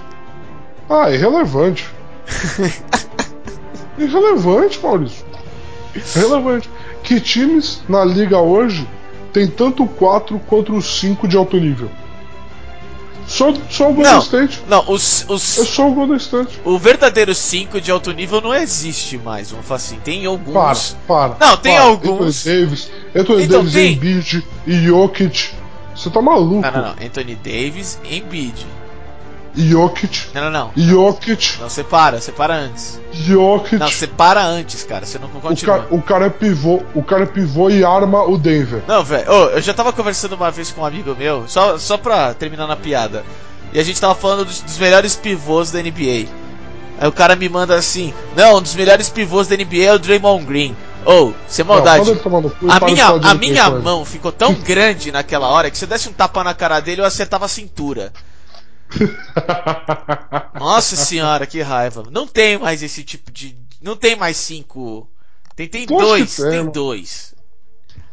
Ah, 0.88 1.11
irrelevante. 1.11 1.87
irrelevante, 3.98 4.81
Maurício. 4.83 5.24
Irrelevante. 5.94 6.68
Que 7.03 7.20
times 7.20 7.83
na 7.88 8.05
liga 8.05 8.38
hoje 8.38 8.88
tem 9.33 9.46
tanto 9.46 9.85
o 9.85 9.88
4 9.88 10.38
quanto 10.46 10.74
o 10.74 10.83
5 10.83 11.29
de 11.29 11.37
alto 11.37 11.57
nível? 11.59 11.90
Só, 13.27 13.53
só 13.71 13.91
o 13.91 13.95
Golden 13.95 14.13
Não. 14.13 14.21
State. 14.21 14.63
Não, 14.69 14.85
os. 14.87 15.25
os 15.29 15.59
É 15.59 15.65
só 15.65 15.89
o 15.89 15.95
Golden 15.95 16.17
State. 16.19 16.61
o 16.65 16.79
verdadeiro 16.79 17.35
5 17.35 17.81
de 17.81 17.91
alto 17.91 18.13
nível 18.13 18.41
não 18.41 18.55
existe 18.55 19.17
mais, 19.19 19.51
vamos 19.51 19.67
falar 19.67 19.77
assim. 19.79 19.99
Tem 20.05 20.21
Para, 20.21 20.29
alguns. 20.31 20.97
para. 21.07 21.37
Não, 21.41 21.57
tem 21.57 21.75
para. 21.75 21.85
alguns. 21.85 22.47
Anthony 22.47 22.61
Davis, 22.67 22.91
Anthony 23.17 23.43
Então, 23.45 23.59
Davis, 23.61 23.73
tem. 23.75 23.93
Embiid 23.95 24.45
e 24.67 24.73
Jokic. 24.87 25.51
Você 25.95 26.11
tá 26.11 26.21
maluco? 26.21 26.61
Não, 26.61 26.71
não, 26.71 26.83
não. 26.83 27.07
Anthony 27.07 27.35
Davis, 27.37 27.99
Embiid. 28.05 28.67
Jokic, 29.57 30.29
Não, 30.35 30.43
não, 30.43 30.51
não. 30.51 30.73
Jokic, 30.77 31.61
Não, 31.61 31.69
separa, 31.69 32.21
separa 32.21 32.55
antes. 32.55 33.01
Jokic. 33.12 33.77
Não, 33.77 33.88
separa 33.88 34.43
antes, 34.43 34.83
cara. 34.83 35.07
Você 35.07 35.19
não 35.19 35.29
o, 35.29 35.40
continua. 35.40 35.79
cara, 35.79 35.95
o 35.95 36.03
cara 36.03 36.27
é 36.27 36.31
pivô, 36.31 36.83
o 36.95 37.03
cara 37.03 37.23
é 37.23 37.27
pivô 37.27 37.71
e 37.71 37.85
arma 37.85 38.25
o 38.25 38.37
Denver. 38.37 38.83
Não, 38.88 39.05
velho. 39.05 39.31
Ô, 39.31 39.45
eu 39.51 39.62
já 39.62 39.73
tava 39.73 39.93
conversando 39.93 40.35
uma 40.35 40.51
vez 40.51 40.71
com 40.73 40.81
um 40.81 40.85
amigo 40.85 41.14
meu, 41.17 41.45
só, 41.47 41.79
só 41.79 41.97
pra 41.97 42.35
terminar 42.35 42.67
na 42.67 42.77
piada. 42.77 43.25
E 43.73 43.79
a 43.79 43.83
gente 43.85 44.01
tava 44.01 44.14
falando 44.14 44.45
dos, 44.45 44.61
dos 44.61 44.79
melhores 44.79 45.14
pivôs 45.17 45.71
da 45.71 45.81
NBA. 45.81 46.29
Aí 46.99 47.09
o 47.09 47.12
cara 47.12 47.37
me 47.37 47.49
manda 47.49 47.75
assim: 47.75 48.12
Não, 48.37 48.59
um 48.59 48.62
dos 48.62 48.75
melhores 48.75 49.09
pivôs 49.09 49.49
da 49.49 49.57
NBA 49.57 49.85
é 49.85 49.93
o 49.93 49.99
Draymond 49.99 50.45
Green. 50.45 50.77
Ô, 51.05 51.33
sem 51.47 51.64
Não, 51.64 51.75
maldade. 51.75 52.14
cu 52.14 52.67
e 52.67 52.71
A 52.71 52.81
minha, 52.81 53.07
a 53.09 53.35
minha 53.35 53.71
mão 53.71 54.05
ficou 54.05 54.33
tão 54.33 54.55
grande 54.55 55.12
naquela 55.12 55.49
hora 55.49 55.71
que 55.71 55.77
se 55.77 55.85
eu 55.85 55.88
desse 55.88 56.09
um 56.09 56.12
tapa 56.12 56.43
na 56.43 56.55
cara 56.55 56.81
dele 56.81 57.03
eu 57.03 57.05
acertava 57.05 57.45
a 57.45 57.49
cintura. 57.49 58.12
Nossa 60.59 60.97
senhora, 60.97 61.47
que 61.47 61.61
raiva. 61.62 62.05
Não 62.11 62.27
tem 62.27 62.59
mais 62.59 62.83
esse 62.83 63.03
tipo 63.03 63.31
de. 63.31 63.57
Não 63.83 63.97
tem 63.97 64.16
mais 64.16 64.37
cinco. 64.37 65.09
Tem, 65.57 65.68
tem 65.68 65.87
Lógico 65.88 66.09
dois. 66.09 66.37
tem, 66.37 66.51
Tem 66.51 66.59
mano. 66.61 66.73
dois. 66.73 67.35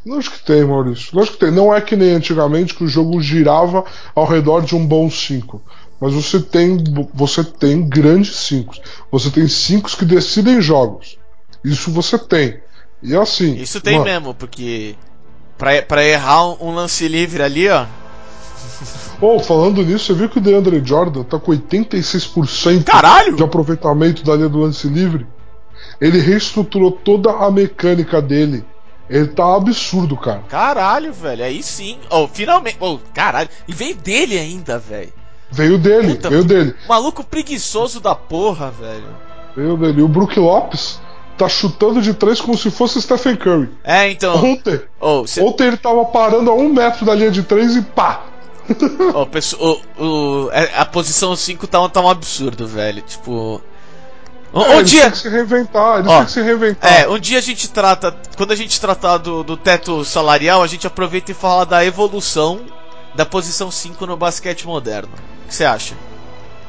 Lógico 0.05 0.37
que 0.37 0.45
tem, 0.45 0.65
Maurício. 0.65 1.15
Lógico 1.15 1.37
que 1.37 1.45
tem. 1.45 1.53
Não 1.53 1.73
é 1.73 1.79
que 1.79 1.95
nem 1.95 2.13
antigamente 2.13 2.73
que 2.73 2.83
o 2.83 2.87
jogo 2.87 3.21
girava 3.21 3.85
ao 4.15 4.25
redor 4.25 4.61
de 4.61 4.75
um 4.75 4.85
bom 4.85 5.09
5. 5.09 5.61
Mas 5.99 6.13
você 6.13 6.39
tem, 6.39 6.83
você 7.13 7.43
tem 7.43 7.87
grandes 7.87 8.35
5. 8.35 8.73
Você 9.11 9.29
tem 9.29 9.47
5 9.47 9.97
que 9.97 10.05
decidem 10.05 10.59
jogos. 10.59 11.17
Isso 11.63 11.91
você 11.91 12.17
tem. 12.17 12.59
E 13.03 13.15
assim. 13.15 13.55
Isso 13.55 13.79
tem 13.79 13.93
mano, 13.99 14.05
mesmo, 14.05 14.33
porque. 14.33 14.95
Pra, 15.57 15.79
pra 15.83 16.03
errar 16.03 16.47
um 16.63 16.73
lance 16.73 17.07
livre 17.07 17.43
ali, 17.43 17.69
ó. 17.69 17.85
Pô, 19.21 19.39
falando 19.39 19.83
nisso, 19.85 20.05
você 20.07 20.13
viu 20.15 20.27
que 20.27 20.39
o 20.39 20.41
DeAndre 20.41 20.81
Jordan 20.83 21.21
tá 21.23 21.37
com 21.39 21.51
86% 21.51 22.83
Caralho! 22.83 23.35
de 23.35 23.43
aproveitamento 23.43 24.23
da 24.23 24.35
linha 24.35 24.49
do 24.49 24.59
lance 24.59 24.87
livre? 24.87 25.27
Ele 26.01 26.19
reestruturou 26.19 26.91
toda 26.91 27.29
a 27.31 27.51
mecânica 27.51 28.19
dele 28.19 28.65
Ele 29.07 29.27
tá 29.27 29.55
absurdo, 29.55 30.17
cara. 30.17 30.43
Caralho, 30.49 31.13
velho. 31.13 31.43
Aí 31.43 31.61
sim. 31.61 31.99
Oh, 32.09 32.27
finalmente. 32.27 32.77
Oh, 32.79 32.97
caralho. 33.13 33.47
E 33.67 33.73
veio 33.73 33.95
dele 33.95 34.39
ainda, 34.39 34.79
velho. 34.79 35.13
Veio 35.51 35.77
dele, 35.77 36.15
Puta, 36.15 36.29
veio 36.29 36.43
dele. 36.43 36.73
Maluco 36.89 37.23
preguiçoso 37.23 37.99
da 37.99 38.15
porra, 38.15 38.71
velho. 38.71 39.15
Veio 39.55 39.77
dele. 39.77 39.99
E 39.99 40.03
o 40.03 40.07
Brook 40.07 40.39
Lopes 40.39 40.99
tá 41.37 41.47
chutando 41.47 42.01
de 42.01 42.13
três 42.15 42.41
como 42.41 42.57
se 42.57 42.71
fosse 42.71 42.99
Stephen 43.01 43.35
Curry. 43.35 43.69
É, 43.83 44.09
então. 44.09 44.35
Ontem, 44.43 44.79
Oh, 44.99 45.27
cê, 45.27 45.41
ontem 45.41 45.67
ele 45.67 45.77
tava 45.77 46.05
parando 46.05 46.49
a 46.49 46.55
um 46.55 46.69
metro 46.73 47.05
da 47.05 47.13
linha 47.13 47.29
de 47.31 47.43
três 47.43 47.75
e 47.75 47.81
pá! 47.83 48.30
oh, 49.13 49.25
pesso- 49.25 49.57
oh, 49.59 49.79
oh, 49.97 50.49
é- 50.51 50.71
a 50.75 50.85
posição 50.85 51.35
5 51.35 51.67
tá, 51.67 51.81
um- 51.81 51.89
tá 51.89 52.01
um 52.01 52.09
absurdo, 52.09 52.67
velho. 52.67 53.01
Tipo. 53.01 53.61
Um, 54.53 54.61
É, 54.61 54.77
um 54.77 54.83
dia. 54.83 55.09
que 55.09 55.17
se 55.17 55.29
reinventar, 55.29 55.99
eles 55.99 56.11
têm 56.11 56.25
que 56.25 56.31
se 56.31 56.41
reinventar. 56.41 56.91
É, 57.01 57.07
um 57.07 57.17
dia 57.17 57.37
a 57.37 57.41
gente 57.41 57.69
trata. 57.69 58.13
Quando 58.35 58.51
a 58.51 58.55
gente 58.55 58.79
tratar 58.81 59.17
do, 59.17 59.43
do 59.43 59.55
teto 59.55 60.03
salarial, 60.03 60.61
a 60.61 60.67
gente 60.67 60.85
aproveita 60.85 61.31
e 61.31 61.33
fala 61.33 61.65
da 61.65 61.85
evolução 61.85 62.59
da 63.15 63.25
posição 63.25 63.71
5 63.71 64.05
no 64.05 64.17
basquete 64.17 64.65
moderno. 64.67 65.11
O 65.45 65.47
que 65.47 65.55
você 65.55 65.63
acha? 65.65 65.95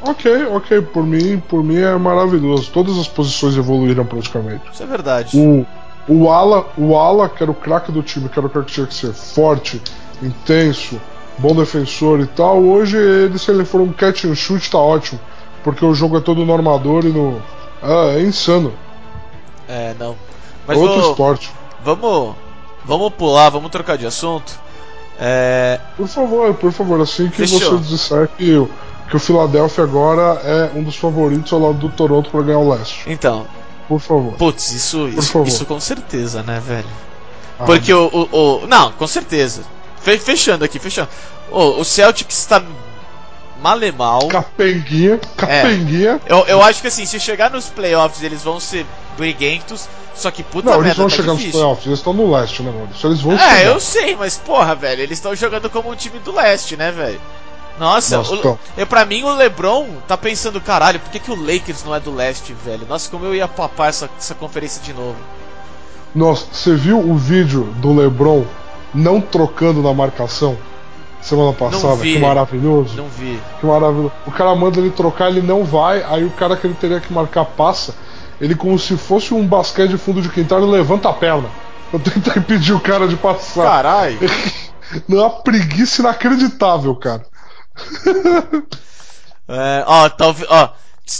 Ok, 0.04 0.46
ok, 0.46 0.82
por 0.82 1.04
mim, 1.04 1.40
por 1.48 1.62
mim 1.62 1.78
é 1.80 1.96
maravilhoso. 1.96 2.70
Todas 2.72 2.98
as 2.98 3.06
posições 3.06 3.56
evoluíram 3.56 4.04
praticamente. 4.04 4.62
Isso 4.72 4.82
é 4.82 4.86
verdade. 4.86 5.36
O, 5.38 5.64
o 6.08 6.28
ala, 6.30 6.66
o 6.76 6.96
ala, 6.96 7.28
que 7.28 7.40
era 7.42 7.50
o 7.52 7.54
craque 7.54 7.92
do 7.92 8.02
time, 8.02 8.28
que 8.28 8.36
era 8.38 8.46
o 8.46 8.50
cara 8.50 8.64
que 8.64 8.72
tinha 8.72 8.86
que 8.86 8.94
ser 8.94 9.12
forte, 9.12 9.80
intenso, 10.20 11.00
bom 11.38 11.54
defensor 11.54 12.20
e 12.20 12.26
tal, 12.26 12.62
hoje 12.62 12.96
ele, 12.96 13.38
se 13.38 13.50
ele 13.50 13.64
for 13.64 13.80
um 13.80 13.92
catch 13.92 14.24
and 14.24 14.34
shoot, 14.34 14.70
tá 14.70 14.78
ótimo. 14.78 15.20
Porque 15.64 15.84
o 15.84 15.94
jogo 15.94 16.16
é 16.16 16.20
todo 16.20 16.44
no 16.44 16.52
armador 16.52 17.04
e 17.04 17.08
no. 17.08 17.40
Ah, 17.82 18.12
é 18.16 18.22
insano. 18.22 18.72
É, 19.68 19.94
não. 19.98 20.16
Mas 20.66 20.76
outro 20.78 21.06
ô, 21.06 21.10
esporte. 21.10 21.50
vamos. 21.84 22.34
Vamos 22.84 23.12
pular, 23.14 23.48
vamos 23.50 23.70
trocar 23.70 23.96
de 23.96 24.04
assunto. 24.06 24.58
É. 25.20 25.78
Por 25.96 26.08
favor, 26.08 26.52
por 26.54 26.72
favor, 26.72 27.00
assim 27.00 27.28
que 27.28 27.36
Fechou. 27.46 27.78
você 27.78 27.88
disser 27.88 28.28
que, 28.36 28.54
o- 28.56 28.68
que 29.08 29.14
o 29.16 29.20
Philadelphia 29.20 29.84
agora 29.84 30.40
é 30.42 30.70
um 30.74 30.82
dos 30.82 30.96
favoritos 30.96 31.52
ao 31.52 31.60
lado 31.60 31.74
do 31.78 31.88
Toronto 31.90 32.28
para 32.30 32.42
ganhar 32.42 32.58
o 32.58 32.68
leste. 32.74 33.04
Então, 33.06 33.46
Por 33.88 34.00
favor. 34.00 34.32
putz, 34.34 34.72
isso, 34.72 34.98
Por 34.98 35.08
isso, 35.10 35.32
favor. 35.32 35.46
isso 35.48 35.64
com 35.66 35.78
certeza, 35.78 36.42
né, 36.42 36.60
velho? 36.64 36.88
Ah, 37.58 37.64
Porque 37.64 37.92
o, 37.94 38.06
o, 38.32 38.36
o- 38.64 38.66
Não, 38.66 38.90
com 38.92 39.06
certeza. 39.06 39.62
Fe- 40.02 40.18
fechando 40.18 40.64
aqui, 40.64 40.78
fechando. 40.78 41.08
O, 41.50 41.80
o 41.80 41.84
Celtics 41.84 42.38
está 42.38 42.62
malemal. 43.60 44.26
Capenguinha, 44.28 45.20
capenguinha. 45.36 46.20
Eu, 46.26 46.44
eu 46.46 46.62
acho 46.62 46.80
que 46.80 46.88
assim, 46.88 47.06
se 47.06 47.20
chegar 47.20 47.50
nos 47.50 47.66
playoffs, 47.66 48.22
eles 48.22 48.42
vão 48.42 48.58
ser 48.58 48.84
briguentos. 49.16 49.88
Só 50.14 50.30
que 50.30 50.42
puta 50.42 50.66
Não, 50.70 50.74
eles 50.74 50.86
merda, 50.88 51.00
vão 51.02 51.08
tá 51.10 51.16
chegar 51.16 51.28
nos 51.32 51.38
difícil. 51.38 51.58
playoffs, 51.60 51.86
eles 51.86 51.98
estão 51.98 52.12
no 52.12 52.30
leste, 52.30 52.62
né, 52.62 52.70
mano? 52.70 52.88
Isso 52.94 53.06
eles 53.06 53.20
vão 53.22 53.32
É, 53.32 53.38
chegar. 53.38 53.64
eu 53.64 53.80
sei, 53.80 54.14
mas 54.14 54.36
porra, 54.36 54.74
velho, 54.74 55.00
eles 55.00 55.16
estão 55.18 55.34
jogando 55.34 55.70
como 55.70 55.90
um 55.90 55.94
time 55.96 56.18
do 56.18 56.32
leste, 56.34 56.76
né, 56.76 56.90
velho? 56.90 57.18
Nossa, 57.78 58.18
Nossa, 58.18 58.34
o, 58.34 58.58
eu, 58.76 58.86
pra 58.86 59.06
mim 59.06 59.22
o 59.22 59.34
LeBron 59.34 59.86
tá 60.06 60.16
pensando, 60.18 60.60
caralho, 60.60 61.00
por 61.00 61.10
que, 61.10 61.18
que 61.18 61.30
o 61.30 61.34
Lakers 61.34 61.82
não 61.82 61.94
é 61.94 61.98
do 62.00 62.14
leste, 62.14 62.52
velho? 62.52 62.86
Nossa, 62.86 63.08
como 63.10 63.24
eu 63.24 63.34
ia 63.34 63.48
papar 63.48 63.88
essa, 63.88 64.10
essa 64.18 64.34
conferência 64.34 64.82
de 64.82 64.92
novo. 64.92 65.16
Nossa, 66.14 66.44
você 66.52 66.74
viu 66.74 66.98
o 67.00 67.16
vídeo 67.16 67.64
do 67.78 67.94
LeBron 67.94 68.44
não 68.94 69.20
trocando 69.20 69.82
na 69.82 69.92
marcação 69.92 70.56
semana 71.20 71.52
passada? 71.52 72.02
Que 72.02 72.18
maravilhoso. 72.18 72.96
Não 72.96 73.08
vi. 73.08 73.40
Que 73.60 73.66
maravilhoso. 73.66 74.12
O 74.26 74.30
cara 74.30 74.54
manda 74.54 74.78
ele 74.78 74.90
trocar, 74.90 75.30
ele 75.30 75.40
não 75.40 75.64
vai, 75.64 76.02
aí 76.02 76.24
o 76.24 76.30
cara 76.30 76.56
que 76.56 76.66
ele 76.66 76.74
teria 76.74 77.00
que 77.00 77.12
marcar 77.12 77.44
passa. 77.44 77.94
Ele, 78.40 78.54
como 78.54 78.78
se 78.78 78.96
fosse 78.96 79.32
um 79.32 79.46
basquete 79.46 79.90
de 79.90 79.98
fundo 79.98 80.20
de 80.20 80.28
quintal, 80.28 80.60
ele 80.60 80.72
levanta 80.72 81.08
a 81.08 81.12
perna. 81.12 81.48
Eu 81.92 82.00
tentar 82.00 82.36
impedir 82.38 82.72
o 82.72 82.80
cara 82.80 83.06
de 83.06 83.16
passar. 83.16 83.64
Caralho. 83.64 84.18
Não 85.08 85.18
é 85.18 85.22
uma 85.22 85.42
preguiça 85.42 86.02
inacreditável, 86.02 86.94
cara. 86.96 87.24
É, 89.48 89.84
ó, 89.86 90.08
talvez, 90.08 90.48
ó, 90.48 90.72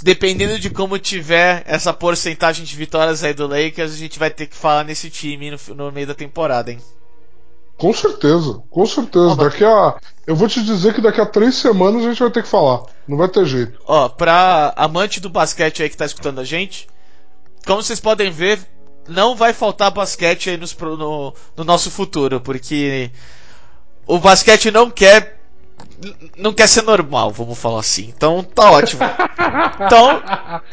dependendo 0.02 0.58
de 0.58 0.70
como 0.70 0.98
tiver 0.98 1.62
essa 1.66 1.92
porcentagem 1.92 2.64
de 2.64 2.74
vitórias 2.76 3.22
aí 3.22 3.34
do 3.34 3.46
Lakers, 3.46 3.92
a 3.92 3.96
gente 3.96 4.18
vai 4.18 4.30
ter 4.30 4.46
que 4.46 4.56
falar 4.56 4.84
nesse 4.84 5.10
time 5.10 5.50
no, 5.50 5.74
no 5.74 5.92
meio 5.92 6.06
da 6.06 6.14
temporada, 6.14 6.70
hein? 6.70 6.78
Com 7.82 7.92
certeza, 7.92 8.62
com 8.70 8.86
certeza. 8.86 9.34
Daqui 9.34 9.64
a. 9.64 9.96
Eu 10.24 10.36
vou 10.36 10.46
te 10.46 10.62
dizer 10.62 10.94
que 10.94 11.00
daqui 11.00 11.20
a 11.20 11.26
três 11.26 11.56
semanas 11.56 12.04
a 12.04 12.10
gente 12.10 12.20
vai 12.20 12.30
ter 12.30 12.44
que 12.44 12.48
falar. 12.48 12.84
Não 13.08 13.16
vai 13.16 13.26
ter 13.26 13.44
jeito. 13.44 13.76
Ó, 13.84 14.08
pra 14.08 14.72
amante 14.76 15.18
do 15.18 15.28
basquete 15.28 15.82
aí 15.82 15.90
que 15.90 15.96
tá 15.96 16.06
escutando 16.06 16.40
a 16.40 16.44
gente, 16.44 16.86
como 17.66 17.82
vocês 17.82 17.98
podem 17.98 18.30
ver, 18.30 18.60
não 19.08 19.34
vai 19.34 19.52
faltar 19.52 19.90
basquete 19.90 20.50
aí 20.50 20.56
nos 20.56 20.76
no, 20.78 21.34
no 21.56 21.64
nosso 21.64 21.90
futuro, 21.90 22.40
porque 22.40 23.10
o 24.06 24.16
basquete 24.20 24.70
não 24.70 24.88
quer 24.88 25.31
não 26.36 26.52
quer 26.52 26.66
ser 26.66 26.82
normal, 26.82 27.30
vamos 27.30 27.58
falar 27.58 27.80
assim. 27.80 28.12
Então 28.16 28.42
tá 28.42 28.70
ótimo. 28.70 29.02
Então 29.84 30.22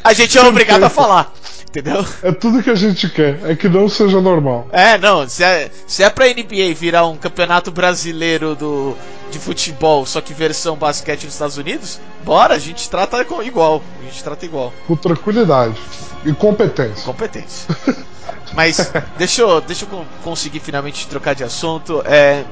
a 0.02 0.12
gente 0.12 0.36
é 0.38 0.42
obrigado 0.42 0.82
a 0.84 0.88
falar, 0.88 1.32
entendeu? 1.68 2.04
É 2.22 2.32
tudo 2.32 2.62
que 2.62 2.70
a 2.70 2.74
gente 2.74 3.08
quer, 3.08 3.38
é 3.44 3.54
que 3.54 3.68
não 3.68 3.88
seja 3.88 4.20
normal. 4.20 4.68
É, 4.72 4.96
não, 4.98 5.28
se 5.28 5.42
é, 5.44 5.70
se 5.86 6.02
é 6.02 6.10
pra 6.10 6.26
NBA 6.26 6.74
virar 6.74 7.06
um 7.06 7.16
campeonato 7.16 7.70
brasileiro 7.70 8.54
do, 8.54 8.96
de 9.30 9.38
futebol, 9.38 10.04
só 10.06 10.20
que 10.20 10.32
versão 10.34 10.76
basquete 10.76 11.24
nos 11.24 11.34
Estados 11.34 11.56
Unidos, 11.56 12.00
bora, 12.24 12.54
a 12.54 12.58
gente 12.58 12.88
trata 12.88 13.24
com- 13.24 13.42
igual. 13.42 13.82
A 14.00 14.04
gente 14.04 14.22
trata 14.24 14.44
igual. 14.44 14.72
Com 14.86 14.96
tranquilidade 14.96 15.76
e 16.24 16.32
competência. 16.32 17.04
Competência. 17.04 17.76
Mas 18.52 18.92
deixa 19.16 19.42
eu, 19.42 19.60
deixa 19.60 19.84
eu 19.84 19.88
con- 19.88 20.04
conseguir 20.24 20.58
finalmente 20.60 21.06
trocar 21.06 21.34
de 21.34 21.44
assunto. 21.44 22.02
É, 22.04 22.44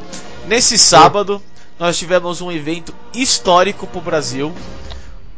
nesse 0.46 0.78
sábado, 0.78 1.42
nós 1.78 1.96
tivemos 1.98 2.40
um 2.40 2.50
evento 2.50 2.94
histórico 3.14 3.86
pro 3.86 4.00
Brasil. 4.00 4.52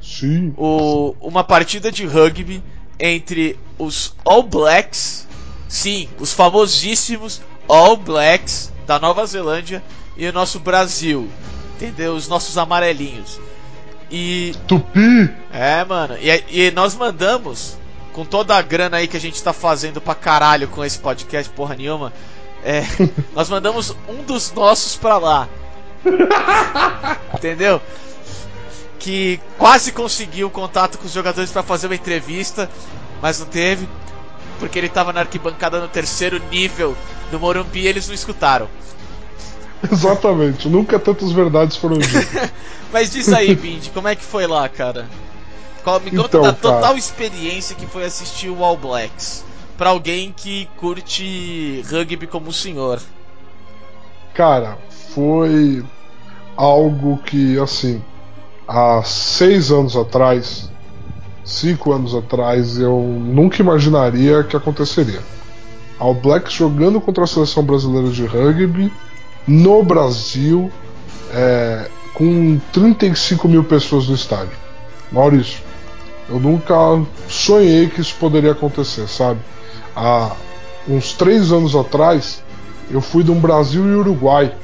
Sim. 0.03 0.53
o- 0.57 1.14
uma 1.20 1.44
partida 1.44 1.90
de 1.92 2.05
rugby 2.07 2.62
entre 2.98 3.59
os 3.79 4.14
All 4.24 4.42
Blacks, 4.42 5.26
sim, 5.68 6.09
os 6.18 6.33
famosíssimos 6.33 7.40
All 7.68 7.96
Blacks 7.96 8.72
da 8.87 8.98
Nova 8.98 9.24
Zelândia 9.26 9.83
e 10.16 10.26
o 10.26 10.33
nosso 10.33 10.59
Brasil, 10.59 11.29
entendeu? 11.76 12.14
Os 12.14 12.29
nossos 12.29 12.59
amarelinhos. 12.59 13.38
E 14.11 14.55
Tupi! 14.66 15.31
é, 15.53 15.85
mano, 15.85 16.16
e, 16.20 16.66
e 16.66 16.70
nós 16.72 16.94
mandamos 16.96 17.76
com 18.12 18.24
toda 18.24 18.57
a 18.57 18.62
grana 18.62 18.96
aí 18.96 19.07
que 19.07 19.16
a 19.16 19.20
gente 19.20 19.40
tá 19.42 19.53
fazendo 19.53 20.00
pra 20.00 20.14
caralho 20.14 20.66
com 20.68 20.85
esse 20.85 20.98
podcast, 20.98 21.50
porra 21.53 21.76
nenhuma. 21.76 22.12
É, 22.64 22.83
nós 23.35 23.48
mandamos 23.48 23.94
um 24.09 24.24
dos 24.24 24.50
nossos 24.53 24.96
pra 24.96 25.16
lá. 25.18 25.48
Entendeu? 27.34 27.80
Que 28.98 29.40
quase 29.56 29.92
conseguiu 29.92 30.50
contato 30.50 30.98
com 30.98 31.06
os 31.06 31.12
jogadores 31.12 31.50
pra 31.50 31.62
fazer 31.62 31.86
uma 31.86 31.94
entrevista, 31.94 32.68
mas 33.22 33.38
não 33.40 33.46
teve, 33.46 33.88
porque 34.58 34.78
ele 34.78 34.88
tava 34.88 35.12
na 35.12 35.20
arquibancada 35.20 35.80
no 35.80 35.88
terceiro 35.88 36.40
nível 36.50 36.96
do 37.30 37.40
Morumbi 37.40 37.80
e 37.80 37.86
eles 37.86 38.06
não 38.08 38.14
escutaram. 38.14 38.68
Exatamente, 39.90 40.68
nunca 40.68 40.98
tantas 40.98 41.32
verdades 41.32 41.76
foram 41.76 41.98
ditas. 41.98 42.50
Mas 42.92 43.10
diz 43.10 43.32
aí, 43.32 43.54
Bindi, 43.54 43.88
como 43.90 44.08
é 44.08 44.14
que 44.16 44.22
foi 44.24 44.46
lá, 44.46 44.68
cara? 44.68 45.06
Me 46.04 46.10
conta 46.10 46.36
Então, 46.36 46.42
da 46.42 46.52
cara. 46.52 46.74
total 46.74 46.96
experiência 46.98 47.74
que 47.74 47.86
foi 47.86 48.04
assistir 48.04 48.50
o 48.50 48.62
All 48.62 48.76
Blacks. 48.76 49.42
Pra 49.78 49.88
alguém 49.90 50.34
que 50.36 50.68
curte 50.76 51.82
rugby 51.90 52.26
como 52.26 52.50
o 52.50 52.52
senhor. 52.52 53.00
Cara, 54.34 54.76
foi 55.14 55.85
algo 56.57 57.18
que, 57.18 57.59
assim, 57.59 58.03
há 58.66 59.03
seis 59.03 59.70
anos 59.70 59.96
atrás, 59.96 60.70
cinco 61.44 61.92
anos 61.92 62.14
atrás, 62.14 62.79
eu 62.79 63.01
nunca 63.01 63.61
imaginaria 63.61 64.44
que 64.44 64.57
aconteceria. 64.57 65.20
All 65.99 66.14
Blacks 66.14 66.53
jogando 66.53 67.01
contra 67.01 67.25
a 67.25 67.27
seleção 67.27 67.62
brasileira 67.62 68.09
de 68.09 68.25
rugby 68.25 68.92
no 69.46 69.83
Brasil, 69.83 70.70
é, 71.33 71.88
com 72.14 72.59
35 72.73 73.49
mil 73.49 73.64
pessoas 73.64 74.09
no 74.09 74.14
estádio. 74.14 74.57
Maurício, 75.11 75.61
eu 76.29 76.38
nunca 76.38 76.75
sonhei 77.29 77.88
que 77.88 78.01
isso 78.01 78.14
poderia 78.18 78.53
acontecer, 78.53 79.09
sabe? 79.09 79.40
Há 79.94 80.33
uns 80.88 81.12
três 81.12 81.51
anos 81.51 81.75
atrás, 81.75 82.42
eu 82.90 83.01
fui 83.01 83.29
um 83.29 83.40
Brasil 83.40 83.85
e 83.85 83.94
Uruguai 83.96 84.55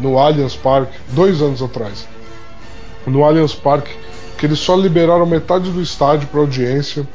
no 0.00 0.18
Allianz 0.18 0.56
Parque, 0.56 0.96
dois 1.08 1.40
anos 1.40 1.62
atrás. 1.62 2.08
No 3.06 3.24
Allianz 3.24 3.54
Parque, 3.54 3.92
que 4.38 4.46
eles 4.46 4.58
só 4.58 4.74
liberaram 4.74 5.26
metade 5.26 5.70
do 5.70 5.82
estádio 5.82 6.28
para 6.28 6.40
audiência. 6.40 7.06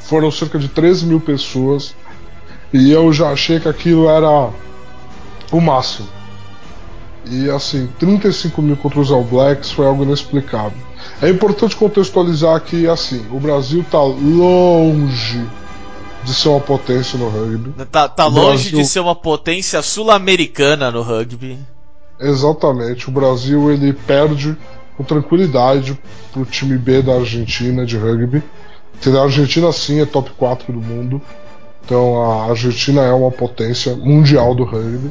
Foram 0.00 0.30
cerca 0.30 0.58
de 0.58 0.68
13 0.68 1.06
mil 1.06 1.20
pessoas. 1.20 1.94
E 2.72 2.90
eu 2.90 3.12
já 3.12 3.30
achei 3.30 3.60
que 3.60 3.68
aquilo 3.68 4.08
era 4.08 4.50
o 5.50 5.60
máximo. 5.60 6.08
E 7.30 7.48
assim, 7.50 7.88
35 7.98 8.60
mil 8.60 8.76
contra 8.76 8.98
os 8.98 9.10
All 9.10 9.22
Blacks 9.22 9.70
foi 9.70 9.86
algo 9.86 10.02
inexplicável. 10.02 10.78
É 11.20 11.28
importante 11.28 11.76
contextualizar 11.76 12.60
que 12.60 12.88
assim, 12.88 13.24
o 13.30 13.38
Brasil 13.38 13.82
está 13.82 14.02
longe, 14.02 15.46
de 16.24 16.34
ser 16.34 16.48
uma 16.48 16.60
potência 16.60 17.18
no 17.18 17.28
rugby. 17.28 17.72
Tá, 17.90 18.08
tá 18.08 18.26
longe 18.26 18.70
Brasil... 18.70 18.78
de 18.78 18.86
ser 18.86 19.00
uma 19.00 19.14
potência 19.14 19.82
sul-americana 19.82 20.90
no 20.90 21.02
rugby. 21.02 21.58
Exatamente. 22.22 23.08
O 23.08 23.12
Brasil 23.12 23.70
ele 23.70 23.92
perde 23.92 24.56
com 24.96 25.02
tranquilidade 25.02 25.98
pro 26.32 26.44
time 26.44 26.78
B 26.78 27.02
da 27.02 27.14
Argentina 27.14 27.84
de 27.84 27.96
rugby. 27.96 28.42
A 29.04 29.22
Argentina 29.22 29.72
sim 29.72 30.00
é 30.00 30.06
top 30.06 30.30
4 30.38 30.72
do 30.72 30.80
mundo. 30.80 31.20
Então 31.84 32.22
a 32.22 32.50
Argentina 32.50 33.02
é 33.02 33.12
uma 33.12 33.30
potência 33.30 33.96
mundial 33.96 34.54
do 34.54 34.64
rugby. 34.64 35.10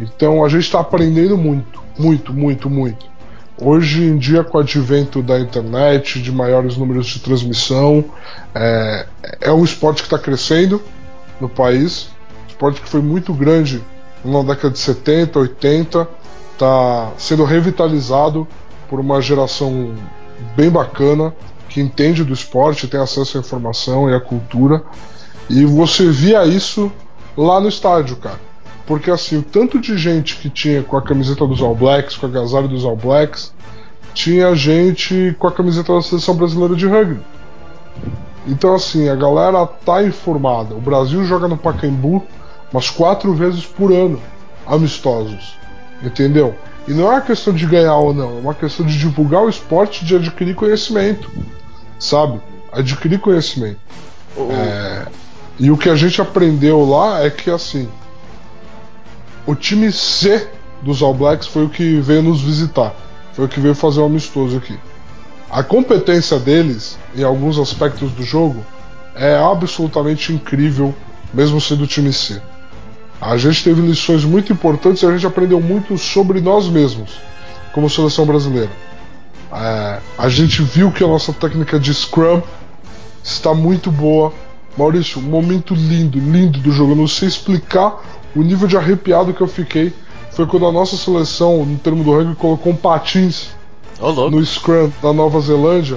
Então 0.00 0.44
a 0.44 0.48
gente 0.48 0.64
está 0.64 0.80
aprendendo 0.80 1.38
muito, 1.38 1.80
muito, 1.96 2.34
muito, 2.34 2.68
muito. 2.68 3.14
Hoje 3.56 4.02
em 4.02 4.18
dia, 4.18 4.42
com 4.42 4.58
o 4.58 4.60
advento 4.60 5.22
da 5.22 5.38
internet, 5.38 6.20
de 6.20 6.32
maiores 6.32 6.76
números 6.76 7.06
de 7.06 7.20
transmissão, 7.20 8.04
é, 8.52 9.06
é 9.40 9.52
um 9.52 9.62
esporte 9.62 10.02
que 10.02 10.08
está 10.08 10.18
crescendo 10.18 10.82
no 11.40 11.48
país. 11.48 12.08
Esporte 12.48 12.80
que 12.80 12.88
foi 12.88 13.00
muito 13.00 13.32
grande 13.32 13.80
na 14.24 14.42
década 14.42 14.70
de 14.70 14.78
70, 14.78 15.38
80, 15.38 16.08
está 16.52 17.12
sendo 17.18 17.44
revitalizado 17.44 18.46
por 18.88 18.98
uma 18.98 19.20
geração 19.20 19.94
bem 20.56 20.70
bacana 20.70 21.34
que 21.68 21.80
entende 21.80 22.22
do 22.22 22.32
esporte, 22.32 22.86
tem 22.86 23.00
acesso 23.00 23.36
à 23.36 23.40
informação 23.40 24.08
e 24.08 24.14
à 24.14 24.20
cultura. 24.20 24.82
E 25.50 25.64
você 25.64 26.08
via 26.08 26.44
isso 26.46 26.90
lá 27.36 27.60
no 27.60 27.68
estádio, 27.68 28.16
cara. 28.16 28.38
Porque 28.86 29.10
assim, 29.10 29.38
o 29.38 29.42
tanto 29.42 29.80
de 29.80 29.96
gente 29.98 30.36
que 30.36 30.48
tinha 30.48 30.82
com 30.82 30.96
a 30.96 31.02
camiseta 31.02 31.46
dos 31.46 31.60
All 31.60 31.74
Blacks, 31.74 32.16
com 32.16 32.26
a 32.26 32.28
agasalho 32.28 32.68
dos 32.68 32.84
All 32.84 32.96
Blacks, 32.96 33.52
tinha 34.12 34.54
gente 34.54 35.34
com 35.38 35.48
a 35.48 35.52
camiseta 35.52 35.92
da 35.92 36.02
seleção 36.02 36.36
brasileira 36.36 36.76
de 36.76 36.86
rugby. 36.86 37.20
Então 38.46 38.74
assim, 38.74 39.08
a 39.08 39.16
galera 39.16 39.66
tá 39.66 40.02
informada. 40.02 40.74
O 40.74 40.80
Brasil 40.80 41.24
joga 41.24 41.48
no 41.48 41.56
Pacaembu 41.56 42.22
umas 42.74 42.90
quatro 42.90 43.32
vezes 43.32 43.64
por 43.64 43.92
ano, 43.92 44.20
amistosos. 44.66 45.56
Entendeu? 46.02 46.56
E 46.88 46.92
não 46.92 47.06
é 47.06 47.10
uma 47.14 47.20
questão 47.20 47.54
de 47.54 47.64
ganhar 47.66 47.96
ou 47.96 48.12
não, 48.12 48.38
é 48.38 48.40
uma 48.40 48.54
questão 48.54 48.84
de 48.84 48.98
divulgar 48.98 49.42
o 49.42 49.48
esporte, 49.48 50.04
de 50.04 50.16
adquirir 50.16 50.56
conhecimento. 50.56 51.30
Sabe? 52.00 52.40
Adquirir 52.72 53.20
conhecimento. 53.20 53.78
Oh. 54.36 54.50
É, 54.50 55.06
e 55.60 55.70
o 55.70 55.78
que 55.78 55.88
a 55.88 55.94
gente 55.94 56.20
aprendeu 56.20 56.84
lá 56.84 57.24
é 57.24 57.30
que 57.30 57.48
assim 57.48 57.88
o 59.46 59.54
time 59.54 59.92
C 59.92 60.48
dos 60.82 61.00
All 61.00 61.14
Blacks 61.14 61.46
foi 61.46 61.64
o 61.64 61.68
que 61.68 62.00
veio 62.00 62.22
nos 62.22 62.40
visitar, 62.40 62.92
foi 63.34 63.44
o 63.44 63.48
que 63.48 63.60
veio 63.60 63.76
fazer 63.76 64.00
o 64.00 64.02
um 64.02 64.06
amistoso 64.06 64.56
aqui. 64.56 64.76
A 65.48 65.62
competência 65.62 66.40
deles 66.40 66.98
em 67.14 67.22
alguns 67.22 67.56
aspectos 67.56 68.10
do 68.10 68.24
jogo 68.24 68.66
é 69.14 69.36
absolutamente 69.36 70.32
incrível, 70.32 70.92
mesmo 71.32 71.60
sendo 71.60 71.84
o 71.84 71.86
time 71.86 72.12
C. 72.12 72.42
A 73.24 73.38
gente 73.38 73.64
teve 73.64 73.80
lições 73.80 74.22
muito 74.22 74.52
importantes 74.52 75.02
e 75.02 75.06
a 75.06 75.10
gente 75.10 75.26
aprendeu 75.26 75.58
muito 75.58 75.96
sobre 75.96 76.42
nós 76.42 76.68
mesmos, 76.68 77.12
como 77.72 77.88
seleção 77.88 78.26
brasileira. 78.26 78.70
É, 79.50 79.98
a 80.18 80.28
gente 80.28 80.60
viu 80.62 80.92
que 80.92 81.02
a 81.02 81.06
nossa 81.06 81.32
técnica 81.32 81.80
de 81.80 81.94
Scrum 81.94 82.42
está 83.22 83.54
muito 83.54 83.90
boa. 83.90 84.30
Maurício, 84.76 85.20
um 85.20 85.22
momento 85.22 85.74
lindo, 85.74 86.18
lindo 86.18 86.58
do 86.58 86.70
jogo. 86.70 86.92
Eu 86.92 86.96
não 86.96 87.08
sei 87.08 87.26
explicar 87.26 87.98
o 88.36 88.42
nível 88.42 88.68
de 88.68 88.76
arrepiado 88.76 89.32
que 89.32 89.40
eu 89.40 89.48
fiquei 89.48 89.90
foi 90.32 90.46
quando 90.46 90.66
a 90.66 90.72
nossa 90.72 90.94
seleção, 90.94 91.64
no 91.64 91.78
termo 91.78 92.04
do 92.04 92.14
rugby, 92.14 92.34
colocou 92.34 92.72
um 92.72 92.76
patins 92.76 93.50
oh, 94.00 94.12
no 94.28 94.44
scrum 94.44 94.90
da 95.00 95.14
Nova 95.14 95.40
Zelândia 95.40 95.96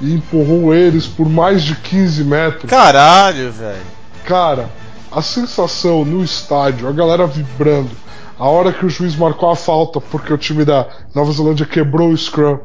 e 0.00 0.14
empurrou 0.14 0.74
eles 0.74 1.06
por 1.06 1.28
mais 1.28 1.62
de 1.62 1.74
15 1.74 2.24
metros. 2.24 2.70
Caralho, 2.70 3.52
velho. 3.52 3.82
Cara, 4.24 4.70
a 5.14 5.20
sensação 5.20 6.04
no 6.04 6.24
estádio, 6.24 6.88
a 6.88 6.92
galera 6.92 7.26
vibrando, 7.26 7.90
a 8.38 8.48
hora 8.48 8.72
que 8.72 8.86
o 8.86 8.88
juiz 8.88 9.14
marcou 9.14 9.50
a 9.50 9.56
falta 9.56 10.00
porque 10.00 10.32
o 10.32 10.38
time 10.38 10.64
da 10.64 10.86
Nova 11.14 11.30
Zelândia 11.32 11.66
quebrou 11.66 12.10
o 12.10 12.16
scrum, 12.16 12.58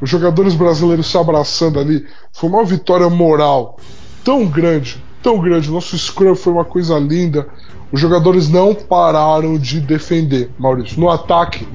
os 0.00 0.08
jogadores 0.08 0.54
brasileiros 0.54 1.10
se 1.10 1.18
abraçando 1.18 1.78
ali, 1.78 2.06
foi 2.32 2.48
uma 2.48 2.64
vitória 2.64 3.08
moral 3.10 3.76
tão 4.24 4.46
grande, 4.46 5.02
tão 5.22 5.38
grande. 5.38 5.70
Nosso 5.70 5.96
scrum 5.98 6.34
foi 6.34 6.52
uma 6.52 6.64
coisa 6.64 6.98
linda. 6.98 7.46
Os 7.92 8.00
jogadores 8.00 8.48
não 8.48 8.74
pararam 8.74 9.58
de 9.58 9.80
defender, 9.80 10.50
Maurício. 10.58 10.98
No 10.98 11.10
ataque, 11.10 11.68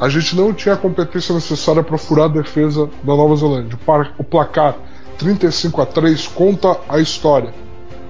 a 0.00 0.08
gente 0.08 0.34
não 0.34 0.54
tinha 0.54 0.74
a 0.74 0.78
competência 0.78 1.34
necessária 1.34 1.82
para 1.82 1.98
furar 1.98 2.26
a 2.26 2.28
defesa 2.28 2.88
da 3.02 3.14
Nova 3.14 3.36
Zelândia. 3.36 3.78
O 4.18 4.24
placar 4.24 4.76
35 5.18 5.82
a 5.82 5.86
3 5.86 6.28
conta 6.28 6.78
a 6.88 6.98
história. 6.98 7.52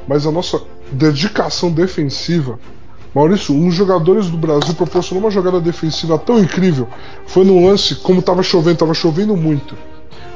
Mas 0.07 0.26
a 0.26 0.31
nossa 0.31 0.61
dedicação 0.92 1.70
defensiva, 1.70 2.59
Maurício, 3.16 3.55
um 3.55 3.68
dos 3.68 3.75
jogadores 3.75 4.29
do 4.29 4.37
Brasil 4.37 4.75
proporcionou 4.75 5.25
uma 5.25 5.31
jogada 5.31 5.59
defensiva 5.59 6.18
tão 6.18 6.38
incrível. 6.38 6.87
Foi 7.27 7.46
num 7.46 7.66
lance, 7.66 7.94
como 7.94 8.20
estava 8.20 8.42
chovendo, 8.42 8.75
estava 8.75 8.92
chovendo 8.92 9.35
muito. 9.35 9.75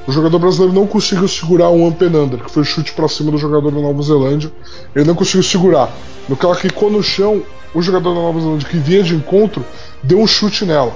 O 0.07 0.13
jogador 0.13 0.39
brasileiro 0.39 0.73
não 0.73 0.87
conseguiu 0.87 1.29
segurar 1.29 1.69
um 1.69 1.87
Ampen 1.87 2.09
Under, 2.09 2.41
que 2.41 2.51
foi 2.51 2.63
o 2.63 2.65
chute 2.65 2.95
para 2.95 3.07
cima 3.07 3.31
do 3.31 3.37
jogador 3.37 3.71
da 3.71 3.81
Nova 3.83 4.03
Zelândia. 4.03 4.51
Ele 4.97 5.05
não 5.05 5.15
conseguiu 5.15 5.43
segurar. 5.43 5.93
No 6.27 6.35
que 6.35 6.47
ela 6.47 6.57
no 6.91 7.03
chão, 7.03 7.43
o 7.75 7.83
jogador 7.83 8.15
da 8.15 8.21
Nova 8.21 8.41
Zelândia 8.41 8.67
que 8.67 8.79
vinha 8.79 9.03
de 9.03 9.15
encontro 9.15 9.63
deu 10.03 10.19
um 10.19 10.27
chute 10.27 10.65
nela. 10.65 10.95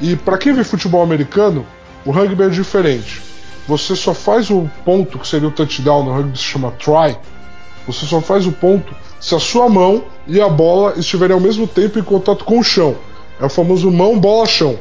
E 0.00 0.16
para 0.16 0.38
quem 0.38 0.54
vê 0.54 0.64
futebol 0.64 1.02
americano, 1.02 1.66
o 2.06 2.10
rugby 2.10 2.44
é 2.44 2.48
diferente. 2.48 3.20
Você 3.68 3.94
só 3.94 4.14
faz 4.14 4.48
o 4.48 4.70
ponto, 4.86 5.18
que 5.18 5.28
seria 5.28 5.48
o 5.48 5.52
touchdown, 5.52 6.02
no 6.02 6.12
rugby 6.12 6.38
se 6.38 6.44
chama 6.44 6.70
try. 6.78 7.14
Você 7.86 8.04
só 8.06 8.20
faz 8.20 8.46
o 8.46 8.52
ponto 8.52 8.94
se 9.20 9.34
a 9.34 9.38
sua 9.38 9.68
mão 9.68 10.04
e 10.26 10.40
a 10.40 10.48
bola 10.48 10.94
estiverem 10.96 11.34
ao 11.34 11.40
mesmo 11.40 11.66
tempo 11.66 11.98
em 11.98 12.02
contato 12.02 12.44
com 12.44 12.58
o 12.58 12.64
chão. 12.64 12.96
É 13.40 13.44
o 13.46 13.48
famoso 13.48 13.90
mão, 13.90 14.18
bola, 14.18 14.46
chão. 14.46 14.78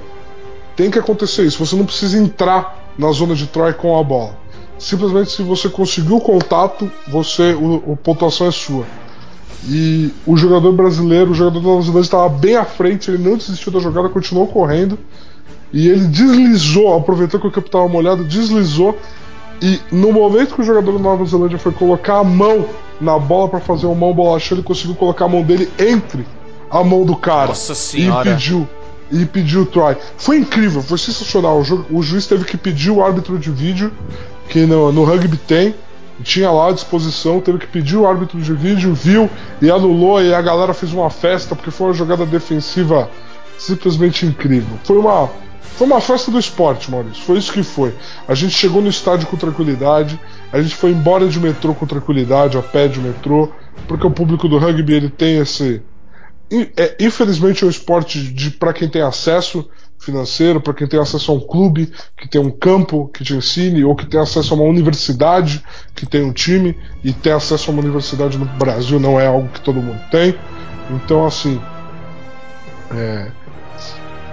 Tem 0.76 0.90
que 0.90 1.00
acontecer 1.00 1.46
isso. 1.46 1.64
Você 1.64 1.76
não 1.76 1.86
precisa 1.86 2.18
entrar 2.18 2.94
na 2.98 3.12
zona 3.12 3.36
de 3.36 3.48
try 3.48 3.74
com 3.74 3.98
a 3.98 4.04
bola. 4.04 4.38
Simplesmente 4.78 5.32
se 5.32 5.42
você 5.42 5.70
conseguiu 5.70 6.18
o 6.18 6.22
contato, 6.22 6.92
você 7.08 7.54
o, 7.54 7.94
a 7.94 7.96
pontuação 7.96 8.48
é 8.48 8.52
sua. 8.52 8.86
E 9.68 10.12
o 10.26 10.36
jogador 10.36 10.72
brasileiro, 10.74 11.32
o 11.32 11.34
jogador 11.34 11.60
da 11.60 11.68
Nova 11.68 11.82
Zelândia 11.82 12.06
estava 12.06 12.30
bem 12.30 12.56
à 12.56 12.66
frente, 12.66 13.10
ele 13.10 13.24
não 13.24 13.38
desistiu 13.38 13.72
da 13.72 13.80
jogada, 13.80 14.10
continuou 14.10 14.48
correndo. 14.48 14.98
E 15.74 15.88
ele 15.90 16.06
deslizou, 16.08 16.96
aproveitou 16.96 17.40
que 17.40 17.48
o 17.48 17.52
campo 17.52 17.68
estava 17.68 17.88
molhado, 17.88 18.24
deslizou. 18.24 18.98
E 19.62 19.80
no 19.92 20.12
momento 20.12 20.56
que 20.56 20.62
o 20.62 20.64
jogador 20.64 20.94
da 20.94 21.00
Nova 21.00 21.26
Zelândia 21.26 21.58
foi 21.58 21.72
colocar 21.72 22.20
a 22.20 22.24
mão 22.24 22.66
na 23.00 23.18
bola 23.18 23.50
para 23.50 23.60
fazer 23.60 23.86
uma 23.86 23.96
mão 23.96 24.14
bolachão, 24.14 24.58
ele 24.58 24.66
conseguiu 24.66 24.96
colocar 24.96 25.26
a 25.26 25.30
mão 25.30 25.42
dele 25.42 25.70
entre 25.80 26.26
a 26.70 26.84
mão 26.84 27.06
do 27.06 27.16
cara. 27.16 27.48
Nossa 27.48 27.76
senhora. 27.76 28.30
E 28.30 28.32
impediu 28.32 28.68
e 29.12 29.26
pediu 29.26 29.62
o 29.62 29.66
try. 29.66 29.96
Foi 30.18 30.38
incrível, 30.38 30.82
foi 30.82 30.98
sensacional. 30.98 31.60
O, 31.60 31.64
ju 31.64 31.86
o, 31.90 32.02
juiz 32.02 32.26
teve 32.26 32.44
que 32.44 32.58
pedir 32.58 32.92
o 32.92 33.04
árbitro 33.04 33.38
de 33.38 33.52
vídeo, 33.52 33.92
que 34.50 34.66
no, 34.66 34.92
no 34.92 35.04
rugby 35.04 35.38
tem, 35.38 35.76
tinha 36.24 36.50
lá 36.50 36.70
à 36.70 36.72
disposição, 36.72 37.40
teve 37.40 37.60
que 37.60 37.68
pedir 37.68 37.98
o 37.98 38.08
árbitro 38.08 38.40
de 38.40 38.54
vídeo, 38.54 38.94
viu 38.94 39.30
e 39.62 39.70
anulou, 39.70 40.22
e 40.22 40.34
a 40.34 40.42
galera 40.42 40.74
fez 40.74 40.94
uma 40.94 41.10
festa, 41.10 41.56
porque 41.56 41.72
foi 41.72 41.88
uma 41.88 41.94
jogada 41.94 42.26
defensiva 42.26 43.10
simplesmente 43.58 44.26
incrível. 44.26 44.78
Foi 44.84 44.98
uma, 44.98 45.30
foi 45.62 45.88
uma 45.88 46.02
festa 46.02 46.32
do 46.32 46.40
esporte, 46.40 46.90
Maurício. 46.90 47.24
Foi 47.24 47.38
isso 47.38 47.52
que 47.52 47.64
foi. 47.64 47.94
A 48.28 48.34
gente 48.34 48.54
chegou 48.54 48.82
no 48.82 48.90
estádio 48.90 49.28
com 49.28 49.38
tranquilidade, 49.38 50.20
a 50.52 50.62
gente 50.62 50.76
foi 50.76 50.92
embora 50.92 51.28
de 51.28 51.40
metrô 51.40 51.74
com 51.74 51.86
tranquilidade, 51.86 52.58
a 52.58 52.62
pé 52.62 52.88
de 52.88 53.00
metrô, 53.00 53.52
porque 53.88 54.06
o 54.06 54.12
público 54.12 54.48
do 54.48 54.58
rugby 54.58 54.94
ele 54.94 55.10
tem 55.10 55.38
esse 55.38 55.82
é, 56.78 56.96
infelizmente 57.00 57.64
é 57.64 57.68
um 57.68 57.70
esporte 57.70 58.22
de 58.22 58.52
para 58.52 58.72
quem 58.72 58.88
tem 58.88 59.02
acesso 59.02 59.68
financeiro, 59.98 60.62
para 60.62 60.74
quem 60.74 60.88
tem 60.88 61.00
acesso 61.00 61.32
a 61.32 61.36
um 61.36 61.40
clube 61.40 61.92
que 62.16 62.30
tem 62.30 62.40
um 62.40 62.52
campo 62.52 63.08
que 63.08 63.24
te 63.24 63.34
ensine, 63.34 63.84
ou 63.84 63.96
que 63.96 64.06
tem 64.06 64.20
acesso 64.20 64.54
a 64.54 64.58
uma 64.58 64.66
universidade 64.66 65.64
que 65.96 66.06
tem 66.06 66.24
um 66.24 66.32
time, 66.32 66.78
e 67.04 67.12
ter 67.12 67.32
acesso 67.32 67.70
a 67.70 67.74
uma 67.74 67.82
universidade 67.82 68.38
no 68.38 68.46
Brasil 68.46 69.00
não 69.00 69.20
é 69.20 69.26
algo 69.26 69.50
que 69.50 69.62
todo 69.62 69.82
mundo 69.82 70.00
tem. 70.12 70.36
Então, 70.92 71.26
assim. 71.26 71.60
É, 72.92 73.32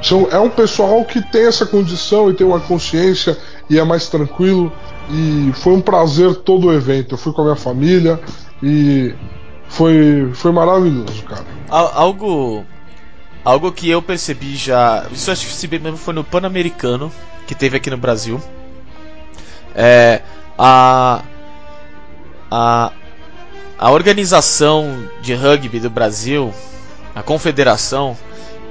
são, 0.03 0.29
é 0.31 0.38
um 0.38 0.51
pessoal 0.51 1.05
que 1.05 1.23
tem 1.31 1.47
essa 1.47 1.65
condição 1.65 2.29
e 2.29 2.35
tem 2.35 2.47
uma 2.47 2.61
consciência 2.61 3.38
e 3.71 3.79
é 3.79 3.85
mais 3.85 4.09
tranquilo. 4.09 4.73
E 5.09 5.53
foi 5.55 5.75
um 5.75 5.81
prazer 5.81 6.35
todo 6.37 6.67
o 6.67 6.73
evento. 6.73 7.15
Eu 7.15 7.19
fui 7.19 7.33
com 7.33 7.43
a 7.43 7.45
minha 7.45 7.57
família 7.57 8.21
e 8.62 9.15
foi, 9.69 10.31
foi 10.35 10.53
maravilhoso, 10.53 11.23
cara. 11.23 11.45
Algo. 11.69 12.65
Algo 13.45 13.73
que 13.73 13.88
eu 13.88 14.03
percebi 14.03 14.57
já. 14.57 15.07
Isso 15.11 15.31
acho 15.31 15.47
que 15.47 15.53
se 15.53 15.67
bem 15.67 15.81
mesmo 15.81 15.97
foi 15.97 16.15
no 16.15 16.23
Pan-Americano, 16.23 17.11
que 17.47 17.55
teve 17.55 17.77
aqui 17.77 17.88
no 17.88 17.97
Brasil. 17.97 18.41
É. 19.75 20.21
A. 20.59 21.23
A. 22.51 22.93
A 23.79 23.91
organização 23.91 25.09
de 25.23 25.35
rugby 25.35 25.81
do 25.81 25.91
Brasil, 25.91 26.53
a 27.15 27.23
confederação, 27.23 28.17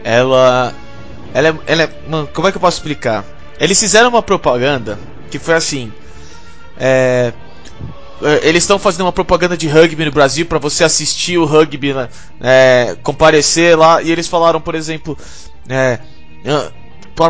ela. 0.03 0.73
Ela 1.33 1.49
é. 1.49 1.55
Ela 1.67 1.83
é 1.83 1.89
mano, 2.07 2.29
como 2.33 2.47
é 2.47 2.51
que 2.51 2.57
eu 2.57 2.61
posso 2.61 2.77
explicar? 2.77 3.25
Eles 3.59 3.79
fizeram 3.79 4.09
uma 4.09 4.21
propaganda 4.21 4.97
que 5.29 5.39
foi 5.39 5.53
assim. 5.53 5.91
É, 6.77 7.33
é, 8.21 8.47
eles 8.47 8.63
estão 8.63 8.77
fazendo 8.77 9.01
uma 9.01 9.11
propaganda 9.11 9.57
de 9.57 9.67
rugby 9.67 10.05
no 10.05 10.11
Brasil 10.11 10.45
para 10.45 10.59
você 10.59 10.83
assistir 10.83 11.37
o 11.37 11.45
rugby, 11.45 11.93
né, 11.93 12.09
é, 12.39 12.97
comparecer 13.03 13.77
lá. 13.77 14.01
E 14.01 14.11
eles 14.11 14.27
falaram, 14.27 14.61
por 14.61 14.75
exemplo, 14.75 15.17
é, 15.67 15.99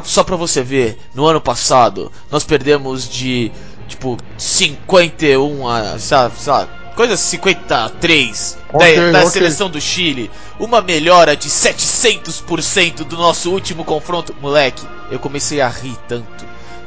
só 0.03 0.23
para 0.23 0.35
você 0.35 0.61
ver, 0.61 0.97
no 1.13 1.25
ano 1.25 1.41
passado 1.41 2.11
nós 2.29 2.43
perdemos 2.43 3.09
de 3.09 3.51
tipo 3.87 4.17
51 4.37 5.67
a, 5.67 5.99
sei 5.99 6.17
lá 6.47 6.80
coisa 6.95 7.17
53 7.17 8.57
okay, 8.73 8.95
da, 8.95 9.11
da 9.11 9.19
okay. 9.19 9.31
seleção 9.31 9.69
do 9.69 9.79
Chile, 9.79 10.29
uma 10.59 10.81
melhora 10.81 11.35
de 11.35 11.49
700% 11.49 13.03
do 13.03 13.17
nosso 13.17 13.51
último 13.51 13.83
confronto, 13.83 14.35
moleque. 14.41 14.85
Eu 15.09 15.19
comecei 15.19 15.61
a 15.61 15.67
rir 15.67 15.97
tanto, 16.07 16.45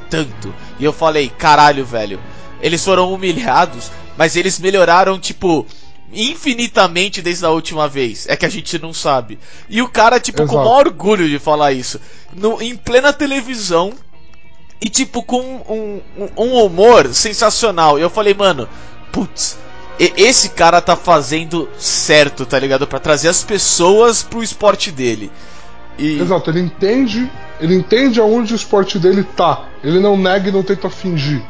tanto, 0.08 0.54
e 0.78 0.84
eu 0.84 0.92
falei, 0.92 1.28
caralho, 1.28 1.84
velho 1.84 2.20
eles 2.64 2.82
foram 2.82 3.12
humilhados, 3.12 3.90
mas 4.16 4.36
eles 4.36 4.58
melhoraram, 4.58 5.20
tipo, 5.20 5.66
infinitamente 6.10 7.20
desde 7.20 7.44
a 7.44 7.50
última 7.50 7.86
vez. 7.86 8.26
É 8.26 8.34
que 8.36 8.46
a 8.46 8.48
gente 8.48 8.78
não 8.78 8.94
sabe. 8.94 9.38
E 9.68 9.82
o 9.82 9.88
cara, 9.88 10.18
tipo, 10.18 10.40
Exato. 10.40 10.56
com 10.56 10.62
o 10.62 10.64
maior 10.64 10.86
orgulho 10.86 11.28
de 11.28 11.38
falar 11.38 11.72
isso. 11.72 12.00
No, 12.32 12.62
em 12.62 12.74
plena 12.74 13.12
televisão. 13.12 13.92
E, 14.80 14.88
tipo, 14.88 15.22
com 15.22 15.40
um, 15.42 16.00
um, 16.16 16.28
um 16.38 16.64
humor 16.64 17.12
sensacional. 17.12 17.98
E 17.98 18.02
eu 18.02 18.08
falei, 18.08 18.32
mano, 18.32 18.66
putz, 19.12 19.58
esse 19.98 20.50
cara 20.50 20.80
tá 20.80 20.96
fazendo 20.96 21.68
certo, 21.78 22.44
tá 22.44 22.58
ligado? 22.58 22.86
para 22.86 22.98
trazer 22.98 23.28
as 23.28 23.42
pessoas 23.44 24.22
pro 24.22 24.42
esporte 24.42 24.90
dele. 24.90 25.30
E... 25.98 26.20
Exato, 26.20 26.50
ele 26.50 26.60
entende. 26.60 27.30
Ele 27.60 27.74
entende 27.74 28.20
aonde 28.20 28.52
o 28.52 28.56
esporte 28.56 28.98
dele 28.98 29.22
tá. 29.36 29.64
Ele 29.82 30.00
não 30.00 30.16
nega 30.16 30.48
e 30.48 30.52
não 30.52 30.62
tenta 30.62 30.90
fingir. 30.90 31.42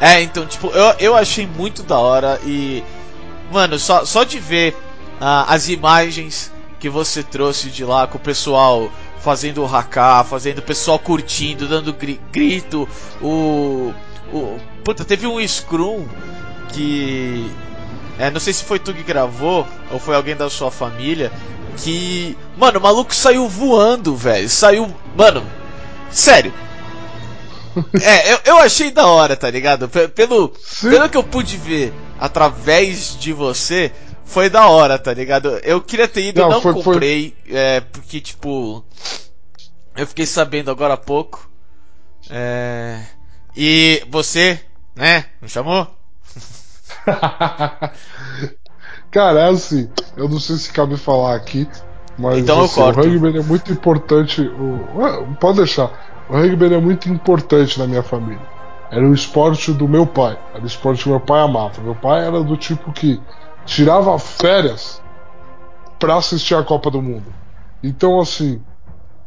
É, 0.00 0.20
então, 0.20 0.44
tipo, 0.46 0.68
eu, 0.68 0.94
eu 0.98 1.16
achei 1.16 1.46
muito 1.46 1.82
da 1.82 1.98
hora 1.98 2.38
e. 2.44 2.82
Mano, 3.50 3.78
só, 3.78 4.04
só 4.04 4.24
de 4.24 4.38
ver 4.38 4.72
uh, 5.20 5.44
as 5.46 5.68
imagens 5.68 6.52
que 6.78 6.88
você 6.88 7.22
trouxe 7.22 7.68
de 7.68 7.84
lá 7.84 8.06
com 8.06 8.18
o 8.18 8.20
pessoal 8.20 8.90
fazendo 9.20 9.62
o 9.62 9.66
haka, 9.66 10.24
fazendo 10.24 10.58
o 10.58 10.62
pessoal 10.62 10.98
curtindo, 10.98 11.68
dando 11.68 11.92
gri 11.92 12.20
grito, 12.32 12.88
o. 13.20 13.94
o 14.32 14.58
puta, 14.84 15.04
teve 15.04 15.26
um 15.26 15.46
Scrum 15.46 16.06
que. 16.72 17.50
É, 18.18 18.30
não 18.30 18.40
sei 18.40 18.52
se 18.52 18.64
foi 18.64 18.78
tu 18.78 18.92
que 18.92 19.02
gravou 19.02 19.66
ou 19.90 19.98
foi 19.98 20.14
alguém 20.14 20.36
da 20.36 20.50
sua 20.50 20.70
família. 20.70 21.32
Que. 21.76 22.36
Mano, 22.56 22.78
o 22.78 22.82
maluco 22.82 23.14
saiu 23.14 23.48
voando, 23.48 24.14
velho. 24.16 24.48
Saiu. 24.48 24.94
Mano, 25.16 25.42
sério 26.10 26.52
é, 28.02 28.32
eu, 28.32 28.38
eu 28.44 28.58
achei 28.58 28.90
da 28.90 29.06
hora, 29.06 29.36
tá 29.36 29.50
ligado? 29.50 29.88
Pelo, 29.88 30.52
pelo 30.80 31.08
que 31.08 31.16
eu 31.16 31.24
pude 31.24 31.56
ver 31.56 31.92
através 32.18 33.16
de 33.18 33.32
você, 33.32 33.92
foi 34.24 34.48
da 34.48 34.68
hora, 34.68 34.98
tá 34.98 35.12
ligado? 35.12 35.58
Eu 35.62 35.80
queria 35.80 36.08
ter 36.08 36.28
ido, 36.28 36.40
não, 36.40 36.50
não 36.50 36.60
foi, 36.60 36.72
comprei, 36.74 37.36
foi... 37.46 37.56
É, 37.56 37.80
porque, 37.80 38.20
tipo, 38.20 38.84
eu 39.96 40.06
fiquei 40.06 40.26
sabendo 40.26 40.70
agora 40.70 40.94
há 40.94 40.98
pouco. 40.98 41.50
É, 42.30 43.02
e 43.56 44.02
você, 44.08 44.60
né, 44.94 45.26
me 45.40 45.48
chamou? 45.48 45.86
Cara, 49.10 49.40
é 49.40 49.48
assim, 49.50 49.90
eu 50.16 50.28
não 50.28 50.40
sei 50.40 50.56
se 50.56 50.72
cabe 50.72 50.96
falar 50.96 51.34
aqui, 51.36 51.68
mas 52.18 52.38
então 52.38 52.64
assim, 52.64 52.80
o 52.80 52.90
rugby 52.90 53.38
é 53.38 53.42
muito 53.42 53.72
importante. 53.72 54.40
O, 54.40 55.34
pode 55.38 55.58
deixar. 55.58 55.90
O 56.28 56.34
rugby 56.34 56.72
é 56.72 56.80
muito 56.80 57.08
importante 57.10 57.78
na 57.78 57.86
minha 57.86 58.02
família. 58.02 58.40
Era 58.90 59.06
o 59.06 59.14
esporte 59.14 59.72
do 59.72 59.88
meu 59.88 60.06
pai. 60.06 60.38
Era 60.54 60.62
o 60.62 60.66
esporte 60.66 61.02
que 61.02 61.08
meu 61.08 61.20
pai 61.20 61.40
amava. 61.40 61.80
Meu 61.82 61.94
pai 61.94 62.26
era 62.26 62.42
do 62.42 62.56
tipo 62.56 62.92
que 62.92 63.20
tirava 63.64 64.18
férias 64.18 65.02
para 65.98 66.16
assistir 66.16 66.54
a 66.54 66.62
Copa 66.62 66.90
do 66.90 67.00
Mundo. 67.00 67.32
Então, 67.82 68.20
assim, 68.20 68.62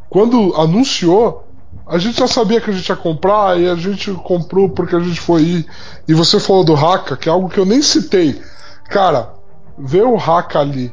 quando 0.10 0.56
anunciou, 0.56 1.45
a 1.88 1.98
gente 1.98 2.18
já 2.18 2.28
sabia 2.28 2.60
que 2.60 2.70
a 2.70 2.74
gente 2.74 2.88
ia 2.90 2.96
comprar 2.96 3.60
e 3.60 3.70
a 3.70 3.76
gente 3.76 4.12
comprou 4.12 4.70
porque 4.70 4.96
a 4.96 5.00
gente 5.00 5.20
foi 5.20 5.42
ir. 5.42 5.66
E 6.08 6.14
você 6.14 6.40
falou 6.40 6.64
do 6.64 6.76
Haka, 6.76 7.16
que 7.16 7.30
é 7.30 7.32
algo 7.32 7.50
que 7.50 7.60
eu 7.60 7.66
nem 7.66 7.82
citei. 7.82 8.42
Cara, 8.90 9.34
ver 9.78 10.04
o 10.04 10.18
Haka 10.18 10.60
ali 10.60 10.92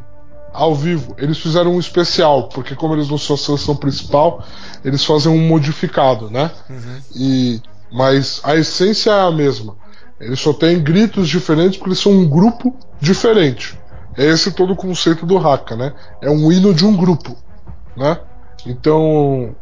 ao 0.53 0.75
vivo. 0.75 1.15
Eles 1.17 1.39
fizeram 1.39 1.75
um 1.75 1.81
especial, 1.81 2.49
porque 2.49 2.75
como 2.75 2.95
eles 2.95 3.09
não 3.09 3.17
são 3.17 3.35
a 3.35 3.39
seleção 3.39 3.75
principal, 3.75 4.45
eles 4.85 5.05
fazem 5.05 5.33
um 5.33 5.49
modificado, 5.49 6.31
né? 6.31 6.51
Uhum. 6.69 7.01
E, 7.15 7.63
mas 7.91 8.41
a 8.45 8.55
essência 8.55 9.11
é 9.11 9.21
a 9.23 9.31
mesma. 9.31 9.77
Eles 10.21 10.41
só 10.41 10.53
têm 10.53 10.79
gritos 10.79 11.29
diferentes 11.29 11.79
porque 11.79 11.91
eles 11.91 12.01
são 12.01 12.13
um 12.13 12.29
grupo 12.29 12.77
diferente. 13.01 13.79
É 14.17 14.27
esse 14.27 14.53
todo 14.53 14.75
o 14.75 14.77
conceito 14.77 15.25
do 15.25 15.39
Haka, 15.39 15.75
né? 15.75 15.95
É 16.21 16.31
um 16.31 16.53
hino 16.53 16.75
de 16.75 16.85
um 16.85 16.95
grupo, 16.95 17.35
né? 17.97 18.19
Então, 18.67 19.57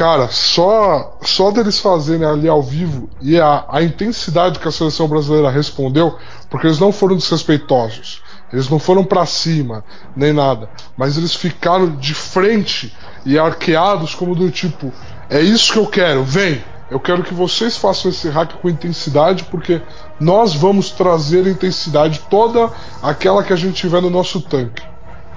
cara, 0.00 0.28
só 0.28 1.18
só 1.20 1.50
deles 1.50 1.78
fazerem 1.78 2.26
ali 2.26 2.48
ao 2.48 2.62
vivo 2.62 3.10
e 3.20 3.38
a, 3.38 3.66
a 3.68 3.82
intensidade 3.82 4.58
que 4.58 4.66
a 4.66 4.72
seleção 4.72 5.06
brasileira 5.06 5.50
respondeu, 5.50 6.16
porque 6.48 6.66
eles 6.66 6.80
não 6.80 6.90
foram 6.90 7.16
desrespeitosos. 7.16 8.22
Eles 8.50 8.66
não 8.70 8.78
foram 8.78 9.04
para 9.04 9.26
cima, 9.26 9.84
nem 10.16 10.32
nada. 10.32 10.70
Mas 10.96 11.18
eles 11.18 11.34
ficaram 11.34 11.96
de 11.96 12.14
frente 12.14 12.96
e 13.26 13.38
arqueados, 13.38 14.14
como 14.14 14.34
do 14.34 14.50
tipo: 14.50 14.90
é 15.28 15.42
isso 15.42 15.74
que 15.74 15.78
eu 15.78 15.86
quero, 15.86 16.24
vem! 16.24 16.64
Eu 16.90 16.98
quero 16.98 17.22
que 17.22 17.34
vocês 17.34 17.76
façam 17.76 18.10
esse 18.10 18.26
hack 18.30 18.54
com 18.54 18.70
intensidade, 18.70 19.44
porque 19.44 19.82
nós 20.18 20.54
vamos 20.54 20.90
trazer 20.90 21.46
intensidade 21.46 22.22
toda 22.30 22.72
aquela 23.02 23.44
que 23.44 23.52
a 23.52 23.56
gente 23.56 23.74
tiver 23.74 24.00
no 24.00 24.08
nosso 24.08 24.40
tanque. 24.40 24.82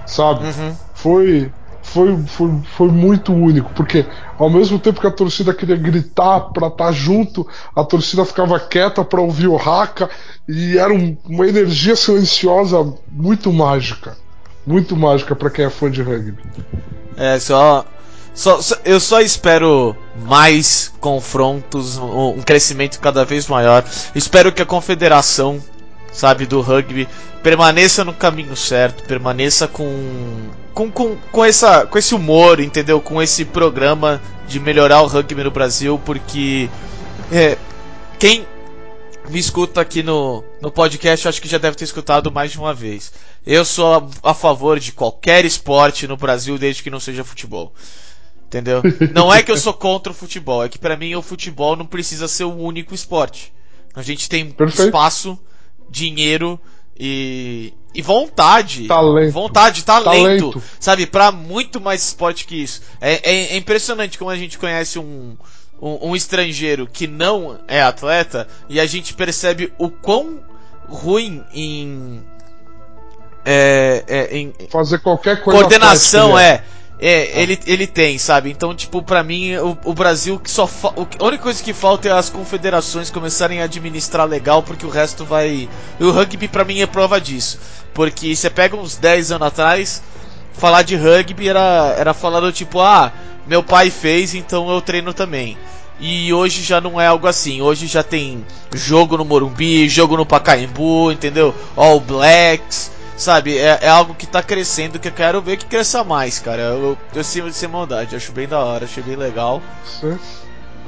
Sabe? 0.05 0.45
Uhum. 0.45 0.75
Foi 0.95 1.51
foi, 1.83 2.17
foi, 2.25 2.49
foi 2.75 2.87
muito 2.87 3.31
único, 3.33 3.71
porque 3.73 4.05
ao 4.39 4.49
mesmo 4.49 4.79
tempo 4.79 4.99
que 4.99 5.05
a 5.05 5.11
torcida 5.11 5.53
queria 5.53 5.75
gritar 5.75 6.51
para 6.51 6.67
estar 6.67 6.85
tá 6.85 6.91
junto, 6.91 7.45
a 7.75 7.83
torcida 7.83 8.25
ficava 8.25 8.59
quieta 8.59 9.03
para 9.03 9.21
ouvir 9.21 9.47
o 9.47 9.57
Haka, 9.57 10.09
e 10.47 10.77
era 10.77 10.91
um, 10.93 11.15
uma 11.25 11.47
energia 11.47 11.95
silenciosa 11.95 12.93
muito 13.11 13.51
mágica. 13.51 14.17
Muito 14.65 14.95
mágica 14.95 15.35
para 15.35 15.49
quem 15.49 15.65
é 15.65 15.69
fã 15.69 15.91
de 15.91 16.01
rugby. 16.01 16.41
É, 17.17 17.37
só, 17.37 17.85
só, 18.33 18.61
só, 18.61 18.75
eu 18.85 18.99
só 18.99 19.19
espero 19.19 19.95
mais 20.25 20.91
confrontos, 20.99 21.97
um, 21.97 22.29
um 22.29 22.41
crescimento 22.41 22.99
cada 22.99 23.25
vez 23.25 23.47
maior. 23.47 23.83
Espero 24.15 24.51
que 24.51 24.61
a 24.61 24.65
confederação, 24.65 25.61
sabe, 26.13 26.45
do 26.45 26.61
rugby 26.61 27.07
permaneça 27.41 28.05
no 28.05 28.13
caminho 28.13 28.55
certo, 28.55 29.03
permaneça 29.03 29.67
com 29.67 30.49
com, 30.73 30.89
com, 30.89 31.15
com, 31.31 31.45
essa, 31.45 31.85
com 31.85 31.97
esse 31.97 32.15
humor, 32.15 32.59
entendeu? 32.59 32.99
Com 32.99 33.21
esse 33.21 33.45
programa 33.45 34.21
de 34.47 34.59
melhorar 34.59 35.01
o 35.01 35.07
rugby 35.07 35.43
no 35.43 35.51
Brasil, 35.51 36.01
porque 36.03 36.69
é, 37.31 37.57
quem 38.17 38.45
me 39.29 39.39
escuta 39.39 39.81
aqui 39.81 40.01
no, 40.03 40.43
no 40.61 40.71
podcast, 40.71 41.27
acho 41.27 41.41
que 41.41 41.47
já 41.47 41.57
deve 41.57 41.77
ter 41.77 41.83
escutado 41.83 42.31
mais 42.31 42.51
de 42.51 42.57
uma 42.57 42.73
vez. 42.73 43.13
Eu 43.45 43.63
sou 43.63 43.93
a, 43.93 44.31
a 44.31 44.33
favor 44.33 44.79
de 44.79 44.91
qualquer 44.91 45.45
esporte 45.45 46.07
no 46.07 46.17
Brasil, 46.17 46.57
desde 46.57 46.83
que 46.83 46.89
não 46.89 46.99
seja 46.99 47.23
futebol. 47.23 47.73
Entendeu? 48.47 48.81
Não 49.13 49.33
é 49.33 49.41
que 49.41 49.51
eu 49.51 49.57
sou 49.57 49.73
contra 49.73 50.11
o 50.11 50.15
futebol, 50.15 50.63
é 50.63 50.69
que 50.69 50.77
para 50.77 50.95
mim 50.95 51.15
o 51.15 51.21
futebol 51.21 51.75
não 51.75 51.85
precisa 51.85 52.27
ser 52.27 52.43
o 52.43 52.55
único 52.55 52.93
esporte. 52.93 53.53
A 53.95 54.01
gente 54.01 54.29
tem 54.29 54.51
Perfeito. 54.51 54.87
espaço, 54.87 55.39
dinheiro 55.93 56.59
e, 56.99 57.71
e 57.93 58.01
vontade. 58.01 58.87
Talento. 58.87 59.31
Vontade, 59.31 59.85
talento, 59.85 60.51
talento. 60.51 60.63
Sabe? 60.79 61.05
Pra 61.05 61.31
muito 61.31 61.79
mais 61.79 62.03
esporte 62.03 62.45
que 62.45 62.55
isso. 62.55 62.81
É, 62.99 63.13
é, 63.23 63.53
é 63.53 63.57
impressionante 63.57 64.17
como 64.17 64.31
a 64.31 64.35
gente 64.35 64.57
conhece 64.57 64.97
um, 64.97 65.37
um, 65.79 66.09
um, 66.09 66.15
estrangeiro 66.15 66.87
que 66.91 67.05
não 67.05 67.59
é 67.67 67.81
atleta 67.81 68.47
e 68.67 68.79
a 68.79 68.85
gente 68.87 69.13
percebe 69.13 69.71
o 69.77 69.89
quão 69.89 70.39
ruim 70.89 71.43
em. 71.53 72.23
É, 73.45 74.03
é, 74.07 74.37
em 74.37 74.53
fazer 74.69 74.99
qualquer 74.99 75.41
coisa. 75.41 75.59
Coordenação 75.59 76.37
é. 76.37 76.63
É, 77.05 77.33
ah. 77.35 77.41
ele, 77.41 77.59
ele 77.65 77.85
tem, 77.85 78.17
sabe? 78.17 78.49
Então, 78.49 78.73
tipo, 78.73 79.01
pra 79.01 79.21
mim, 79.21 79.57
o, 79.57 79.77
o 79.83 79.93
Brasil 79.93 80.39
que 80.39 80.49
só 80.49 80.69
a 80.85 81.25
única 81.25 81.43
coisa 81.43 81.61
que 81.61 81.73
falta 81.73 82.07
é 82.07 82.11
as 82.13 82.29
confederações 82.29 83.09
começarem 83.11 83.59
a 83.59 83.65
administrar 83.65 84.25
legal, 84.25 84.63
porque 84.63 84.85
o 84.85 84.89
resto 84.89 85.25
vai. 85.25 85.67
O 85.99 86.11
rugby 86.11 86.47
pra 86.47 86.63
mim 86.63 86.79
é 86.79 86.87
prova 86.87 87.19
disso. 87.19 87.59
Porque 87.93 88.33
você 88.33 88.49
pega 88.49 88.77
uns 88.77 88.95
10 88.95 89.33
anos 89.33 89.47
atrás, 89.49 90.01
falar 90.53 90.83
de 90.83 90.95
rugby 90.95 91.49
era, 91.49 91.93
era 91.97 92.13
falar 92.13 92.39
do 92.39 92.53
tipo, 92.53 92.79
ah, 92.79 93.11
meu 93.45 93.61
pai 93.61 93.89
fez, 93.89 94.33
então 94.33 94.69
eu 94.71 94.79
treino 94.79 95.13
também. 95.13 95.57
E 95.99 96.33
hoje 96.33 96.63
já 96.63 96.79
não 96.79 97.01
é 97.01 97.07
algo 97.07 97.27
assim. 97.27 97.61
Hoje 97.61 97.85
já 97.85 98.01
tem 98.01 98.45
jogo 98.73 99.17
no 99.17 99.25
Morumbi, 99.25 99.89
jogo 99.89 100.15
no 100.15 100.25
Pacaembu, 100.25 101.11
entendeu? 101.11 101.53
All 101.75 101.99
Blacks. 101.99 102.91
Sabe, 103.15 103.57
é, 103.57 103.79
é, 103.81 103.89
algo 103.89 104.15
que 104.15 104.25
tá 104.25 104.41
crescendo 104.41 104.99
que 104.99 105.07
eu 105.07 105.11
quero 105.11 105.41
ver 105.41 105.57
que 105.57 105.65
cresça 105.65 106.03
mais, 106.03 106.39
cara. 106.39 106.61
Eu, 106.61 106.97
eu 107.13 107.23
sei 107.23 107.41
de 107.43 107.53
ser 107.53 107.67
maldade, 107.67 108.15
acho 108.15 108.31
bem 108.31 108.47
da 108.47 108.59
hora, 108.59 108.85
achei 108.85 109.03
bem 109.03 109.15
legal. 109.15 109.61
Sim. 109.85 110.17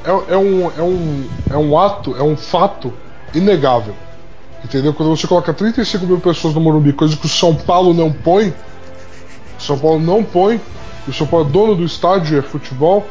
É, 0.03 0.33
é, 0.33 0.37
um, 0.37 0.71
é, 0.71 0.81
um, 0.81 1.29
é 1.51 1.57
um 1.57 1.77
ato, 1.77 2.15
é 2.15 2.23
um 2.23 2.35
fato 2.35 2.93
inegável. 3.33 3.95
Entendeu? 4.63 4.93
Quando 4.93 5.15
você 5.15 5.27
coloca 5.27 5.53
35 5.53 6.05
mil 6.07 6.19
pessoas 6.19 6.55
no 6.55 6.61
Morumbi, 6.61 6.91
coisa 6.93 7.15
que 7.15 7.25
o 7.25 7.29
São 7.29 7.53
Paulo 7.53 7.93
não 7.93 8.11
põe, 8.11 8.49
o 9.57 9.61
São 9.61 9.77
Paulo 9.77 9.99
não 9.99 10.23
põe, 10.23 10.59
o 11.07 11.13
São 11.13 11.27
Paulo 11.27 11.47
é 11.47 11.51
dono 11.51 11.75
do 11.75 11.83
estádio, 11.83 12.39
é 12.39 12.41
futebol. 12.41 13.05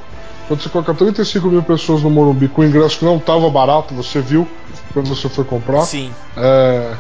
Quando 0.49 0.61
você 0.61 0.69
coloca 0.69 0.93
35 0.93 1.47
mil 1.49 1.63
pessoas 1.63 2.03
no 2.03 2.11
Morumbi 2.11 2.49
com 2.49 2.65
ingresso 2.65 2.99
que 2.99 3.05
não 3.05 3.17
estava 3.17 3.49
barato, 3.49 3.95
você 3.95 4.21
viu 4.21 4.47
quando 4.93 5.09
você 5.09 5.29
foi 5.29 5.45
comprar. 5.45 5.83
Sim. 5.83 6.13
É, 6.37 6.95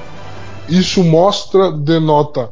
isso 0.68 1.02
mostra, 1.04 1.70
denota 1.70 2.50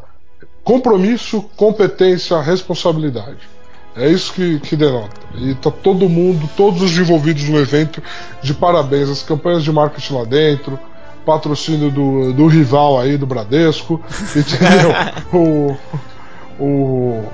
compromisso, 0.64 1.44
competência, 1.56 2.40
responsabilidade. 2.40 3.50
É 3.94 4.08
isso 4.08 4.32
que, 4.32 4.58
que 4.60 4.74
denota. 4.74 5.20
E 5.36 5.54
tá 5.54 5.70
todo 5.70 6.08
mundo, 6.08 6.48
todos 6.56 6.80
os 6.82 6.96
envolvidos 6.96 7.48
no 7.48 7.58
evento, 7.58 8.02
de 8.42 8.54
parabéns. 8.54 9.08
As 9.10 9.22
campanhas 9.22 9.62
de 9.62 9.70
marketing 9.70 10.14
lá 10.14 10.24
dentro, 10.24 10.78
patrocínio 11.26 11.90
do, 11.90 12.32
do 12.32 12.46
rival 12.46 12.98
aí, 12.98 13.18
do 13.18 13.26
Bradesco, 13.26 14.00
entendeu? 14.34 14.92
o, 15.38 15.76
o, 16.58 17.24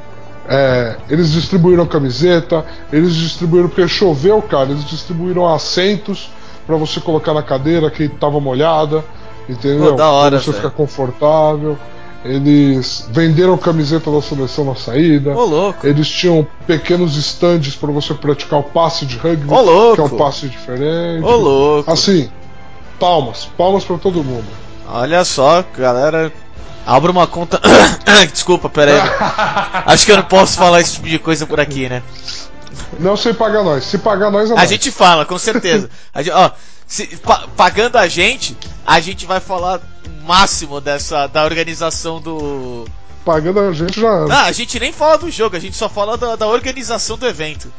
é, 0.48 0.96
eles 1.08 1.30
distribuíram 1.30 1.86
camiseta, 1.86 2.64
eles 2.92 3.14
distribuíram, 3.14 3.68
porque 3.68 3.86
choveu, 3.86 4.42
cara, 4.42 4.70
eles 4.70 4.84
distribuíram 4.84 5.46
assentos 5.46 6.30
para 6.66 6.76
você 6.76 7.00
colocar 7.00 7.32
na 7.32 7.42
cadeira 7.42 7.88
que 7.88 8.04
estava 8.04 8.40
molhada, 8.40 9.04
entendeu? 9.48 9.90
Pô, 9.90 9.96
da 9.96 10.10
hora, 10.10 10.36
pra 10.36 10.44
você 10.44 10.52
ficar 10.52 10.70
confortável. 10.70 11.78
Eles 12.24 13.08
venderam 13.12 13.56
camiseta 13.56 14.10
da 14.10 14.20
seleção 14.20 14.64
na 14.64 14.74
saída. 14.74 15.30
Ô, 15.36 15.44
louco. 15.44 15.86
Eles 15.86 16.08
tinham 16.08 16.46
pequenos 16.66 17.16
stands 17.16 17.76
para 17.76 17.92
você 17.92 18.12
praticar 18.12 18.58
o 18.58 18.62
passe 18.64 19.06
de 19.06 19.16
rugby, 19.16 19.52
Ô, 19.52 19.60
louco. 19.60 19.94
que 19.94 20.00
é 20.00 20.04
um 20.04 20.18
passe 20.18 20.48
diferente. 20.48 21.22
Ô, 21.24 21.36
louco. 21.36 21.90
Assim, 21.90 22.28
palmas, 22.98 23.48
palmas 23.56 23.84
para 23.84 23.98
todo 23.98 24.22
mundo. 24.24 24.46
Olha 24.88 25.24
só, 25.24 25.64
galera. 25.76 26.32
Abra 26.84 27.10
uma 27.12 27.26
conta. 27.26 27.60
Desculpa, 28.32 28.68
pera 28.68 28.92
aí. 28.94 29.10
Acho 29.86 30.04
que 30.06 30.12
eu 30.12 30.16
não 30.16 30.24
posso 30.24 30.56
falar 30.56 30.80
esse 30.80 30.94
tipo 30.94 31.08
de 31.08 31.18
coisa 31.18 31.46
por 31.46 31.60
aqui, 31.60 31.88
né? 31.88 32.02
Não 32.98 33.16
sei 33.16 33.32
pagar 33.32 33.62
nós. 33.62 33.84
Se 33.84 33.98
pagar 33.98 34.30
nós, 34.30 34.50
é 34.50 34.54
A 34.54 34.56
nós. 34.56 34.68
gente 34.70 34.90
fala, 34.90 35.24
com 35.24 35.38
certeza. 35.38 35.88
A 36.12 36.22
gente, 36.22 36.34
ó, 36.34 36.50
se- 36.88 37.06
pa- 37.18 37.46
pagando 37.56 37.96
a 37.96 38.08
gente, 38.08 38.56
a 38.84 38.98
gente 38.98 39.26
vai 39.26 39.38
falar 39.38 39.80
o 40.06 40.26
máximo 40.26 40.80
dessa 40.80 41.26
da 41.28 41.44
organização 41.44 42.20
do. 42.20 42.84
Pagando 43.24 43.60
a 43.60 43.72
gente 43.72 44.00
já. 44.00 44.20
Não, 44.26 44.36
a 44.36 44.52
gente 44.52 44.80
nem 44.80 44.90
fala 44.92 45.18
do 45.18 45.30
jogo, 45.30 45.54
a 45.54 45.60
gente 45.60 45.76
só 45.76 45.88
fala 45.88 46.16
da, 46.16 46.34
da 46.34 46.46
organização 46.48 47.16
do 47.18 47.26
evento. 47.26 47.70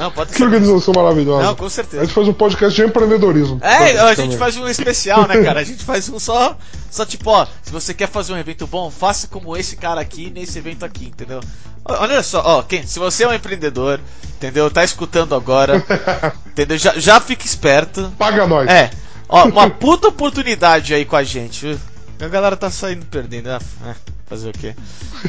Não, 0.00 0.10
pode 0.10 0.30
Que 0.32 0.38
ser. 0.38 0.44
organização 0.44 0.94
maravilhosa. 0.94 1.44
Não, 1.44 1.54
com 1.54 1.66
A 1.66 1.70
certeza. 1.70 2.02
gente 2.04 2.14
faz 2.14 2.26
um 2.26 2.32
podcast 2.32 2.74
de 2.74 2.88
empreendedorismo. 2.88 3.58
É, 3.62 3.98
a 4.00 4.14
gente 4.14 4.36
faz 4.38 4.56
um 4.56 4.66
especial, 4.66 5.28
né, 5.28 5.42
cara? 5.42 5.60
A 5.60 5.64
gente 5.64 5.84
faz 5.84 6.08
um 6.08 6.18
só. 6.18 6.56
Só 6.90 7.04
tipo, 7.04 7.28
ó, 7.30 7.46
se 7.62 7.70
você 7.70 7.92
quer 7.92 8.08
fazer 8.08 8.32
um 8.32 8.38
evento 8.38 8.66
bom, 8.66 8.90
faça 8.90 9.28
como 9.28 9.56
esse 9.56 9.76
cara 9.76 10.00
aqui 10.00 10.30
nesse 10.34 10.58
evento 10.58 10.84
aqui, 10.84 11.04
entendeu? 11.06 11.40
Olha 11.84 12.22
só, 12.22 12.42
ó, 12.44 12.62
quem, 12.62 12.86
se 12.86 12.98
você 12.98 13.24
é 13.24 13.28
um 13.28 13.34
empreendedor, 13.34 14.00
entendeu? 14.36 14.70
Tá 14.70 14.82
escutando 14.84 15.34
agora, 15.34 15.84
entendeu? 16.46 16.78
Já, 16.78 16.94
já 16.98 17.20
fica 17.20 17.44
esperto. 17.44 18.10
Paga 18.18 18.46
nós. 18.46 18.68
É, 18.70 18.90
ó, 19.28 19.44
uma 19.46 19.68
puta 19.70 20.08
oportunidade 20.08 20.94
aí 20.94 21.04
com 21.04 21.16
a 21.16 21.22
gente. 21.22 21.66
viu? 21.66 21.78
A 22.20 22.28
galera 22.28 22.56
tá 22.56 22.70
saindo 22.70 23.04
perdendo, 23.06 23.46
né? 23.48 23.58
É, 23.86 23.94
fazer 24.26 24.50
o 24.50 24.52
quê? 24.52 24.74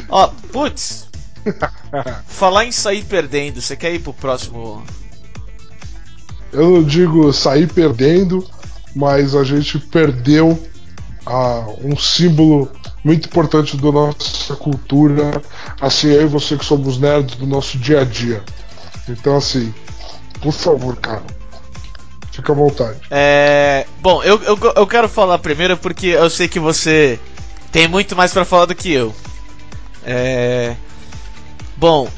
Ó, 0.08 0.28
putz, 0.52 1.06
falar 2.26 2.64
em 2.64 2.72
sair 2.72 3.04
perdendo, 3.04 3.60
você 3.60 3.76
quer 3.76 3.92
ir 3.92 4.00
pro 4.00 4.12
próximo. 4.12 4.82
Eu 6.52 6.70
não 6.70 6.82
digo 6.82 7.32
sair 7.32 7.66
perdendo, 7.66 8.46
mas 8.94 9.34
a 9.34 9.42
gente 9.42 9.78
perdeu 9.78 10.62
ah, 11.24 11.66
um 11.82 11.96
símbolo 11.96 12.70
muito 13.04 13.26
importante 13.26 13.76
da 13.76 13.90
nossa 13.90 14.54
cultura. 14.56 15.42
Assim, 15.80 16.08
eu 16.08 16.22
e 16.22 16.26
você 16.26 16.56
que 16.56 16.64
somos 16.64 16.98
nerds 16.98 17.36
do 17.36 17.46
nosso 17.46 17.78
dia 17.78 18.00
a 18.00 18.04
dia. 18.04 18.42
Então, 19.08 19.36
assim, 19.36 19.72
por 20.40 20.52
favor, 20.52 20.96
cara, 20.96 21.22
fica 22.30 22.52
à 22.52 22.54
vontade. 22.54 23.00
É. 23.10 23.86
Bom, 24.00 24.22
eu, 24.22 24.40
eu, 24.42 24.58
eu 24.76 24.86
quero 24.86 25.08
falar 25.08 25.38
primeiro 25.38 25.76
porque 25.76 26.08
eu 26.08 26.30
sei 26.30 26.48
que 26.48 26.60
você 26.60 27.18
tem 27.70 27.88
muito 27.88 28.14
mais 28.14 28.32
pra 28.32 28.44
falar 28.44 28.66
do 28.66 28.74
que 28.74 28.92
eu. 28.92 29.14
É. 30.04 30.76
Bom, 31.76 32.08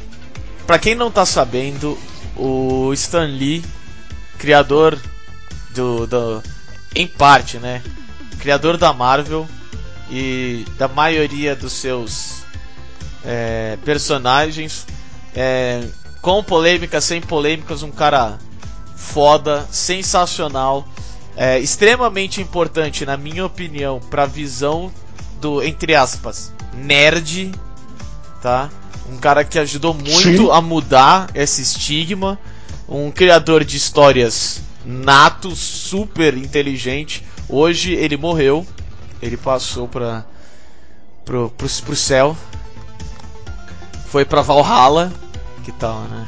pra 0.67 0.79
quem 0.79 0.95
não 0.95 1.11
tá 1.11 1.25
sabendo, 1.25 1.99
o 2.37 2.93
Stan 2.93 3.27
Lee, 3.27 3.65
criador 4.39 4.99
do, 5.75 6.07
do. 6.07 6.43
Em 6.95 7.07
parte, 7.07 7.59
né? 7.59 7.83
Criador 8.39 8.77
da 8.77 8.93
Marvel 8.93 9.49
e 10.11 10.65
da 10.79 10.87
maioria 10.87 11.57
dos 11.57 11.73
seus 11.73 12.45
é, 13.25 13.79
personagens, 13.85 14.87
é, 15.35 15.83
com 16.21 16.43
polêmicas, 16.43 17.05
sem 17.05 17.21
polêmicas, 17.21 17.83
um 17.83 17.91
cara 17.91 18.39
foda, 18.97 19.67
sensacional, 19.71 20.87
é, 21.37 21.59
extremamente 21.59 22.41
importante, 22.41 23.05
na 23.05 23.17
minha 23.17 23.45
opinião, 23.45 24.01
pra 24.11 24.27
visão 24.27 24.93
do, 25.41 25.63
entre 25.63 25.95
aspas, 25.95 26.53
nerd, 26.75 27.53
tá? 28.41 28.71
Um 29.11 29.17
cara 29.19 29.45
que 29.45 29.59
ajudou 29.59 29.93
muito 29.93 30.47
Sim. 30.47 30.51
a 30.51 30.61
mudar 30.61 31.31
esse 31.35 31.61
estigma, 31.61 32.39
um 32.89 33.11
criador 33.11 33.65
de 33.65 33.77
histórias 33.77 34.63
nato, 34.85 35.55
super 35.55 36.37
inteligente. 36.37 37.25
Hoje 37.49 37.93
ele 37.93 38.17
morreu, 38.17 38.67
ele 39.21 39.37
passou 39.37 39.87
pra, 39.87 40.25
pro, 41.25 41.51
pro, 41.51 41.69
pro 41.69 41.97
céu, 41.97 42.37
foi 44.07 44.25
pra 44.25 44.43
Valhalla, 44.43 45.13
que 45.65 45.73
tal, 45.73 46.03
né? 46.03 46.27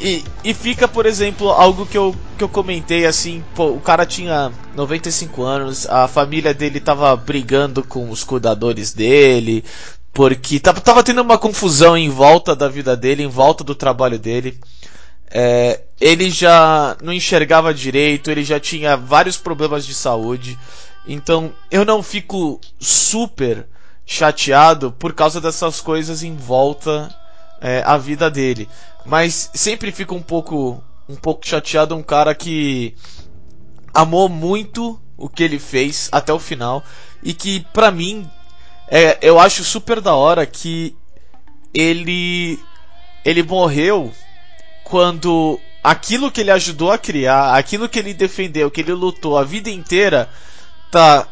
E, 0.00 0.22
e 0.44 0.54
fica, 0.54 0.86
por 0.86 1.06
exemplo, 1.06 1.50
algo 1.50 1.84
que 1.84 1.98
eu, 1.98 2.14
que 2.36 2.44
eu 2.44 2.48
comentei 2.48 3.04
assim, 3.04 3.42
pô, 3.56 3.70
o 3.70 3.80
cara 3.80 4.06
tinha 4.06 4.52
95 4.76 5.42
anos, 5.42 5.86
a 5.88 6.06
família 6.06 6.54
dele 6.54 6.78
tava 6.78 7.14
brigando 7.16 7.82
com 7.82 8.08
os 8.08 8.22
cuidadores 8.22 8.92
dele, 8.92 9.64
porque 10.18 10.58
tava, 10.58 10.80
tava 10.80 11.04
tendo 11.04 11.22
uma 11.22 11.38
confusão 11.38 11.96
em 11.96 12.10
volta 12.10 12.56
da 12.56 12.66
vida 12.66 12.96
dele, 12.96 13.22
em 13.22 13.28
volta 13.28 13.62
do 13.62 13.72
trabalho 13.72 14.18
dele. 14.18 14.58
É, 15.30 15.82
ele 16.00 16.28
já 16.28 16.96
não 17.00 17.12
enxergava 17.12 17.72
direito, 17.72 18.28
ele 18.28 18.42
já 18.42 18.58
tinha 18.58 18.96
vários 18.96 19.36
problemas 19.36 19.86
de 19.86 19.94
saúde. 19.94 20.58
Então 21.06 21.52
eu 21.70 21.84
não 21.84 22.02
fico 22.02 22.60
super 22.80 23.64
chateado 24.04 24.90
por 24.90 25.12
causa 25.12 25.40
dessas 25.40 25.80
coisas 25.80 26.24
em 26.24 26.34
volta 26.34 27.14
é, 27.60 27.84
a 27.86 27.96
vida 27.96 28.28
dele. 28.28 28.68
Mas 29.06 29.48
sempre 29.54 29.92
fico 29.92 30.16
um 30.16 30.22
pouco 30.22 30.82
um 31.08 31.14
pouco 31.14 31.46
chateado 31.46 31.94
um 31.94 32.02
cara 32.02 32.34
que 32.34 32.92
amou 33.94 34.28
muito 34.28 35.00
o 35.16 35.28
que 35.28 35.44
ele 35.44 35.60
fez 35.60 36.08
até 36.10 36.32
o 36.32 36.40
final 36.40 36.82
e 37.22 37.32
que 37.32 37.64
pra 37.72 37.92
mim 37.92 38.28
é, 38.90 39.18
eu 39.20 39.38
acho 39.38 39.64
super 39.64 40.00
da 40.00 40.14
hora 40.14 40.46
que 40.46 40.96
ele 41.74 42.58
ele 43.24 43.42
morreu 43.42 44.12
quando 44.84 45.60
aquilo 45.84 46.30
que 46.30 46.40
ele 46.40 46.50
ajudou 46.50 46.90
a 46.90 46.98
criar, 46.98 47.54
aquilo 47.54 47.88
que 47.88 47.98
ele 47.98 48.14
defendeu, 48.14 48.70
que 48.70 48.80
ele 48.80 48.92
lutou 48.92 49.36
a 49.36 49.44
vida 49.44 49.68
inteira, 49.68 50.28
tá 50.90 51.26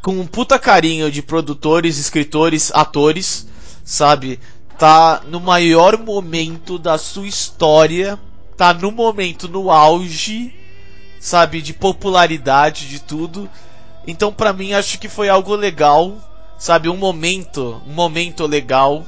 com 0.00 0.12
um 0.12 0.26
puta 0.26 0.58
carinho 0.58 1.10
de 1.10 1.22
produtores, 1.22 1.98
escritores, 1.98 2.70
atores, 2.74 3.46
sabe? 3.84 4.38
Tá 4.78 5.22
no 5.26 5.40
maior 5.40 5.98
momento 5.98 6.78
da 6.78 6.98
sua 6.98 7.26
história, 7.26 8.18
tá 8.56 8.72
no 8.72 8.90
momento 8.90 9.48
no 9.48 9.70
auge, 9.70 10.54
sabe, 11.20 11.60
de 11.60 11.72
popularidade 11.72 12.88
de 12.88 13.00
tudo. 13.00 13.48
Então, 14.06 14.32
pra 14.32 14.52
mim, 14.52 14.72
acho 14.72 14.98
que 14.98 15.08
foi 15.08 15.28
algo 15.28 15.54
legal, 15.54 16.16
sabe, 16.62 16.88
um 16.88 16.96
momento, 16.96 17.82
um 17.88 17.92
momento 17.92 18.46
legal 18.46 19.04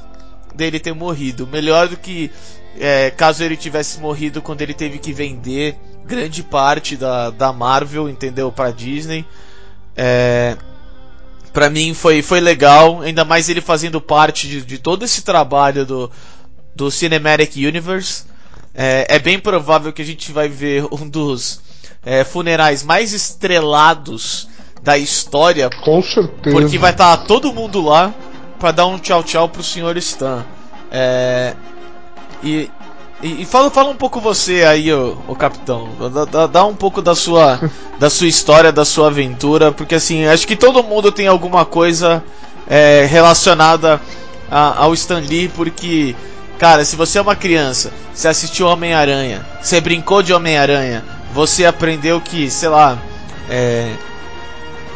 dele 0.53 0.77
ter 0.77 0.93
morrido. 0.93 1.47
Melhor 1.47 1.87
do 1.87 1.95
que 1.95 2.29
é, 2.77 3.09
caso 3.09 3.45
ele 3.45 3.55
tivesse 3.55 3.97
morrido 4.01 4.41
quando 4.41 4.61
ele 4.61 4.73
teve 4.73 4.99
que 4.99 5.13
vender 5.13 5.77
grande 6.03 6.43
parte 6.43 6.97
da, 6.97 7.29
da 7.29 7.53
Marvel, 7.53 8.09
entendeu, 8.09 8.51
pra 8.51 8.71
Disney. 8.71 9.25
É, 9.95 10.57
pra 11.53 11.69
mim 11.69 11.93
foi, 11.93 12.21
foi 12.21 12.41
legal, 12.41 13.01
ainda 13.01 13.23
mais 13.23 13.47
ele 13.47 13.61
fazendo 13.61 14.01
parte 14.01 14.49
de, 14.49 14.61
de 14.61 14.77
todo 14.77 15.05
esse 15.05 15.21
trabalho 15.21 15.85
do, 15.85 16.11
do 16.75 16.91
Cinematic 16.91 17.55
Universe. 17.55 18.25
É, 18.73 19.15
é 19.15 19.17
bem 19.17 19.39
provável 19.39 19.93
que 19.93 20.01
a 20.01 20.05
gente 20.05 20.29
vai 20.33 20.49
ver 20.49 20.85
um 20.91 21.07
dos 21.07 21.61
é, 22.03 22.25
funerais 22.25 22.83
mais 22.83 23.13
estrelados 23.13 24.49
da 24.85 24.97
história, 24.97 25.69
Com 25.83 26.01
certeza. 26.01 26.55
porque 26.55 26.77
vai 26.77 26.91
estar 26.91 27.17
todo 27.25 27.51
mundo 27.51 27.81
lá 27.83 28.13
pra 28.59 28.71
dar 28.71 28.85
um 28.85 28.97
tchau 28.99 29.23
tchau 29.23 29.49
pro 29.49 29.63
Sr. 29.63 29.97
Stan. 29.97 30.45
É, 30.91 31.55
e 32.43 32.69
E, 33.23 33.41
e 33.41 33.45
fala, 33.45 33.71
fala 33.71 33.89
um 33.89 33.95
pouco 33.95 34.19
você 34.19 34.63
aí, 34.63 34.93
o, 34.93 35.17
o 35.27 35.35
capitão. 35.35 35.89
Dá, 36.13 36.25
dá, 36.25 36.47
dá, 36.47 36.65
um 36.65 36.75
pouco 36.75 37.01
da 37.01 37.15
sua, 37.15 37.59
da 37.97 38.09
sua 38.09 38.27
história, 38.27 38.71
da 38.71 38.85
sua 38.85 39.07
aventura, 39.07 39.71
porque 39.71 39.95
assim, 39.95 40.25
acho 40.27 40.45
que 40.45 40.55
todo 40.55 40.83
mundo 40.83 41.11
tem 41.11 41.25
alguma 41.25 41.65
coisa 41.65 42.23
é, 42.67 43.07
relacionada 43.09 43.99
a, 44.51 44.83
ao 44.83 44.93
Stan 44.93 45.19
Lee, 45.19 45.47
porque, 45.47 46.13
cara, 46.59 46.83
se 46.85 46.95
você 46.95 47.17
é 47.17 47.21
uma 47.21 47.35
criança, 47.35 47.91
você 48.13 48.27
assistiu 48.27 48.67
Homem-Aranha, 48.67 49.45
você 49.61 49.81
brincou 49.81 50.21
de 50.21 50.33
Homem-Aranha, 50.33 51.03
você 51.33 51.65
aprendeu 51.65 52.21
que, 52.21 52.51
sei 52.51 52.69
lá, 52.69 52.99
é, 53.49 53.91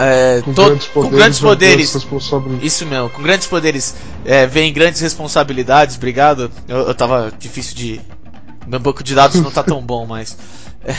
é, 0.01 0.41
com, 0.41 0.53
grandes 0.53 0.87
poderes, 0.87 0.93
com, 0.93 1.09
grandes 1.09 1.39
poderes, 1.39 2.07
Isso 2.63 2.85
mesmo, 2.85 3.09
com 3.09 3.21
grandes 3.21 3.47
poderes 3.47 3.95
é, 4.23 4.47
vem 4.47 4.71
grandes 4.71 5.01
responsabilidades, 5.01 5.97
obrigado. 5.97 6.49
Eu, 6.69 6.87
eu 6.87 6.95
tava 6.95 7.33
difícil 7.37 7.75
de. 7.75 8.01
Meu 8.65 8.79
banco 8.79 9.03
de 9.03 9.13
dados 9.13 9.41
não 9.41 9.51
tá 9.51 9.61
tão 9.61 9.81
bom, 9.81 10.05
mas. 10.05 10.37
É, 10.85 10.93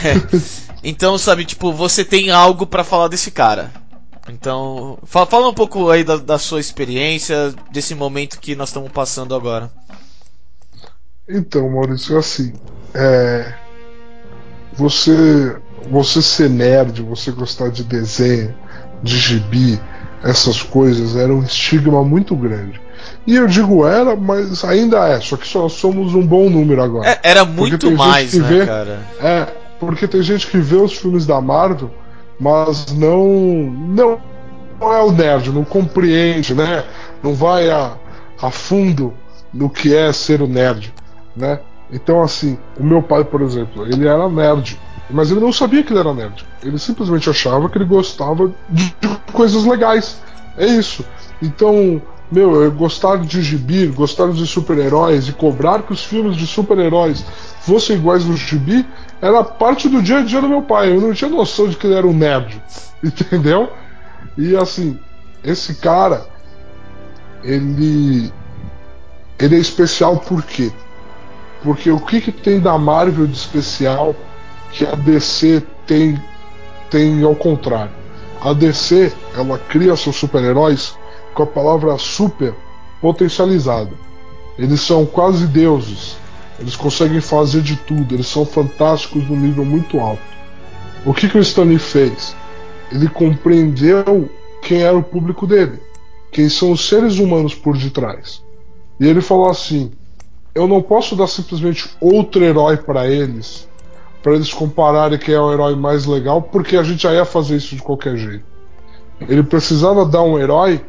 então, 0.85 1.17
sabe, 1.17 1.47
tipo, 1.47 1.73
você 1.73 2.05
tem 2.05 2.31
algo 2.31 2.67
para 2.67 2.85
falar 2.85 3.09
desse 3.09 3.31
cara. 3.31 3.71
Então, 4.29 4.99
fala, 5.05 5.25
fala 5.25 5.49
um 5.49 5.55
pouco 5.55 5.89
aí 5.89 6.05
da, 6.05 6.19
da, 6.19 6.39
sua 6.39 6.61
experiência, 6.61 7.55
desse 7.73 7.95
momento 7.95 8.39
que 8.39 8.55
nós 8.55 8.69
estamos 8.69 8.93
passando 8.93 9.35
agora. 9.35 9.71
Então, 11.27 11.71
Maurício, 11.71 12.19
assim. 12.19 12.53
É, 12.93 13.55
você, 14.75 15.57
você 15.91 16.21
ser 16.21 16.51
nerd, 16.51 17.01
você 17.03 17.31
gostar 17.31 17.71
de 17.71 17.83
desenho, 17.83 18.55
de 19.03 19.17
gibi, 19.17 19.81
essas 20.23 20.63
coisas, 20.63 21.17
era 21.17 21.33
um 21.33 21.43
estigma 21.43 22.05
muito 22.05 22.35
grande. 22.37 22.81
E 23.27 23.37
eu 23.37 23.47
digo 23.47 23.87
era, 23.87 24.17
mas 24.17 24.65
ainda 24.65 25.09
é, 25.09 25.21
só 25.21 25.37
que 25.37 25.47
só 25.47 25.69
somos 25.69 26.15
um 26.15 26.27
bom 26.27 26.49
número 26.51 26.83
agora. 26.83 27.11
É, 27.11 27.21
era 27.23 27.45
muito 27.45 27.91
mais, 27.93 28.35
né, 28.35 28.49
vê, 28.49 28.67
cara? 28.67 29.01
É, 29.21 29.47
porque 29.79 30.07
tem 30.07 30.23
gente 30.23 30.47
que 30.47 30.59
vê 30.59 30.77
os 30.77 30.97
filmes 30.97 31.27
da 31.27 31.41
Marvel, 31.41 31.91
mas 32.39 32.93
não 32.93 33.27
não, 33.29 34.21
não 34.81 34.93
é 34.93 35.03
o 35.03 35.13
nerd, 35.13 35.51
não 35.53 35.65
compreende, 35.65 36.55
né? 36.55 36.85
Não 37.23 37.35
vai 37.35 37.71
a, 37.71 37.93
a 38.41 38.51
fundo 38.51 39.13
no 39.53 39.69
que 39.69 39.95
é 39.95 40.13
ser 40.13 40.43
o 40.43 40.47
nerd, 40.47 40.93
né? 41.37 41.61
Então 41.93 42.23
assim, 42.23 42.59
o 42.79 42.85
meu 42.85 43.03
pai, 43.03 43.25
por 43.25 43.43
exemplo, 43.43 43.87
ele 43.87 44.07
era 44.07 44.29
nerd. 44.29 44.79
Mas 45.13 45.31
ele 45.31 45.41
não 45.41 45.53
sabia 45.53 45.83
que 45.83 45.93
ele 45.93 46.01
era 46.01 46.15
nerd. 46.15 46.45
Ele 46.63 46.79
simplesmente 46.79 47.29
achava 47.29 47.69
que 47.69 47.79
ele 47.79 47.85
gostava 47.85 48.53
de 48.69 48.95
coisas 49.33 49.65
legais. 49.65 50.21
É 50.57 50.67
isso. 50.67 51.05
Então, 51.43 52.01
meu, 52.31 52.71
gostar 52.73 53.17
de 53.17 53.43
gibi, 53.43 53.87
gostar 53.87 54.31
de 54.31 54.47
super-heróis 54.47 55.29
e 55.29 55.33
cobrar 55.33 55.83
que 55.83 55.93
os 55.93 56.05
filmes 56.05 56.37
de 56.37 56.47
super-heróis 56.47 57.25
fossem 57.63 57.97
iguais 57.97 58.25
no 58.25 58.37
gibi 58.37 58.87
era 59.21 59.43
parte 59.43 59.89
do 59.89 60.03
dia 60.03 60.19
a 60.19 60.23
dia 60.23 60.41
do 60.41 60.49
meu 60.49 60.63
pai. 60.63 60.91
Eu 60.95 61.01
não 61.01 61.13
tinha 61.13 61.31
noção 61.31 61.69
de 61.69 61.77
que 61.77 61.87
ele 61.87 61.95
era 61.95 62.07
um 62.07 62.13
nerd. 62.13 62.63
Entendeu? 63.03 63.71
E 64.39 64.57
assim, 64.57 64.99
esse 65.43 65.75
cara, 65.75 66.27
ele. 67.43 68.33
Ele 69.39 69.57
é 69.57 69.59
especial 69.59 70.19
por 70.19 70.43
quê? 70.43 70.71
Porque 71.63 71.91
o 71.91 71.99
que, 71.99 72.21
que 72.21 72.31
tem 72.31 72.61
da 72.61 72.77
Marvel 72.79 73.27
de 73.27 73.37
especial 73.37 74.15
que 74.73 74.85
a 74.85 74.95
DC 74.95 75.63
tem, 75.87 76.21
tem 76.91 77.23
ao 77.23 77.35
contrário. 77.35 77.93
A 78.41 78.53
DC 78.53 79.13
ela 79.37 79.59
cria 79.59 79.97
seus 79.97 80.17
super-heróis 80.17 80.97
com 81.35 81.43
a 81.43 81.47
palavra 81.47 81.99
super 81.99 82.55
potencializada. 83.01 83.93
Eles 84.59 84.81
são 84.81 85.05
quase 85.07 85.47
deuses. 85.47 86.17
Eles 86.59 86.77
conseguem 86.77 87.21
fazer 87.21 87.63
de 87.63 87.77
tudo. 87.77 88.15
Eles 88.15 88.27
são 88.27 88.45
fantásticos 88.45 89.29
num 89.29 89.37
nível 89.37 89.65
muito 89.65 89.99
alto. 89.99 90.23
O 91.05 91.15
que, 91.15 91.29
que 91.29 91.39
o 91.39 91.41
Stanley 91.41 91.79
fez? 91.79 92.37
Ele 92.93 93.09
compreendeu 93.09 94.29
quem 94.63 94.83
era 94.83 94.97
o 94.97 95.03
público 95.03 95.47
dele, 95.47 95.81
quem 96.31 96.49
são 96.49 96.73
os 96.73 96.87
seres 96.87 97.19
humanos 97.19 97.55
por 97.55 97.77
detrás. 97.77 98.43
E 98.99 99.07
ele 99.07 99.23
falou 99.23 99.49
assim: 99.49 99.93
eu 100.55 100.67
não 100.67 100.83
posso 100.83 101.17
dar 101.17 101.27
simplesmente 101.27 101.89
outro 102.01 102.45
herói 102.45 102.77
para 102.77 103.09
eles 103.09 103.70
para 104.23 104.35
eles 104.35 104.53
compararem 104.53 105.19
quem 105.19 105.35
é 105.35 105.41
o 105.41 105.53
herói 105.53 105.75
mais 105.75 106.07
legal, 106.07 106.43
porque 106.43 106.77
a 106.77 106.83
gente 106.83 107.03
já 107.03 107.13
ia 107.13 107.25
fazer 107.25 107.57
isso 107.57 107.75
de 107.75 107.83
qualquer 107.83 108.17
jeito. 108.17 108.45
Ele 109.29 109.43
precisava 109.43 110.05
dar 110.05 110.23
um 110.23 110.39
herói 110.39 110.81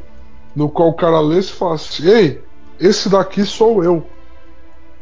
no 0.55 0.69
qual 0.69 0.89
o 0.89 0.93
cara 0.93 1.19
lesse 1.19 1.49
e 1.49 1.55
falasse: 1.55 2.07
Ei, 2.07 2.41
esse 2.79 3.09
daqui 3.09 3.45
sou 3.45 3.83
eu. 3.83 4.05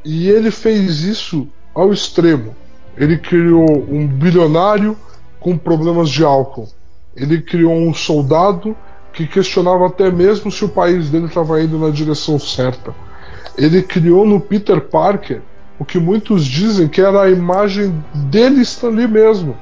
E 0.04 0.30
ele 0.30 0.52
fez 0.52 1.04
isso 1.04 1.48
ao 1.74 1.92
extremo. 1.92 2.56
Ele 2.98 3.18
criou 3.18 3.66
um 3.90 4.08
bilionário 4.08 4.98
com 5.40 5.58
problemas 5.58 6.10
de 6.10 6.24
álcool. 6.24 6.68
Ele 7.16 7.42
criou 7.42 7.74
um 7.74 7.94
soldado 7.94 8.76
que 9.14 9.28
questionava 9.28 9.88
até 9.88 10.10
mesmo 10.12 10.52
se 10.52 10.64
o 10.64 10.70
país 10.70 11.10
dele 11.10 11.26
estava 11.26 11.62
indo 11.62 11.78
na 11.78 11.90
direção 11.90 12.40
certa. 12.40 12.94
Ele 13.58 13.82
criou 13.82 14.26
no 14.26 14.40
Peter 14.40 14.80
Parker 14.82 15.42
o 15.80 15.86
que 15.86 15.98
muitos 15.98 16.46
dizem 16.46 16.90
que 16.90 17.00
era 17.00 17.24
a 17.24 17.32
imagem 17.32 18.04
dele 18.14 18.62
ali 18.84 19.08
mesmo, 19.08 19.56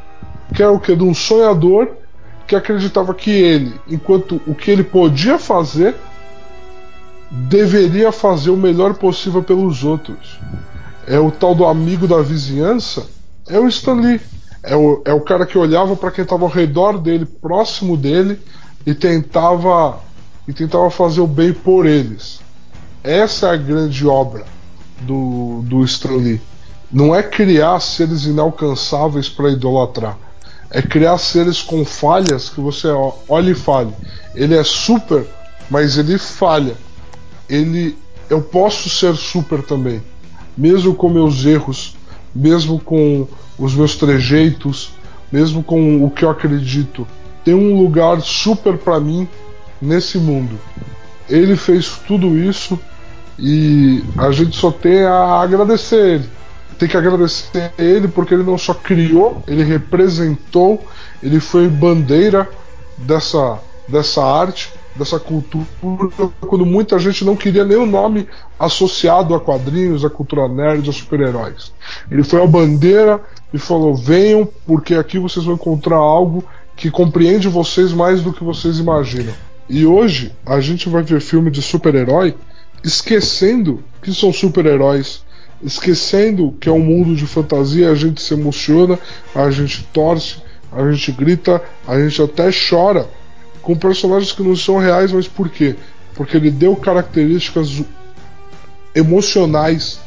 que 0.54 0.64
é 0.64 0.68
o 0.68 0.80
que 0.80 0.96
de 0.96 1.04
um 1.04 1.14
sonhador 1.14 1.92
que 2.48 2.56
acreditava 2.56 3.14
que 3.14 3.30
ele, 3.30 3.80
enquanto 3.88 4.42
o 4.48 4.56
que 4.56 4.72
ele 4.72 4.84
podia 4.84 5.38
fazer, 5.38 5.96
deveria 7.30 8.12
fazer 8.12 8.50
o 8.50 8.58
melhor 8.58 8.96
possível 8.96 9.44
pelos 9.44 9.84
outros. 9.84 10.40
É 11.06 11.20
o 11.20 11.30
tal 11.30 11.54
do 11.54 11.66
amigo 11.66 12.08
da 12.08 12.22
vizinhança, 12.22 13.06
é 13.48 13.60
o 13.60 13.68
Stanley. 13.68 14.20
É 14.64 14.76
o, 14.76 15.02
é 15.06 15.14
o 15.14 15.22
cara 15.22 15.46
que 15.46 15.58
olhava 15.58 15.96
para 15.96 16.12
quem 16.12 16.24
estava 16.24 16.44
ao 16.44 16.50
redor 16.50 16.98
dele, 16.98 17.26
próximo 17.26 17.96
dele, 17.96 18.40
e 18.86 18.94
tentava 18.94 20.00
e 20.46 20.52
tentava 20.52 20.90
fazer 20.90 21.22
o 21.22 21.28
bem 21.28 21.54
por 21.54 21.86
eles. 21.86 22.42
Essa 23.04 23.48
é 23.48 23.52
a 23.52 23.56
grande 23.56 24.06
obra 24.06 24.57
do, 25.02 25.62
do 25.64 25.84
Stan 25.84 26.40
Não 26.92 27.14
é 27.14 27.22
criar 27.22 27.80
seres 27.80 28.26
inalcançáveis 28.26 29.30
para 29.30 29.52
idolatrar. 29.52 30.18
É 30.70 30.82
criar 30.82 31.18
seres 31.18 31.62
com 31.62 31.86
falhas 31.86 32.50
que 32.50 32.60
você 32.60 32.88
olha 33.30 33.52
e 33.52 33.56
fale. 33.56 33.94
Ele 34.36 34.56
é 34.56 34.64
super, 34.64 35.26
mas 35.70 35.98
ele 35.98 36.18
falha. 36.18 36.76
Ele, 37.50 37.98
eu 38.30 38.42
posso 38.42 38.90
ser 38.90 39.16
super 39.16 39.62
também, 39.64 40.02
mesmo 40.58 40.94
com 40.94 41.10
meus 41.10 41.46
erros, 41.46 41.96
mesmo 42.36 42.80
com 42.80 43.26
os 43.58 43.74
meus 43.74 43.96
trejeitos, 43.96 44.92
mesmo 45.32 45.64
com 45.64 46.04
o 46.04 46.12
que 46.12 46.26
eu 46.26 46.30
acredito. 46.30 47.08
Tem 47.46 47.54
um 47.54 47.82
lugar 47.82 48.20
super 48.22 48.78
para 48.78 49.00
mim 49.00 49.28
nesse 49.82 50.18
mundo. 50.18 50.60
Ele 51.30 51.56
fez 51.56 51.98
tudo 52.06 52.38
isso 52.38 52.78
e 53.40 54.04
a 54.18 54.32
gente 54.32 54.58
só 54.58 54.72
tem 54.72 55.04
a 55.04 55.42
agradecer 55.42 56.16
ele. 56.16 56.30
Tem 56.80 56.88
que 56.88 56.98
agradecer 56.98 57.72
ele 57.78 58.08
porque 58.08 58.34
ele 58.34 58.44
não 58.44 58.58
só 58.58 58.74
criou, 58.74 59.42
ele 59.48 59.64
representou, 59.64 60.86
ele 61.22 61.40
foi 61.40 61.68
bandeira 61.68 62.48
dessa, 62.98 63.60
dessa 63.88 64.24
arte, 64.24 64.72
dessa 64.96 65.20
cultura, 65.20 65.66
quando 66.42 66.66
muita 66.66 66.98
gente 67.00 67.24
não 67.24 67.36
queria 67.36 67.64
nem 67.64 67.78
o 67.78 67.86
nome 67.86 68.28
associado 68.60 69.34
a 69.34 69.40
quadrinhos, 69.40 70.04
a 70.04 70.10
cultura 70.10 70.48
nerd, 70.48 70.90
a 70.90 70.94
super-heróis. 70.94 71.72
Ele 72.10 72.24
foi 72.24 72.44
a 72.44 72.48
bandeira 72.48 73.22
e 73.54 73.58
falou: 73.58 73.96
venham, 73.96 74.48
porque 74.66 74.96
aqui 74.96 75.20
vocês 75.20 75.46
vão 75.46 75.56
encontrar 75.56 75.98
algo 75.98 76.44
que 76.76 76.92
compreende 76.92 77.48
vocês 77.48 77.92
mais 77.92 78.22
do 78.22 78.34
que 78.34 78.44
vocês 78.44 78.80
imaginam. 78.80 79.34
E 79.70 79.86
hoje 79.86 80.32
a 80.46 80.60
gente 80.60 80.90
vai 80.90 81.04
ver 81.04 81.22
filme 81.22 81.52
de 81.52 81.62
super-herói 81.62 82.36
esquecendo 82.84 83.84
que 84.02 84.14
são 84.14 84.32
super-heróis, 84.32 85.24
esquecendo 85.62 86.56
que 86.60 86.70
é 86.70 86.72
um 86.72 86.80
mundo 86.80 87.16
de 87.16 87.26
fantasia, 87.26 87.90
a 87.90 87.96
gente 87.96 88.22
se 88.22 88.34
emociona, 88.34 89.00
a 89.34 89.50
gente 89.50 89.84
torce, 89.92 90.38
a 90.72 90.92
gente 90.92 91.12
grita, 91.12 91.62
a 91.88 92.00
gente 92.00 92.22
até 92.22 92.50
chora 92.52 93.08
com 93.62 93.76
personagens 93.76 94.32
que 94.32 94.44
não 94.44 94.56
são 94.56 94.78
reais, 94.78 95.12
mas 95.12 95.28
por 95.28 95.50
quê? 95.50 95.76
Porque 96.14 96.38
ele 96.38 96.52
deu 96.52 96.76
características 96.76 97.84
emocionais 98.96 100.00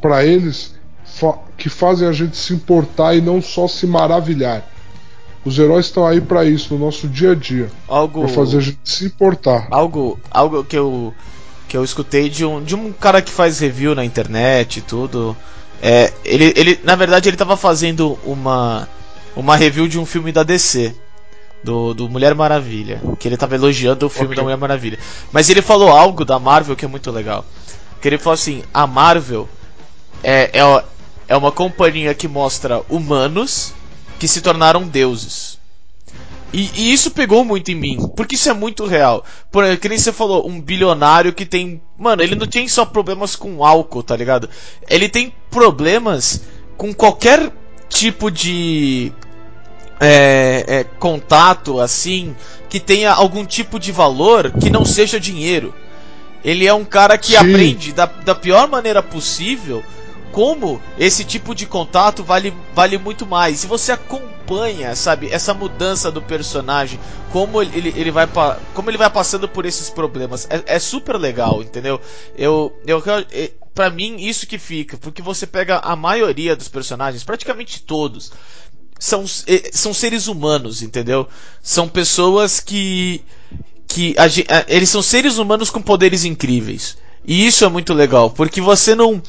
para 0.00 0.24
eles 0.24 0.74
que 1.56 1.68
fazem 1.68 2.06
a 2.06 2.12
gente 2.12 2.36
se 2.36 2.52
importar 2.52 3.14
e 3.14 3.20
não 3.20 3.40
só 3.40 3.66
se 3.66 3.86
maravilhar. 3.86 4.64
Os 5.44 5.58
heróis 5.58 5.86
estão 5.86 6.04
aí 6.04 6.20
para 6.20 6.44
isso 6.44 6.74
no 6.74 6.84
nosso 6.84 7.06
dia 7.06 7.30
a 7.30 7.34
dia, 7.34 7.70
algo 7.86 8.20
para 8.20 8.28
fazer 8.28 8.58
a 8.58 8.60
gente 8.60 8.80
se 8.84 9.04
importar. 9.04 9.68
Algo, 9.70 10.18
algo 10.28 10.64
que 10.64 10.76
eu 10.76 11.14
que 11.68 11.76
eu 11.76 11.84
escutei 11.84 12.28
de 12.28 12.44
um, 12.44 12.62
de 12.62 12.74
um 12.74 12.92
cara 12.92 13.20
que 13.20 13.30
faz 13.30 13.58
review 13.58 13.94
na 13.94 14.04
internet 14.04 14.78
e 14.78 14.82
tudo. 14.82 15.36
É, 15.82 16.12
ele, 16.24 16.52
ele, 16.56 16.80
na 16.84 16.96
verdade, 16.96 17.28
ele 17.28 17.34
estava 17.34 17.56
fazendo 17.56 18.18
uma, 18.24 18.88
uma 19.34 19.56
review 19.56 19.88
de 19.88 19.98
um 19.98 20.06
filme 20.06 20.32
da 20.32 20.42
DC, 20.42 20.94
do, 21.62 21.92
do 21.92 22.08
Mulher 22.08 22.34
Maravilha, 22.34 23.02
que 23.18 23.28
ele 23.28 23.34
estava 23.34 23.54
elogiando 23.54 24.06
o 24.06 24.08
filme 24.08 24.28
okay. 24.28 24.36
da 24.36 24.42
Mulher 24.42 24.56
Maravilha. 24.56 24.98
Mas 25.32 25.50
ele 25.50 25.60
falou 25.60 25.90
algo 25.90 26.24
da 26.24 26.38
Marvel 26.38 26.76
que 26.76 26.84
é 26.84 26.88
muito 26.88 27.10
legal. 27.10 27.44
Que 28.00 28.08
ele 28.08 28.18
falou 28.18 28.34
assim: 28.34 28.62
a 28.72 28.86
Marvel 28.86 29.48
é, 30.22 30.50
é, 30.52 30.84
é 31.28 31.36
uma 31.36 31.52
companhia 31.52 32.14
que 32.14 32.28
mostra 32.28 32.82
humanos 32.88 33.74
que 34.18 34.28
se 34.28 34.40
tornaram 34.40 34.86
deuses. 34.86 35.55
E, 36.52 36.70
e, 36.74 36.92
isso 36.92 37.10
pegou 37.10 37.44
muito 37.44 37.70
em 37.70 37.74
mim, 37.74 38.08
porque 38.16 38.34
isso 38.36 38.48
é 38.48 38.52
muito 38.52 38.86
real. 38.86 39.24
Por 39.50 39.76
que 39.76 39.88
nem 39.88 39.98
você 39.98 40.12
falou, 40.12 40.48
um 40.48 40.60
bilionário 40.60 41.32
que 41.32 41.44
tem. 41.44 41.80
Mano, 41.98 42.22
ele 42.22 42.34
não 42.34 42.46
tem 42.46 42.68
só 42.68 42.84
problemas 42.84 43.34
com 43.34 43.64
álcool, 43.64 44.02
tá 44.02 44.16
ligado? 44.16 44.48
Ele 44.88 45.08
tem 45.08 45.32
problemas 45.50 46.42
com 46.76 46.94
qualquer 46.94 47.52
tipo 47.88 48.30
de. 48.30 49.12
É, 49.98 50.64
é, 50.68 50.84
contato, 50.84 51.80
assim, 51.80 52.36
que 52.68 52.78
tenha 52.78 53.12
algum 53.12 53.46
tipo 53.46 53.78
de 53.78 53.90
valor 53.90 54.52
que 54.52 54.68
não 54.68 54.84
seja 54.84 55.18
dinheiro. 55.18 55.74
Ele 56.44 56.66
é 56.66 56.72
um 56.72 56.84
cara 56.84 57.16
que 57.18 57.32
Sim. 57.32 57.36
aprende 57.38 57.92
da, 57.92 58.06
da 58.06 58.34
pior 58.34 58.68
maneira 58.68 59.02
possível 59.02 59.82
como 60.36 60.82
esse 60.98 61.24
tipo 61.24 61.54
de 61.54 61.64
contato 61.64 62.22
vale, 62.22 62.52
vale 62.74 62.98
muito 62.98 63.24
mais. 63.24 63.60
Se 63.60 63.66
você 63.66 63.92
acompanha, 63.92 64.94
sabe, 64.94 65.30
essa 65.32 65.54
mudança 65.54 66.12
do 66.12 66.20
personagem, 66.20 67.00
como 67.32 67.62
ele, 67.62 67.94
ele, 67.96 68.10
vai, 68.10 68.28
como 68.74 68.90
ele 68.90 68.98
vai 68.98 69.08
passando 69.08 69.48
por 69.48 69.64
esses 69.64 69.88
problemas, 69.88 70.46
é, 70.50 70.76
é 70.76 70.78
super 70.78 71.16
legal, 71.16 71.62
entendeu? 71.62 71.98
Eu, 72.36 72.70
eu, 72.86 73.02
eu 73.32 73.50
para 73.74 73.88
mim 73.88 74.16
isso 74.18 74.46
que 74.46 74.58
fica, 74.58 74.98
porque 74.98 75.22
você 75.22 75.46
pega 75.46 75.78
a 75.78 75.96
maioria 75.96 76.54
dos 76.54 76.68
personagens, 76.68 77.24
praticamente 77.24 77.80
todos, 77.80 78.30
são, 78.98 79.24
são 79.72 79.94
seres 79.94 80.26
humanos, 80.28 80.82
entendeu? 80.82 81.26
São 81.62 81.88
pessoas 81.88 82.60
que 82.60 83.24
que 83.88 84.14
eles 84.68 84.90
são 84.90 85.00
seres 85.00 85.38
humanos 85.38 85.70
com 85.70 85.80
poderes 85.80 86.26
incríveis. 86.26 86.98
E 87.24 87.46
isso 87.46 87.64
é 87.64 87.68
muito 87.68 87.94
legal, 87.94 88.30
porque 88.30 88.60
você 88.60 88.94
não 88.94 89.14
é, 89.14 89.20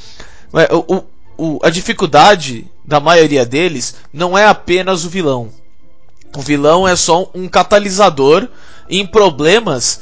o, 0.88 1.04
o, 1.38 1.60
a 1.64 1.70
dificuldade 1.70 2.66
da 2.84 3.00
maioria 3.00 3.45
deles 3.45 3.95
não 4.12 4.38
é 4.38 4.45
apenas 4.45 5.06
o 5.06 5.10
vilão. 5.10 5.50
O 6.36 6.41
vilão 6.41 6.88
é 6.88 6.95
só 6.95 7.30
um 7.34 7.48
catalisador 7.48 8.48
em 8.89 9.06
problemas 9.06 10.02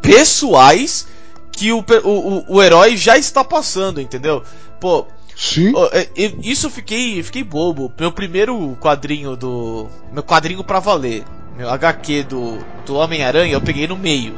pessoais 0.00 1.06
que 1.50 1.72
o, 1.72 1.84
o, 2.04 2.56
o 2.56 2.62
herói 2.62 2.96
já 2.96 3.16
está 3.16 3.44
passando, 3.44 4.00
entendeu? 4.00 4.42
Pô, 4.80 5.06
Sim. 5.36 5.72
É, 5.92 6.08
isso 6.42 6.66
eu 6.66 6.70
fiquei, 6.70 7.22
fiquei 7.22 7.42
bobo. 7.42 7.92
Meu 7.98 8.12
primeiro 8.12 8.76
quadrinho 8.80 9.36
do. 9.36 9.88
Meu 10.12 10.22
quadrinho 10.22 10.62
pra 10.62 10.78
valer. 10.78 11.24
Meu 11.56 11.68
HQ 11.70 12.24
do, 12.24 12.58
do 12.86 12.94
Homem-Aranha 12.94 13.52
eu 13.52 13.60
peguei 13.60 13.86
no 13.86 13.96
meio. 13.96 14.34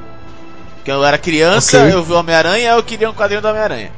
Porque 0.76 0.90
eu 0.90 1.05
era 1.05 1.16
criança, 1.16 1.78
okay. 1.78 1.95
eu 1.95 2.03
vi 2.03 2.12
o 2.12 2.16
Homem-Aranha 2.16 2.72
eu 2.72 2.82
queria 2.82 3.09
um 3.09 3.14
quadrinho 3.14 3.40
do 3.40 3.49
Homem-Aranha. 3.49 3.92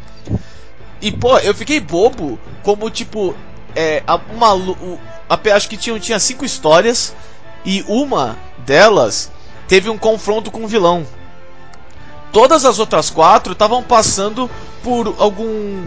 E, 1.01 1.12
pô, 1.12 1.38
eu 1.38 1.55
fiquei 1.55 1.80
bobo 1.80 2.38
como, 2.62 2.88
tipo, 2.90 3.34
é, 3.74 4.03
uma. 4.34 4.55
O, 4.55 4.99
acho 5.55 5.68
que 5.68 5.76
tinha, 5.76 5.99
tinha 6.01 6.18
cinco 6.18 6.44
histórias 6.44 7.14
e 7.64 7.84
uma 7.86 8.36
delas 8.64 9.30
teve 9.68 9.90
um 9.90 9.99
confronto 9.99 10.51
com 10.51 10.64
o 10.64 10.68
vilão. 10.68 11.07
Todas 12.32 12.64
as 12.64 12.78
outras 12.78 13.11
quatro 13.11 13.53
estavam 13.53 13.82
passando 13.82 14.51
por 14.82 15.14
algum. 15.18 15.86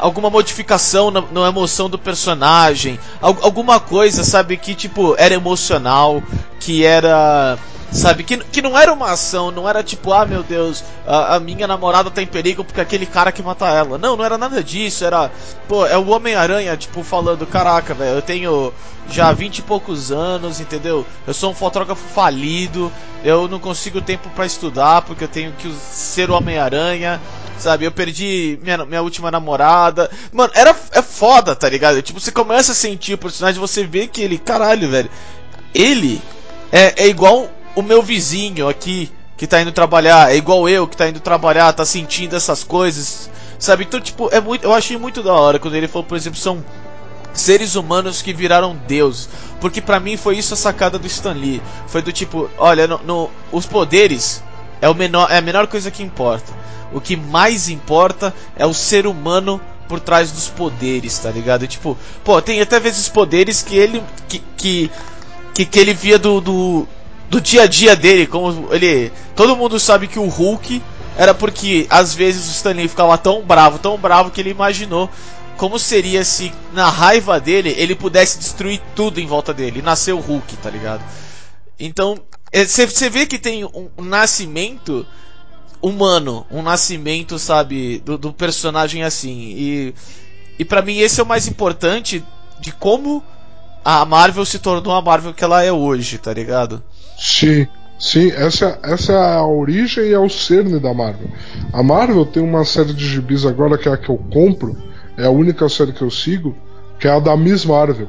alguma 0.00 0.30
modificação 0.30 1.10
na, 1.10 1.20
na, 1.20 1.48
emoção 1.48 1.88
do 1.88 1.98
personagem, 1.98 2.98
alguma 3.20 3.80
coisa, 3.80 4.24
sabe, 4.24 4.56
que 4.56 4.74
tipo 4.74 5.14
era 5.16 5.34
emocional, 5.34 6.22
que 6.60 6.84
era 6.84 7.58
Sabe? 7.92 8.24
Que, 8.24 8.38
que 8.38 8.60
não 8.60 8.76
era 8.76 8.92
uma 8.92 9.12
ação, 9.12 9.50
não 9.50 9.68
era 9.68 9.82
tipo, 9.82 10.12
ah 10.12 10.26
meu 10.26 10.42
Deus, 10.42 10.82
a, 11.06 11.36
a, 11.36 11.40
minha 11.40 11.66
namorada 11.66 12.10
tá 12.10 12.20
em 12.20 12.26
perigo 12.26 12.64
porque 12.64 12.80
aquele 12.80 13.06
cara 13.06 13.30
que 13.30 13.42
mata 13.42 13.66
ela. 13.66 13.98
Não, 13.98 14.16
não 14.16 14.24
era 14.24 14.36
nada 14.36 14.62
disso, 14.62 15.04
era. 15.04 15.30
Pô, 15.68 15.86
é 15.86 15.96
o 15.96 16.08
Homem-Aranha, 16.08 16.76
tipo, 16.76 17.02
falando, 17.02 17.46
caraca, 17.46 17.94
velho, 17.94 18.16
eu 18.16 18.22
tenho 18.22 18.72
já 19.08 19.32
vinte 19.32 19.58
e 19.58 19.62
poucos 19.62 20.10
anos, 20.10 20.60
entendeu? 20.60 21.06
Eu 21.26 21.34
sou 21.34 21.50
um 21.50 21.54
fotógrafo 21.54 22.02
falido, 22.08 22.90
eu 23.22 23.46
não 23.46 23.60
consigo 23.60 24.00
tempo 24.00 24.28
para 24.30 24.46
estudar 24.46 25.02
porque 25.02 25.24
eu 25.24 25.28
tenho 25.28 25.52
que 25.52 25.72
ser 25.72 26.30
o 26.30 26.34
Homem-Aranha 26.34 27.20
sabe? 27.58 27.84
Eu 27.84 27.92
perdi 27.92 28.58
minha, 28.62 28.84
minha 28.84 29.02
última 29.02 29.30
namorada. 29.30 30.10
Mano, 30.32 30.52
era 30.54 30.74
é 30.92 31.02
foda, 31.02 31.54
tá 31.54 31.68
ligado? 31.68 32.02
Tipo, 32.02 32.20
você 32.20 32.30
começa 32.30 32.72
a 32.72 32.74
sentir 32.74 33.14
o 33.14 33.18
personagem, 33.18 33.60
você 33.60 33.84
vê 33.84 34.06
que 34.06 34.20
ele, 34.20 34.38
caralho, 34.38 34.88
velho. 34.88 35.10
Ele 35.74 36.20
é, 36.70 37.04
é 37.04 37.08
igual 37.08 37.48
o 37.74 37.82
meu 37.82 38.02
vizinho 38.02 38.68
aqui 38.68 39.10
que 39.36 39.46
tá 39.46 39.60
indo 39.60 39.72
trabalhar, 39.72 40.32
é 40.32 40.36
igual 40.36 40.68
eu 40.68 40.86
que 40.86 40.96
tá 40.96 41.08
indo 41.08 41.20
trabalhar, 41.20 41.72
tá 41.72 41.84
sentindo 41.84 42.36
essas 42.36 42.62
coisas, 42.62 43.28
sabe? 43.58 43.84
Então, 43.84 44.00
tipo, 44.00 44.28
é 44.32 44.40
muito, 44.40 44.64
eu 44.64 44.72
achei 44.72 44.96
muito 44.96 45.22
da 45.22 45.32
hora 45.32 45.58
quando 45.58 45.74
ele 45.74 45.88
falou, 45.88 46.04
por 46.04 46.16
exemplo, 46.16 46.38
são 46.38 46.64
seres 47.32 47.74
humanos 47.74 48.22
que 48.22 48.32
viraram 48.32 48.76
deuses, 48.86 49.28
porque 49.60 49.80
para 49.80 49.98
mim 49.98 50.16
foi 50.16 50.38
isso 50.38 50.54
a 50.54 50.56
sacada 50.56 50.98
do 50.98 51.06
Stan 51.06 51.32
Lee, 51.32 51.60
foi 51.88 52.00
do 52.00 52.12
tipo, 52.12 52.48
olha, 52.56 52.86
no, 52.86 52.98
no, 52.98 53.30
os 53.50 53.66
poderes 53.66 54.42
é 54.80 54.88
o 54.88 54.94
menor, 54.94 55.30
é 55.30 55.38
a 55.38 55.42
menor 55.42 55.66
coisa 55.66 55.90
que 55.90 56.02
importa. 56.02 56.52
O 56.92 57.00
que 57.00 57.16
mais 57.16 57.68
importa 57.68 58.32
é 58.54 58.64
o 58.64 58.72
ser 58.72 59.04
humano 59.04 59.60
por 59.88 59.98
trás 59.98 60.30
dos 60.30 60.48
poderes, 60.48 61.18
tá 61.18 61.30
ligado? 61.30 61.66
Tipo, 61.66 61.98
pô, 62.22 62.40
tem 62.40 62.60
até 62.60 62.78
vezes 62.78 63.08
poderes 63.08 63.62
que 63.62 63.76
ele 63.76 64.02
que 64.28 64.38
que, 64.56 64.90
que, 65.52 65.64
que 65.64 65.78
ele 65.78 65.92
via 65.92 66.18
do, 66.18 66.40
do 66.40 66.88
do 67.28 67.40
dia 67.40 67.62
a 67.62 67.66
dia 67.66 67.96
dele, 67.96 68.26
como 68.26 68.72
ele. 68.72 69.12
Todo 69.34 69.56
mundo 69.56 69.78
sabe 69.80 70.06
que 70.06 70.18
o 70.18 70.28
Hulk 70.28 70.82
era 71.16 71.34
porque 71.34 71.86
às 71.90 72.14
vezes 72.14 72.48
o 72.48 72.52
Stanley 72.52 72.88
ficava 72.88 73.16
tão 73.16 73.42
bravo, 73.42 73.78
tão 73.78 73.96
bravo 73.96 74.30
que 74.30 74.40
ele 74.40 74.50
imaginou 74.50 75.08
como 75.56 75.78
seria 75.78 76.24
se 76.24 76.52
na 76.72 76.90
raiva 76.90 77.40
dele 77.40 77.74
ele 77.76 77.94
pudesse 77.94 78.38
destruir 78.38 78.80
tudo 78.94 79.20
em 79.20 79.26
volta 79.26 79.54
dele. 79.54 79.82
Nasceu 79.82 80.18
o 80.18 80.20
Hulk, 80.20 80.56
tá 80.56 80.68
ligado? 80.68 81.02
Então, 81.78 82.18
você 82.52 83.06
é, 83.06 83.10
vê 83.10 83.26
que 83.26 83.38
tem 83.38 83.64
um, 83.64 83.90
um, 83.96 84.04
nascimento 84.04 85.06
humano, 85.80 86.46
um 86.50 86.62
nascimento, 86.62 87.38
sabe, 87.38 87.98
do, 88.00 88.16
do 88.16 88.32
personagem 88.32 89.02
assim. 89.02 89.54
E, 89.56 89.94
e 90.58 90.64
para 90.64 90.82
mim 90.82 90.98
esse 90.98 91.20
é 91.20 91.22
o 91.22 91.26
mais 91.26 91.46
importante 91.46 92.24
de 92.60 92.72
como 92.72 93.22
a 93.84 94.04
Marvel 94.04 94.44
se 94.44 94.58
tornou 94.58 94.94
a 94.94 95.02
Marvel 95.02 95.34
que 95.34 95.44
ela 95.44 95.62
é 95.62 95.72
hoje, 95.72 96.18
tá 96.18 96.32
ligado? 96.32 96.82
Sim, 97.16 97.66
sim, 97.98 98.30
essa, 98.30 98.78
essa 98.82 99.12
é 99.12 99.36
a 99.36 99.46
origem 99.46 100.04
e 100.04 100.12
é 100.12 100.18
o 100.18 100.28
cerne 100.28 100.78
da 100.80 100.92
Marvel. 100.92 101.28
A 101.72 101.82
Marvel 101.82 102.26
tem 102.26 102.42
uma 102.42 102.64
série 102.64 102.92
de 102.92 103.06
gibis 103.06 103.46
agora 103.46 103.78
que 103.78 103.88
é 103.88 103.92
a 103.92 103.96
que 103.96 104.08
eu 104.08 104.18
compro, 104.32 104.76
é 105.16 105.24
a 105.24 105.30
única 105.30 105.68
série 105.68 105.92
que 105.92 106.02
eu 106.02 106.10
sigo, 106.10 106.56
que 106.98 107.06
é 107.06 107.10
a 107.10 107.20
da 107.20 107.36
Miss 107.36 107.64
Marvel. 107.64 108.08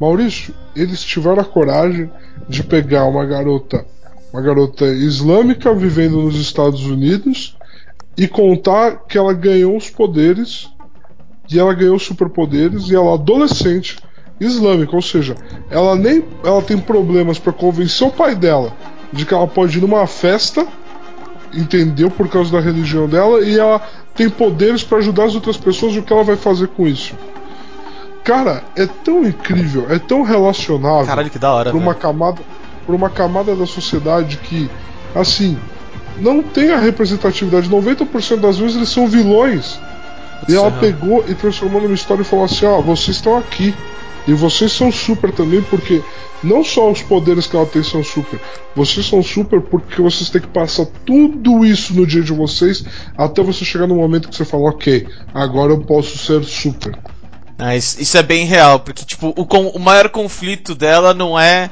Maurício, 0.00 0.54
eles 0.76 1.02
tiveram 1.02 1.40
a 1.40 1.44
coragem 1.44 2.10
de 2.48 2.62
pegar 2.62 3.04
uma 3.06 3.26
garota, 3.26 3.84
uma 4.32 4.40
garota 4.40 4.86
islâmica 4.86 5.74
vivendo 5.74 6.22
nos 6.22 6.36
Estados 6.36 6.84
Unidos 6.84 7.56
e 8.16 8.28
contar 8.28 9.06
que 9.06 9.18
ela 9.18 9.32
ganhou 9.32 9.76
os 9.76 9.90
poderes 9.90 10.70
e 11.50 11.58
ela 11.58 11.74
ganhou 11.74 11.98
superpoderes 11.98 12.90
e 12.90 12.94
ela 12.94 13.14
adolescente 13.14 13.98
islâmica, 14.40 14.94
ou 14.94 15.02
seja, 15.02 15.36
ela 15.70 15.96
nem 15.96 16.24
ela 16.44 16.62
tem 16.62 16.78
problemas 16.78 17.38
para 17.38 17.52
convencer 17.52 18.06
o 18.06 18.10
pai 18.10 18.34
dela 18.34 18.72
de 19.12 19.24
que 19.24 19.34
ela 19.34 19.46
pode 19.46 19.78
ir 19.78 19.80
numa 19.80 20.06
festa, 20.06 20.66
entendeu, 21.54 22.10
por 22.10 22.28
causa 22.28 22.52
da 22.52 22.60
religião 22.60 23.08
dela, 23.08 23.40
e 23.40 23.58
ela 23.58 23.80
tem 24.14 24.28
poderes 24.28 24.82
para 24.84 24.98
ajudar 24.98 25.24
as 25.24 25.34
outras 25.34 25.56
pessoas, 25.56 25.96
o 25.96 26.02
que 26.02 26.12
ela 26.12 26.24
vai 26.24 26.36
fazer 26.36 26.68
com 26.68 26.86
isso? 26.86 27.14
Cara, 28.22 28.62
é 28.76 28.86
tão 28.86 29.24
incrível, 29.24 29.86
é 29.88 29.98
tão 29.98 30.22
relacionável 30.22 31.06
Caralho, 31.06 31.30
que 31.30 31.38
da 31.38 31.52
hora, 31.52 31.70
pra 31.70 31.78
uma 31.78 31.94
camada, 31.94 32.42
pra 32.84 32.94
uma 32.94 33.08
camada 33.08 33.56
da 33.56 33.64
sociedade 33.64 34.36
que, 34.36 34.70
assim, 35.14 35.58
não 36.20 36.42
tem 36.42 36.70
a 36.72 36.78
representatividade. 36.78 37.70
90% 37.70 38.36
das 38.36 38.58
vezes 38.58 38.76
eles 38.76 38.88
são 38.88 39.06
vilões. 39.06 39.80
E 40.48 40.54
ela 40.54 40.70
pegou 40.70 41.24
e 41.26 41.34
transformou 41.34 41.80
numa 41.80 41.94
história 41.94 42.22
e 42.22 42.24
falou 42.24 42.44
assim: 42.44 42.66
ó, 42.66 42.78
oh, 42.78 42.82
vocês 42.82 43.16
estão 43.16 43.36
aqui. 43.36 43.74
E 44.28 44.34
vocês 44.34 44.70
são 44.70 44.92
super 44.92 45.32
também 45.32 45.62
porque 45.62 46.02
não 46.44 46.62
só 46.62 46.90
os 46.90 47.00
poderes 47.00 47.46
que 47.46 47.56
ela 47.56 47.64
tem 47.64 47.82
são 47.82 48.04
super, 48.04 48.38
vocês 48.76 49.06
são 49.06 49.22
super 49.22 49.58
porque 49.58 50.02
vocês 50.02 50.28
têm 50.28 50.42
que 50.42 50.48
passar 50.48 50.84
tudo 51.06 51.64
isso 51.64 51.94
no 51.94 52.06
dia 52.06 52.22
de 52.22 52.30
vocês 52.30 52.84
até 53.16 53.42
você 53.42 53.64
chegar 53.64 53.86
no 53.86 53.96
momento 53.96 54.28
que 54.28 54.36
você 54.36 54.44
fala, 54.44 54.68
ok, 54.68 55.08
agora 55.32 55.72
eu 55.72 55.80
posso 55.80 56.18
ser 56.18 56.44
super. 56.44 56.94
Ah, 57.58 57.74
isso, 57.74 58.18
é 58.18 58.22
bem 58.22 58.44
real, 58.44 58.80
porque 58.80 59.02
tipo, 59.02 59.32
o, 59.34 59.44
o 59.44 59.80
maior 59.80 60.10
conflito 60.10 60.74
dela 60.74 61.14
não 61.14 61.40
é. 61.40 61.70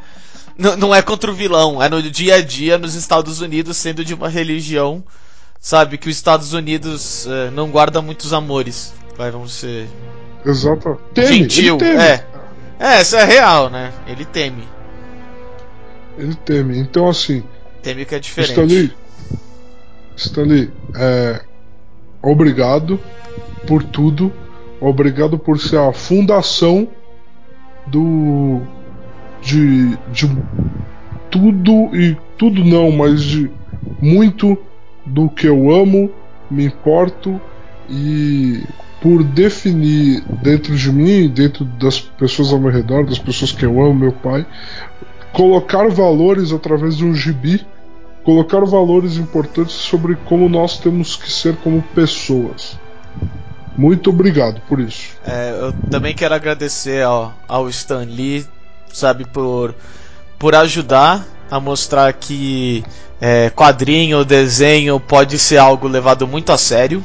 Não, 0.59 0.95
é 0.95 1.03
contra 1.03 1.31
o 1.31 1.35
vilão, 1.35 1.83
é 1.83 1.91
no 1.91 2.01
dia 2.03 2.37
a 2.37 2.41
dia 2.41 2.79
nos 2.79 2.95
Estados 2.95 3.43
Unidos, 3.43 3.77
sendo 3.77 4.03
de 4.03 4.15
uma 4.15 4.31
religião, 4.31 5.05
sabe, 5.61 5.99
que 5.99 6.09
os 6.09 6.17
Estados 6.17 6.55
Unidos 6.55 7.27
uh, 7.27 7.51
não 7.53 7.69
guarda 7.69 8.01
muitos 8.01 8.33
amores. 8.33 8.95
Vai, 9.19 9.31
vamos 9.31 9.53
ser. 9.53 9.87
Exato. 10.47 10.99
Teme, 11.13 11.47
Gentil, 11.47 11.77
é. 11.83 12.36
É, 12.79 13.01
essa 13.01 13.19
é 13.19 13.25
real, 13.25 13.71
né? 13.71 13.93
Ele 14.07 14.25
teme. 14.25 14.67
Ele 16.19 16.35
teme. 16.35 16.79
Então, 16.79 17.09
assim. 17.09 17.43
Teme 17.83 18.05
que 18.05 18.15
é 18.15 18.19
diferente. 18.19 18.51
Stanley, 18.51 18.93
Stanley 20.17 20.73
é, 20.95 21.41
obrigado 22.23 23.01
por 23.67 23.83
tudo. 23.83 24.33
Obrigado 24.81 25.39
por 25.39 25.59
ser 25.59 25.79
a 25.79 25.93
fundação 25.93 26.89
do. 27.87 28.61
de. 29.43 29.97
de 30.13 30.27
tudo 31.31 31.95
e 31.95 32.17
tudo 32.39 32.65
não, 32.65 32.91
mas 32.91 33.23
de 33.23 33.51
muito 34.01 34.57
do 35.05 35.29
que 35.29 35.47
eu 35.47 35.71
amo, 35.71 36.11
me 36.51 36.65
importo 36.65 37.41
e 37.89 38.63
por 39.07 39.23
definir 39.23 40.25
dentro 40.43 40.75
de 40.75 40.91
mim, 40.91 41.29
dentro 41.29 41.65
das 41.65 42.01
pessoas 42.01 42.53
ao 42.53 42.59
meu 42.59 42.73
redor, 42.73 43.07
das 43.07 43.21
pessoas 43.21 43.53
que 43.53 43.65
eu 43.65 43.81
amo, 43.81 43.95
meu 43.95 44.11
pai, 44.11 44.45
colocar 45.33 45.89
valores 45.89 46.53
através 46.53 46.97
de 46.97 47.05
um 47.05 47.15
gibi, 47.15 47.65
colocar 48.25 48.65
valores 48.65 49.17
importantes 49.17 49.75
sobre 49.75 50.17
como 50.25 50.49
nós 50.49 50.81
temos 50.81 51.15
que 51.15 51.31
ser 51.31 51.55
como 51.59 51.81
pessoas. 51.95 52.77
Muito 53.79 54.11
obrigado 54.11 54.61
por 54.69 54.81
isso. 54.81 55.11
É, 55.25 55.57
eu 55.57 55.73
também 55.89 56.13
quero 56.13 56.35
agradecer 56.35 57.05
ao, 57.05 57.33
ao 57.47 57.69
Stan 57.69 58.03
Lee, 58.03 58.45
sabe, 58.93 59.25
por, 59.25 59.73
por 60.37 60.53
ajudar 60.57 61.25
a 61.49 61.61
mostrar 61.61 62.13
que 62.13 62.83
é, 63.21 63.51
quadrinho, 63.51 64.25
desenho 64.25 64.99
pode 64.99 65.39
ser 65.39 65.59
algo 65.59 65.87
levado 65.87 66.27
muito 66.27 66.51
a 66.51 66.59
sério. 66.59 67.05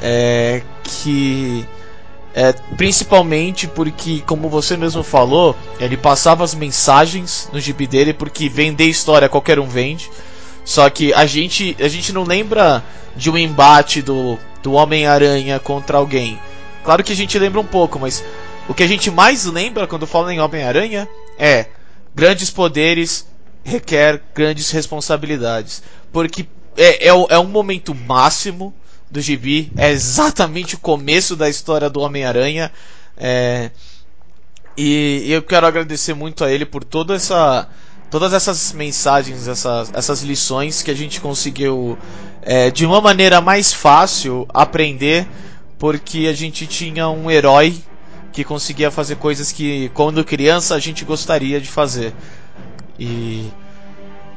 É, 0.00 0.62
que 0.84 1.66
é, 2.34 2.52
principalmente 2.76 3.68
porque, 3.68 4.22
como 4.26 4.48
você 4.48 4.76
mesmo 4.76 5.02
falou, 5.02 5.56
ele 5.78 5.96
passava 5.96 6.42
as 6.42 6.54
mensagens 6.54 7.48
no 7.52 7.60
gibi 7.60 7.86
dele, 7.86 8.12
porque 8.12 8.48
vender 8.48 8.86
história 8.86 9.28
qualquer 9.28 9.58
um 9.58 9.68
vende. 9.68 10.10
Só 10.64 10.88
que 10.90 11.14
a 11.14 11.26
gente, 11.26 11.76
a 11.78 11.88
gente 11.88 12.12
não 12.12 12.24
lembra 12.24 12.82
de 13.14 13.30
um 13.30 13.38
embate 13.38 14.02
do, 14.02 14.38
do 14.62 14.72
Homem-Aranha 14.72 15.60
contra 15.60 15.98
alguém. 15.98 16.38
Claro 16.82 17.04
que 17.04 17.12
a 17.12 17.16
gente 17.16 17.38
lembra 17.38 17.60
um 17.60 17.66
pouco, 17.66 18.00
mas 18.00 18.24
o 18.68 18.74
que 18.74 18.82
a 18.82 18.86
gente 18.86 19.10
mais 19.10 19.44
lembra 19.44 19.86
quando 19.86 20.06
fala 20.06 20.34
em 20.34 20.40
Homem-Aranha 20.40 21.08
é 21.38 21.66
grandes 22.14 22.50
poderes 22.50 23.26
requer 23.62 24.20
grandes 24.34 24.70
responsabilidades. 24.72 25.82
Porque 26.12 26.46
é, 26.76 27.08
é, 27.08 27.08
é 27.08 27.38
um 27.38 27.46
momento 27.46 27.94
máximo 27.94 28.74
do 29.10 29.20
gibi, 29.20 29.70
é 29.76 29.90
exatamente 29.90 30.74
o 30.74 30.78
começo 30.78 31.36
da 31.36 31.48
história 31.48 31.88
do 31.88 32.00
Homem-Aranha. 32.00 32.70
É, 33.16 33.70
e, 34.76 35.22
e, 35.26 35.32
eu 35.32 35.42
quero 35.42 35.66
agradecer 35.66 36.14
muito 36.14 36.44
a 36.44 36.50
ele 36.50 36.66
por 36.66 36.82
toda 36.82 37.14
essa, 37.14 37.68
todas 38.10 38.32
essas 38.32 38.72
mensagens, 38.72 39.46
essas, 39.46 39.92
essas 39.94 40.22
lições 40.22 40.82
que 40.82 40.90
a 40.90 40.94
gente 40.94 41.20
conseguiu 41.20 41.96
é, 42.42 42.70
de 42.70 42.84
uma 42.84 43.00
maneira 43.00 43.40
mais 43.40 43.72
fácil 43.72 44.46
aprender, 44.52 45.28
porque 45.78 46.26
a 46.28 46.32
gente 46.32 46.66
tinha 46.66 47.08
um 47.08 47.30
herói 47.30 47.76
que 48.32 48.42
conseguia 48.42 48.90
fazer 48.90 49.14
coisas 49.16 49.52
que, 49.52 49.90
quando 49.94 50.24
criança, 50.24 50.74
a 50.74 50.80
gente 50.80 51.04
gostaria 51.04 51.60
de 51.60 51.68
fazer. 51.68 52.12
E, 52.98 53.48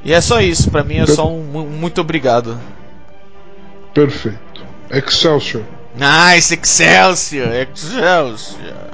e 0.03 0.13
é 0.13 0.21
só 0.21 0.39
isso, 0.39 0.69
para 0.69 0.83
mim 0.83 0.97
é 0.97 1.07
só 1.07 1.27
um, 1.27 1.57
um 1.57 1.65
muito 1.65 1.99
obrigado. 1.99 2.59
Perfeito. 3.97 4.63
Excelsior. 4.91 5.63
Nice, 5.95 6.53
Excelsior, 6.53 7.51
Excelsior. 7.51 8.91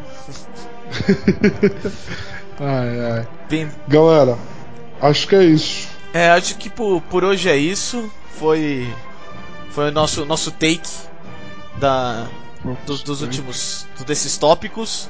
ai, 2.58 3.02
ai. 3.12 3.28
Bem... 3.50 3.70
Galera, 3.86 4.38
acho 5.02 5.28
que 5.28 5.36
é 5.36 5.44
isso. 5.44 5.90
É, 6.14 6.30
acho 6.30 6.56
que 6.56 6.70
por, 6.70 7.02
por 7.02 7.26
hoje 7.26 7.50
é 7.50 7.58
isso. 7.58 8.10
Foi 8.40 8.88
foi 9.72 9.90
o 9.90 9.92
nosso 9.92 10.24
nosso 10.24 10.52
take 10.52 10.90
da 11.76 12.26
dos, 12.86 13.04
dos 13.04 13.22
últimos 13.22 13.86
desses 14.08 14.38
tópicos. 14.38 15.10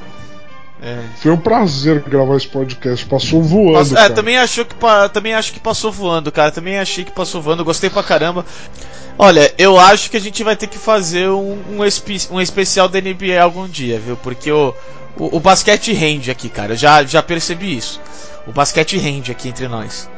É. 0.83 0.99
Foi 1.15 1.31
um 1.31 1.37
prazer 1.37 2.01
gravar 2.01 2.35
esse 2.35 2.47
podcast. 2.47 3.05
Passou 3.05 3.41
voando. 3.41 3.77
Passou, 3.77 3.97
é, 3.97 4.09
também 4.09 4.37
achou 4.37 4.65
que 4.65 4.75
também 5.13 5.33
acho 5.33 5.53
que 5.53 5.59
passou 5.59 5.89
voando, 5.93 6.29
cara. 6.29 6.51
Também 6.51 6.77
achei 6.77 7.05
que 7.05 7.11
passou 7.11 7.41
voando. 7.41 7.63
Gostei 7.63 7.89
pra 7.89 8.03
caramba. 8.03 8.45
Olha, 9.17 9.53
eu 9.57 9.79
acho 9.79 10.11
que 10.11 10.17
a 10.17 10.19
gente 10.19 10.43
vai 10.43 10.57
ter 10.57 10.67
que 10.67 10.77
fazer 10.77 11.29
um, 11.29 11.57
um, 11.69 11.85
espe 11.85 12.17
um 12.29 12.41
especial 12.41 12.89
da 12.89 12.99
NBA 12.99 13.41
algum 13.41 13.65
dia, 13.65 13.97
viu? 13.97 14.17
Porque 14.17 14.51
o, 14.51 14.73
o, 15.17 15.37
o, 15.37 15.39
basquete 15.39 15.93
rende 15.93 16.29
aqui, 16.29 16.49
cara. 16.49 16.73
Eu 16.73 16.77
já, 16.77 17.01
já 17.03 17.23
percebi 17.23 17.77
isso. 17.77 18.01
O 18.45 18.51
basquete 18.51 18.97
rende 18.97 19.31
aqui 19.31 19.47
entre 19.47 19.69
nós. 19.69 20.09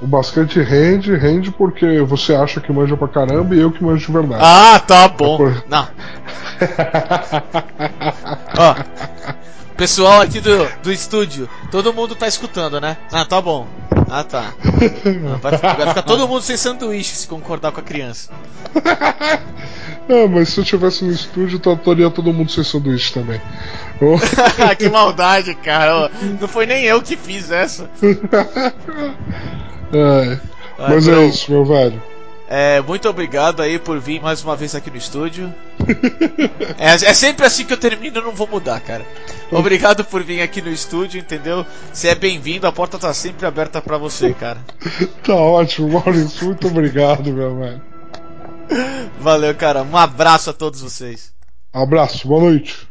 O 0.00 0.06
basquete 0.06 0.60
rende, 0.62 1.14
rende 1.14 1.50
porque 1.50 2.00
você 2.00 2.34
acha 2.34 2.60
que 2.60 2.72
manja 2.72 2.96
pra 2.96 3.08
caramba 3.08 3.54
e 3.54 3.60
eu 3.60 3.70
que 3.70 3.84
manjo 3.84 4.06
de 4.06 4.12
verdade. 4.12 4.42
Ah, 4.42 4.80
tá 4.80 5.06
bom. 5.06 5.38
Não. 5.68 5.86
Ó, 8.58 8.74
pessoal 9.76 10.20
aqui 10.20 10.40
do, 10.40 10.68
do 10.82 10.92
estúdio, 10.92 11.48
todo 11.70 11.92
mundo 11.92 12.14
tá 12.14 12.28
escutando, 12.28 12.80
né? 12.80 12.96
Ah, 13.10 13.24
tá 13.24 13.40
bom. 13.40 13.66
Ah, 14.10 14.24
tá. 14.24 14.52
vai, 15.40 15.56
vai, 15.56 15.88
ficar 15.88 16.02
todo 16.02 16.28
mundo 16.28 16.42
sem 16.42 16.56
sanduíche 16.56 17.14
se 17.14 17.26
concordar 17.26 17.72
com 17.72 17.80
a 17.80 17.82
criança. 17.82 18.30
Ah, 20.08 20.26
mas 20.28 20.48
se 20.48 20.58
eu 20.58 20.64
tivesse 20.64 21.04
no 21.04 21.12
estúdio, 21.12 21.58
estaria 21.58 22.10
todo 22.10 22.32
mundo 22.32 22.50
sem 22.50 22.64
sanduíche 22.64 23.14
também. 23.14 23.40
que 24.76 24.88
maldade, 24.88 25.54
cara. 25.54 26.10
Não 26.40 26.48
foi 26.48 26.66
nem 26.66 26.84
eu 26.84 27.00
que 27.00 27.16
fiz 27.16 27.52
essa. 27.52 27.88
É. 29.92 30.38
Mas 30.76 31.06
é 31.06 31.24
isso, 31.24 31.52
meu 31.52 31.64
velho. 31.64 32.02
É, 32.48 32.82
muito 32.82 33.08
obrigado 33.08 33.62
aí 33.62 33.78
por 33.78 33.98
vir 33.98 34.20
mais 34.20 34.42
uma 34.42 34.56
vez 34.56 34.74
aqui 34.74 34.90
no 34.90 34.96
estúdio. 34.96 35.54
É, 36.78 36.92
é, 36.94 37.14
sempre 37.14 37.46
assim 37.46 37.64
que 37.64 37.72
eu 37.72 37.76
termino, 37.76 38.18
eu 38.18 38.24
não 38.24 38.32
vou 38.32 38.46
mudar, 38.46 38.80
cara. 38.80 39.04
Obrigado 39.50 40.04
por 40.04 40.22
vir 40.22 40.40
aqui 40.40 40.62
no 40.62 40.70
estúdio, 40.70 41.20
entendeu? 41.20 41.66
Você 41.92 42.08
é 42.08 42.14
bem-vindo, 42.14 42.66
a 42.66 42.72
porta 42.72 42.98
tá 42.98 43.12
sempre 43.12 43.46
aberta 43.46 43.80
para 43.80 43.98
você, 43.98 44.32
cara. 44.32 44.60
tá 45.22 45.34
ótimo, 45.34 45.88
Maurício. 45.88 46.46
Muito 46.46 46.68
obrigado, 46.68 47.32
meu 47.32 47.58
velho. 47.58 47.82
Valeu, 49.20 49.54
cara. 49.54 49.82
Um 49.82 49.96
abraço 49.96 50.50
a 50.50 50.52
todos 50.52 50.80
vocês. 50.80 51.32
Abraço, 51.72 52.26
boa 52.26 52.40
noite. 52.42 52.88